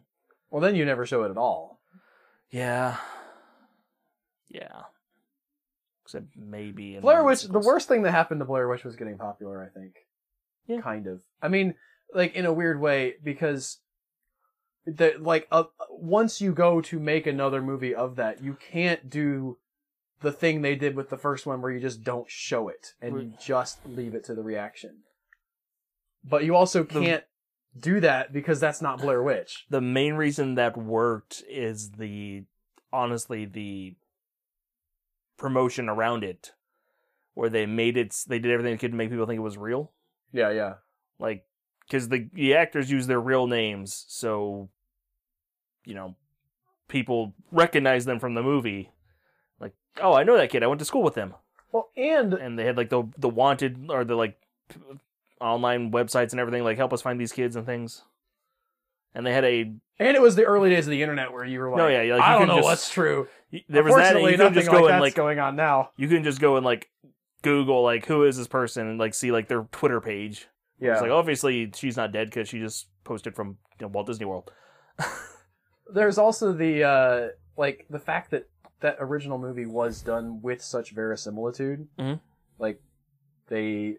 Well, 0.50 0.60
then 0.60 0.76
you 0.76 0.84
never 0.84 1.06
show 1.06 1.24
it 1.24 1.30
at 1.30 1.36
all. 1.36 1.80
Yeah. 2.50 2.98
Yeah. 4.48 4.82
Except 6.04 6.26
maybe 6.36 6.96
in 6.96 7.00
Blair 7.00 7.24
Witch. 7.24 7.42
The 7.42 7.58
worst 7.58 7.88
thing 7.88 8.02
that 8.02 8.12
happened 8.12 8.40
to 8.40 8.44
Blair 8.44 8.68
Witch 8.68 8.84
was 8.84 8.96
getting 8.96 9.18
popular. 9.18 9.62
I 9.62 9.76
think. 9.76 9.94
Yeah. 10.66 10.80
Kind 10.80 11.06
of. 11.06 11.22
I 11.42 11.48
mean, 11.48 11.74
like 12.12 12.34
in 12.34 12.46
a 12.46 12.52
weird 12.52 12.80
way 12.80 13.14
because. 13.22 13.78
The, 14.86 15.14
like 15.18 15.48
uh, 15.50 15.64
once 15.88 16.42
you 16.42 16.52
go 16.52 16.82
to 16.82 17.00
make 17.00 17.26
another 17.26 17.62
movie 17.62 17.94
of 17.94 18.16
that, 18.16 18.44
you 18.44 18.58
can't 18.70 19.08
do 19.08 19.56
the 20.24 20.32
thing 20.32 20.62
they 20.62 20.74
did 20.74 20.96
with 20.96 21.10
the 21.10 21.16
first 21.18 21.46
one 21.46 21.60
where 21.62 21.70
you 21.70 21.78
just 21.80 22.02
don't 22.02 22.28
show 22.30 22.68
it 22.68 22.94
and 23.00 23.20
you 23.20 23.32
just 23.44 23.78
leave 23.86 24.14
it 24.14 24.24
to 24.24 24.34
the 24.34 24.42
reaction. 24.42 25.02
But 26.24 26.44
you 26.44 26.56
also 26.56 26.82
can't 26.84 27.22
do 27.78 28.00
that 28.00 28.32
because 28.32 28.58
that's 28.58 28.80
not 28.82 29.00
Blair 29.00 29.22
Witch. 29.22 29.66
the 29.70 29.80
main 29.80 30.14
reason 30.14 30.54
that 30.56 30.76
worked 30.76 31.42
is 31.48 31.90
the 31.92 32.44
honestly 32.92 33.44
the 33.44 33.94
promotion 35.36 35.88
around 35.88 36.22
it 36.24 36.52
where 37.34 37.50
they 37.50 37.66
made 37.66 37.96
it 37.96 38.14
they 38.28 38.38
did 38.38 38.52
everything 38.52 38.72
they 38.74 38.78
could 38.78 38.92
to 38.92 38.96
make 38.96 39.10
people 39.10 39.26
think 39.26 39.38
it 39.38 39.42
was 39.42 39.58
real 39.58 39.90
Yeah, 40.32 40.50
yeah. 40.50 40.74
like 41.18 41.44
because 41.86 42.08
the 42.08 42.28
the 42.32 42.54
actors 42.54 42.90
use 42.90 43.06
their 43.08 43.20
real 43.20 43.46
names 43.48 44.04
so 44.08 44.68
you 45.84 45.94
know 45.94 46.14
people 46.88 47.34
recognize 47.50 48.04
them 48.04 48.20
from 48.20 48.34
the 48.34 48.42
movie 48.42 48.92
oh 50.00 50.14
i 50.14 50.22
know 50.24 50.36
that 50.36 50.50
kid. 50.50 50.62
I 50.62 50.66
went 50.66 50.78
to 50.80 50.84
school 50.84 51.02
with 51.02 51.14
him. 51.14 51.34
Well, 51.72 51.88
and 51.96 52.34
and 52.34 52.58
they 52.58 52.64
had 52.64 52.76
like 52.76 52.88
the 52.90 53.04
the 53.18 53.28
wanted 53.28 53.86
or 53.90 54.04
the 54.04 54.14
like 54.14 54.38
online 55.40 55.90
websites 55.90 56.30
and 56.32 56.40
everything 56.40 56.62
like 56.64 56.76
help 56.76 56.92
us 56.92 57.02
find 57.02 57.20
these 57.20 57.32
kids 57.32 57.56
and 57.56 57.66
things. 57.66 58.02
And 59.14 59.24
they 59.26 59.32
had 59.32 59.44
a 59.44 59.60
and 59.98 60.16
it 60.16 60.22
was 60.22 60.34
the 60.36 60.44
early 60.44 60.70
days 60.70 60.86
of 60.86 60.90
the 60.90 61.02
internet 61.02 61.32
where 61.32 61.44
you 61.44 61.58
were 61.60 61.70
like, 61.70 61.78
No, 61.78 61.88
yeah, 61.88 61.98
like, 61.98 62.06
you 62.06 62.14
I 62.14 62.38
don't 62.38 62.48
know 62.48 62.56
just- 62.56 62.64
what's 62.64 62.90
true. 62.90 63.28
there 63.68 63.82
was 63.84 63.94
that 63.94 64.16
and 64.16 64.18
Unfortunately, 64.18 64.30
you 64.32 64.36
couldn't 64.36 64.38
nothing 64.38 64.54
just 64.54 64.68
like 64.68 64.78
go 64.80 64.86
that's 64.86 64.92
and 64.94 65.00
like 65.02 65.14
going 65.14 65.38
on 65.38 65.56
now. 65.56 65.90
you 65.96 66.08
can 66.08 66.24
just 66.24 66.40
go 66.40 66.56
and 66.56 66.64
like 66.64 66.90
google 67.42 67.82
like 67.82 68.06
who 68.06 68.24
is 68.24 68.36
this 68.38 68.46
person 68.48 68.86
and 68.88 68.98
like 68.98 69.12
see 69.14 69.30
like 69.30 69.48
their 69.48 69.62
twitter 69.70 70.00
page. 70.00 70.48
Yeah, 70.80 70.92
it's 70.92 71.02
like 71.02 71.10
obviously 71.10 71.70
she's 71.74 71.96
not 71.96 72.10
dead 72.12 72.28
because 72.30 72.48
she 72.48 72.58
just 72.58 72.88
posted 73.04 73.34
from 73.36 73.58
you 73.78 73.86
know, 73.86 73.88
walt 73.88 74.06
disney 74.06 74.26
world. 74.26 74.50
There's 75.92 76.18
also 76.18 76.52
the 76.52 76.82
uh 76.84 77.28
like 77.56 77.86
the 77.90 77.98
fact 77.98 78.30
that 78.32 78.48
that 78.84 78.96
original 79.00 79.38
movie 79.38 79.64
was 79.64 80.02
done 80.02 80.42
with 80.42 80.60
such 80.62 80.90
verisimilitude. 80.92 81.88
Mhm. 81.98 82.20
Like 82.58 82.82
they 83.48 83.96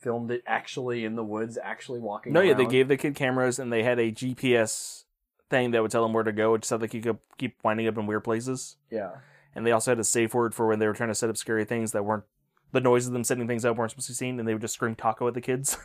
filmed 0.00 0.30
it 0.30 0.42
actually 0.46 1.04
in 1.04 1.16
the 1.16 1.24
woods, 1.24 1.58
actually 1.62 1.98
walking. 1.98 2.32
no 2.32 2.40
yeah 2.40 2.54
they 2.54 2.66
gave 2.66 2.88
the 2.88 2.96
kid 2.96 3.14
cameras 3.14 3.58
and 3.58 3.72
they 3.72 3.82
had 3.82 3.98
a 3.98 4.12
gps 4.12 5.04
thing 5.48 5.70
that 5.70 5.80
would 5.80 5.90
tell 5.90 6.02
them 6.02 6.12
where 6.12 6.22
to 6.22 6.30
go 6.32 6.58
so 6.60 6.76
they 6.76 6.86
could 6.88 7.18
keep 7.38 7.56
winding 7.64 7.88
up 7.88 7.96
in 7.96 8.06
weird 8.06 8.22
places 8.22 8.76
Yeah, 8.90 9.12
and 9.54 9.66
they 9.66 9.70
also 9.72 9.90
had 9.92 9.98
a 9.98 10.04
safe 10.04 10.34
word 10.34 10.54
for 10.54 10.66
when 10.66 10.78
they 10.78 10.86
were 10.86 10.92
trying 10.92 11.08
to 11.08 11.14
set 11.14 11.30
up 11.30 11.36
scary 11.38 11.64
things 11.64 11.92
that 11.92 12.04
weren't 12.04 12.24
the 12.72 12.80
noises 12.82 13.06
of 13.08 13.12
them 13.14 13.24
setting 13.24 13.46
things 13.48 13.64
up 13.64 13.76
weren't 13.78 13.92
supposed 13.92 14.08
to 14.08 14.12
be 14.12 14.16
seen 14.16 14.38
and 14.38 14.46
they 14.46 14.52
would 14.52 14.60
just 14.60 14.74
scream 14.74 14.94
taco 14.94 15.26
at 15.26 15.32
the 15.34 15.40
kids 15.40 15.78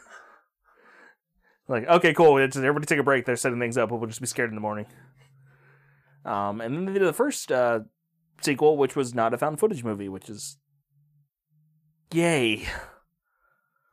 like 1.69 1.87
okay 1.87 2.13
cool 2.13 2.37
it's, 2.37 2.57
everybody 2.57 2.85
take 2.85 2.99
a 2.99 3.03
break 3.03 3.25
they're 3.25 3.37
setting 3.37 3.59
things 3.59 3.77
up 3.77 3.89
but 3.89 3.97
we'll 3.97 4.07
just 4.07 4.19
be 4.21 4.27
scared 4.27 4.49
in 4.49 4.55
the 4.55 4.61
morning 4.61 4.85
um, 6.25 6.59
and 6.59 6.75
then 6.75 6.85
they 6.85 6.93
did 6.99 7.07
the 7.07 7.13
first 7.13 7.51
uh, 7.51 7.79
sequel 8.43 8.77
which 8.77 8.95
was 8.95 9.13
not 9.13 9.33
a 9.33 9.37
found 9.37 9.59
footage 9.59 9.83
movie 9.83 10.09
which 10.09 10.29
is 10.29 10.57
yay 12.13 12.65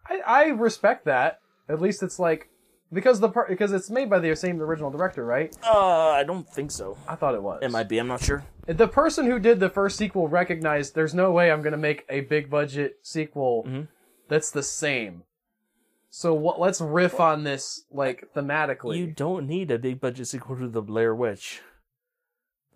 I 0.09 0.21
I 0.27 0.45
respect 0.49 1.05
that. 1.07 1.41
At 1.69 1.81
least 1.81 2.03
it's 2.03 2.19
like 2.21 2.49
because 2.93 3.19
the 3.19 3.29
part 3.29 3.49
because 3.49 3.73
it's 3.73 3.91
made 3.91 4.09
by 4.09 4.21
the 4.21 4.35
same 4.37 4.61
original 4.63 4.91
director, 4.91 5.25
right? 5.25 5.53
uh, 5.65 6.11
i 6.11 6.23
don't 6.23 6.49
think 6.49 6.71
so 6.71 6.97
I 7.09 7.17
thought 7.17 7.35
it 7.35 7.43
was. 7.43 7.59
it 7.63 7.71
might 7.73 7.89
be 7.89 7.99
i'm 7.99 8.07
not 8.07 8.23
sure 8.23 8.45
The 8.67 8.87
person 8.89 9.27
who 9.27 9.39
did 9.41 9.59
the 9.59 9.69
first 9.69 9.97
sequel 9.97 10.29
recognized 10.29 10.95
there's 10.95 11.15
no 11.15 11.33
way 11.33 11.51
I'm 11.51 11.63
going 11.63 11.73
to 11.73 11.79
make 11.79 12.05
a 12.09 12.21
big 12.21 12.49
budget 12.51 12.99
sequel 13.03 13.65
Mhm. 13.67 13.89
that's 14.29 14.51
the 14.53 14.63
same. 14.63 15.25
So 16.09 16.33
what, 16.33 16.59
let's 16.61 16.81
riff 16.81 17.19
on 17.21 17.43
this 17.45 17.85
like 17.91 18.29
thematically. 18.35 18.97
you 18.99 19.09
don't 19.09 19.47
need 19.49 19.71
a 19.73 19.79
big 19.79 20.01
budget 20.01 20.29
sequel 20.29 20.57
to 20.57 20.69
the 20.69 20.83
blair 20.83 21.15
witch 21.15 21.61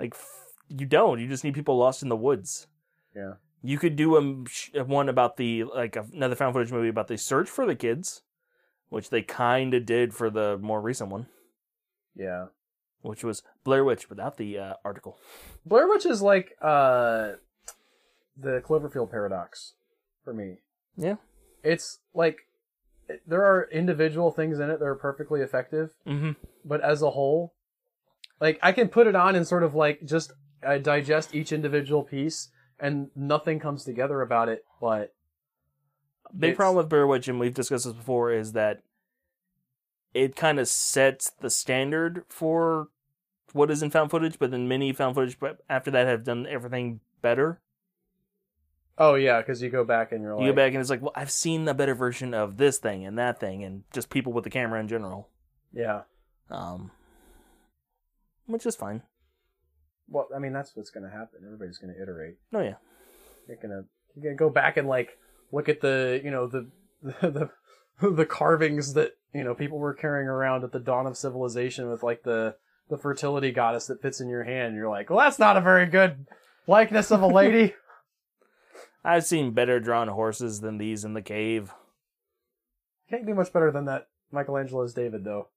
like 0.00 0.14
you 0.70 0.86
don't 0.86 1.20
you 1.20 1.28
just 1.28 1.44
need 1.44 1.52
people 1.54 1.76
lost 1.76 2.02
in 2.02 2.08
the 2.08 2.16
woods 2.16 2.66
yeah. 3.14 3.32
You 3.62 3.76
could 3.76 3.94
do 3.96 4.16
a, 4.16 4.84
one 4.84 5.08
about 5.10 5.36
the 5.36 5.64
like 5.64 5.94
another 6.14 6.34
found 6.36 6.54
footage 6.54 6.72
movie 6.72 6.88
about 6.88 7.08
the 7.08 7.18
search 7.18 7.50
for 7.50 7.66
the 7.66 7.74
kids, 7.74 8.22
which 8.88 9.10
they 9.10 9.20
kind 9.20 9.74
of 9.74 9.84
did 9.84 10.14
for 10.14 10.30
the 10.30 10.56
more 10.58 10.80
recent 10.80 11.10
one, 11.10 11.26
Yeah. 12.16 12.46
which 13.02 13.22
was 13.22 13.42
Blair 13.64 13.84
Witch 13.84 14.08
without 14.08 14.38
the 14.38 14.58
uh, 14.58 14.74
article. 14.82 15.18
Blair 15.66 15.86
Witch 15.88 16.06
is 16.06 16.22
like 16.22 16.56
uh 16.62 17.32
the 18.36 18.62
Cloverfield 18.64 19.10
paradox 19.10 19.74
for 20.24 20.32
me. 20.32 20.58
Yeah. 20.96 21.16
It's 21.62 21.98
like 22.14 22.38
there 23.26 23.44
are 23.44 23.68
individual 23.70 24.30
things 24.30 24.58
in 24.60 24.70
it 24.70 24.78
that 24.78 24.86
are 24.86 24.94
perfectly 24.94 25.40
effective, 25.40 25.90
Mm-hmm. 26.06 26.32
but 26.64 26.80
as 26.80 27.02
a 27.02 27.10
whole, 27.10 27.52
like 28.40 28.58
I 28.62 28.72
can 28.72 28.88
put 28.88 29.06
it 29.06 29.16
on 29.16 29.34
and 29.34 29.46
sort 29.46 29.64
of 29.64 29.74
like 29.74 30.04
just 30.06 30.32
uh, 30.64 30.78
digest 30.78 31.34
each 31.34 31.52
individual 31.52 32.02
piece, 32.02 32.48
and 32.78 33.10
nothing 33.14 33.58
comes 33.60 33.84
together 33.84 34.20
about 34.22 34.48
it. 34.48 34.64
But 34.80 35.14
Big 36.36 36.50
It's- 36.50 36.56
problem 36.56 36.76
with 36.76 36.88
Blair 36.88 37.06
Witch, 37.06 37.26
and 37.28 37.40
we've 37.40 37.54
discussed 37.54 37.84
this 37.84 37.94
before, 37.94 38.30
is 38.32 38.52
that 38.52 38.82
it 40.14 40.36
kind 40.36 40.58
of 40.60 40.68
sets 40.68 41.30
the 41.30 41.50
standard 41.50 42.24
for 42.28 42.88
what 43.52 43.70
is 43.70 43.82
in 43.82 43.90
found 43.90 44.10
footage, 44.10 44.38
but 44.38 44.50
then 44.52 44.68
many 44.68 44.92
found 44.92 45.14
footage 45.16 45.38
but 45.40 45.60
after 45.68 45.90
that 45.90 46.06
have 46.06 46.22
done 46.24 46.46
everything 46.46 47.00
better. 47.20 47.60
oh 48.98 49.14
yeah, 49.14 49.40
because 49.40 49.60
you 49.62 49.70
go 49.70 49.82
back 49.84 50.12
and 50.12 50.22
you're 50.22 50.34
like, 50.36 50.44
You 50.44 50.52
go 50.52 50.56
back 50.56 50.72
and 50.72 50.80
it's 50.80 50.90
like, 50.90 51.00
well, 51.02 51.12
I've 51.16 51.30
seen 51.30 51.66
a 51.66 51.74
better 51.74 51.94
version 51.94 52.32
of 52.34 52.58
this 52.58 52.78
thing 52.78 53.04
and 53.06 53.18
that 53.18 53.40
thing, 53.40 53.64
and 53.64 53.82
just 53.92 54.08
people 54.10 54.32
with 54.32 54.44
the 54.44 54.50
camera 54.50 54.78
in 54.80 54.88
general. 54.88 55.28
yeah. 55.72 56.02
Um, 56.50 56.90
which 58.46 58.66
is 58.66 58.74
fine. 58.76 59.02
Well, 60.10 60.28
I 60.34 60.38
mean 60.38 60.52
that's 60.52 60.76
what's 60.76 60.90
gonna 60.90 61.10
happen. 61.10 61.40
Everybody's 61.44 61.78
gonna 61.78 61.94
iterate. 62.00 62.36
Oh 62.52 62.60
yeah. 62.60 62.74
You're 63.48 63.56
gonna 63.56 63.84
you're 64.14 64.24
gonna 64.24 64.36
go 64.36 64.50
back 64.50 64.76
and 64.76 64.88
like 64.88 65.18
look 65.52 65.68
at 65.68 65.80
the 65.80 66.20
you 66.22 66.30
know 66.30 66.46
the 66.46 66.68
the 67.02 67.50
the, 68.00 68.10
the 68.10 68.26
carvings 68.26 68.94
that 68.94 69.12
you 69.34 69.44
know 69.44 69.54
people 69.54 69.78
were 69.78 69.94
carrying 69.94 70.28
around 70.28 70.64
at 70.64 70.72
the 70.72 70.80
dawn 70.80 71.06
of 71.06 71.16
civilization 71.16 71.90
with 71.90 72.02
like 72.02 72.22
the 72.24 72.56
the 72.90 72.98
fertility 72.98 73.52
goddess 73.52 73.86
that 73.86 74.02
fits 74.02 74.20
in 74.20 74.28
your 74.28 74.44
hand. 74.44 74.74
You're 74.74 74.90
like, 74.90 75.08
well, 75.08 75.20
that's 75.20 75.38
not 75.38 75.56
a 75.56 75.60
very 75.60 75.86
good 75.86 76.26
likeness 76.66 77.10
of 77.10 77.22
a 77.22 77.26
lady. 77.26 77.74
I've 79.04 79.24
seen 79.24 79.52
better 79.52 79.80
drawn 79.80 80.08
horses 80.08 80.60
than 80.60 80.78
these 80.78 81.04
in 81.04 81.14
the 81.14 81.22
cave. 81.22 81.72
Can't 83.08 83.26
do 83.26 83.34
much 83.34 83.52
better 83.52 83.70
than 83.70 83.86
that 83.86 84.08
Michelangelo's 84.32 84.94
David 84.94 85.24
though. 85.24 85.48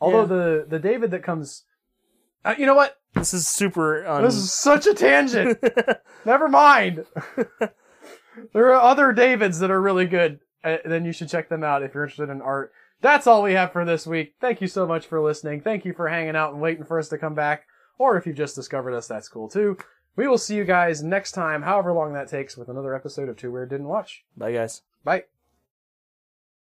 Although 0.00 0.26
the 0.26 0.66
the 0.68 0.78
David 0.78 1.10
that 1.12 1.22
comes, 1.22 1.64
uh, 2.44 2.54
you 2.58 2.66
know 2.66 2.74
what? 2.74 2.96
This 3.14 3.34
is 3.34 3.46
super. 3.46 4.06
Un- 4.06 4.22
This 4.22 4.34
is 4.34 4.52
such 4.52 4.86
a 4.86 4.94
tangent. 4.94 5.58
Never 6.24 6.48
mind. 6.48 7.04
there 8.52 8.72
are 8.72 8.80
other 8.80 9.12
Davids 9.12 9.58
that 9.58 9.70
are 9.70 9.80
really 9.80 10.06
good. 10.06 10.40
Uh, 10.64 10.76
then 10.84 11.04
you 11.04 11.12
should 11.12 11.28
check 11.28 11.48
them 11.48 11.64
out 11.64 11.82
if 11.82 11.94
you're 11.94 12.04
interested 12.04 12.30
in 12.30 12.40
art. 12.40 12.72
That's 13.00 13.26
all 13.26 13.42
we 13.42 13.54
have 13.54 13.72
for 13.72 13.84
this 13.84 14.06
week. 14.06 14.34
Thank 14.40 14.60
you 14.60 14.68
so 14.68 14.86
much 14.86 15.06
for 15.06 15.20
listening. 15.20 15.60
Thank 15.60 15.84
you 15.84 15.92
for 15.92 16.08
hanging 16.08 16.36
out 16.36 16.52
and 16.52 16.62
waiting 16.62 16.84
for 16.84 16.98
us 16.98 17.08
to 17.08 17.18
come 17.18 17.34
back. 17.34 17.64
Or 17.98 18.16
if 18.16 18.26
you've 18.26 18.36
just 18.36 18.54
discovered 18.54 18.94
us, 18.94 19.08
that's 19.08 19.28
cool 19.28 19.48
too. 19.48 19.76
We 20.14 20.28
will 20.28 20.38
see 20.38 20.54
you 20.56 20.64
guys 20.64 21.02
next 21.02 21.32
time, 21.32 21.62
however 21.62 21.92
long 21.92 22.12
that 22.14 22.28
takes, 22.28 22.56
with 22.56 22.68
another 22.68 22.94
episode 22.94 23.28
of 23.28 23.36
Two 23.36 23.50
Weird 23.50 23.70
Didn't 23.70 23.88
Watch. 23.88 24.24
Bye, 24.36 24.52
guys. 24.52 24.82
Bye. 25.04 25.24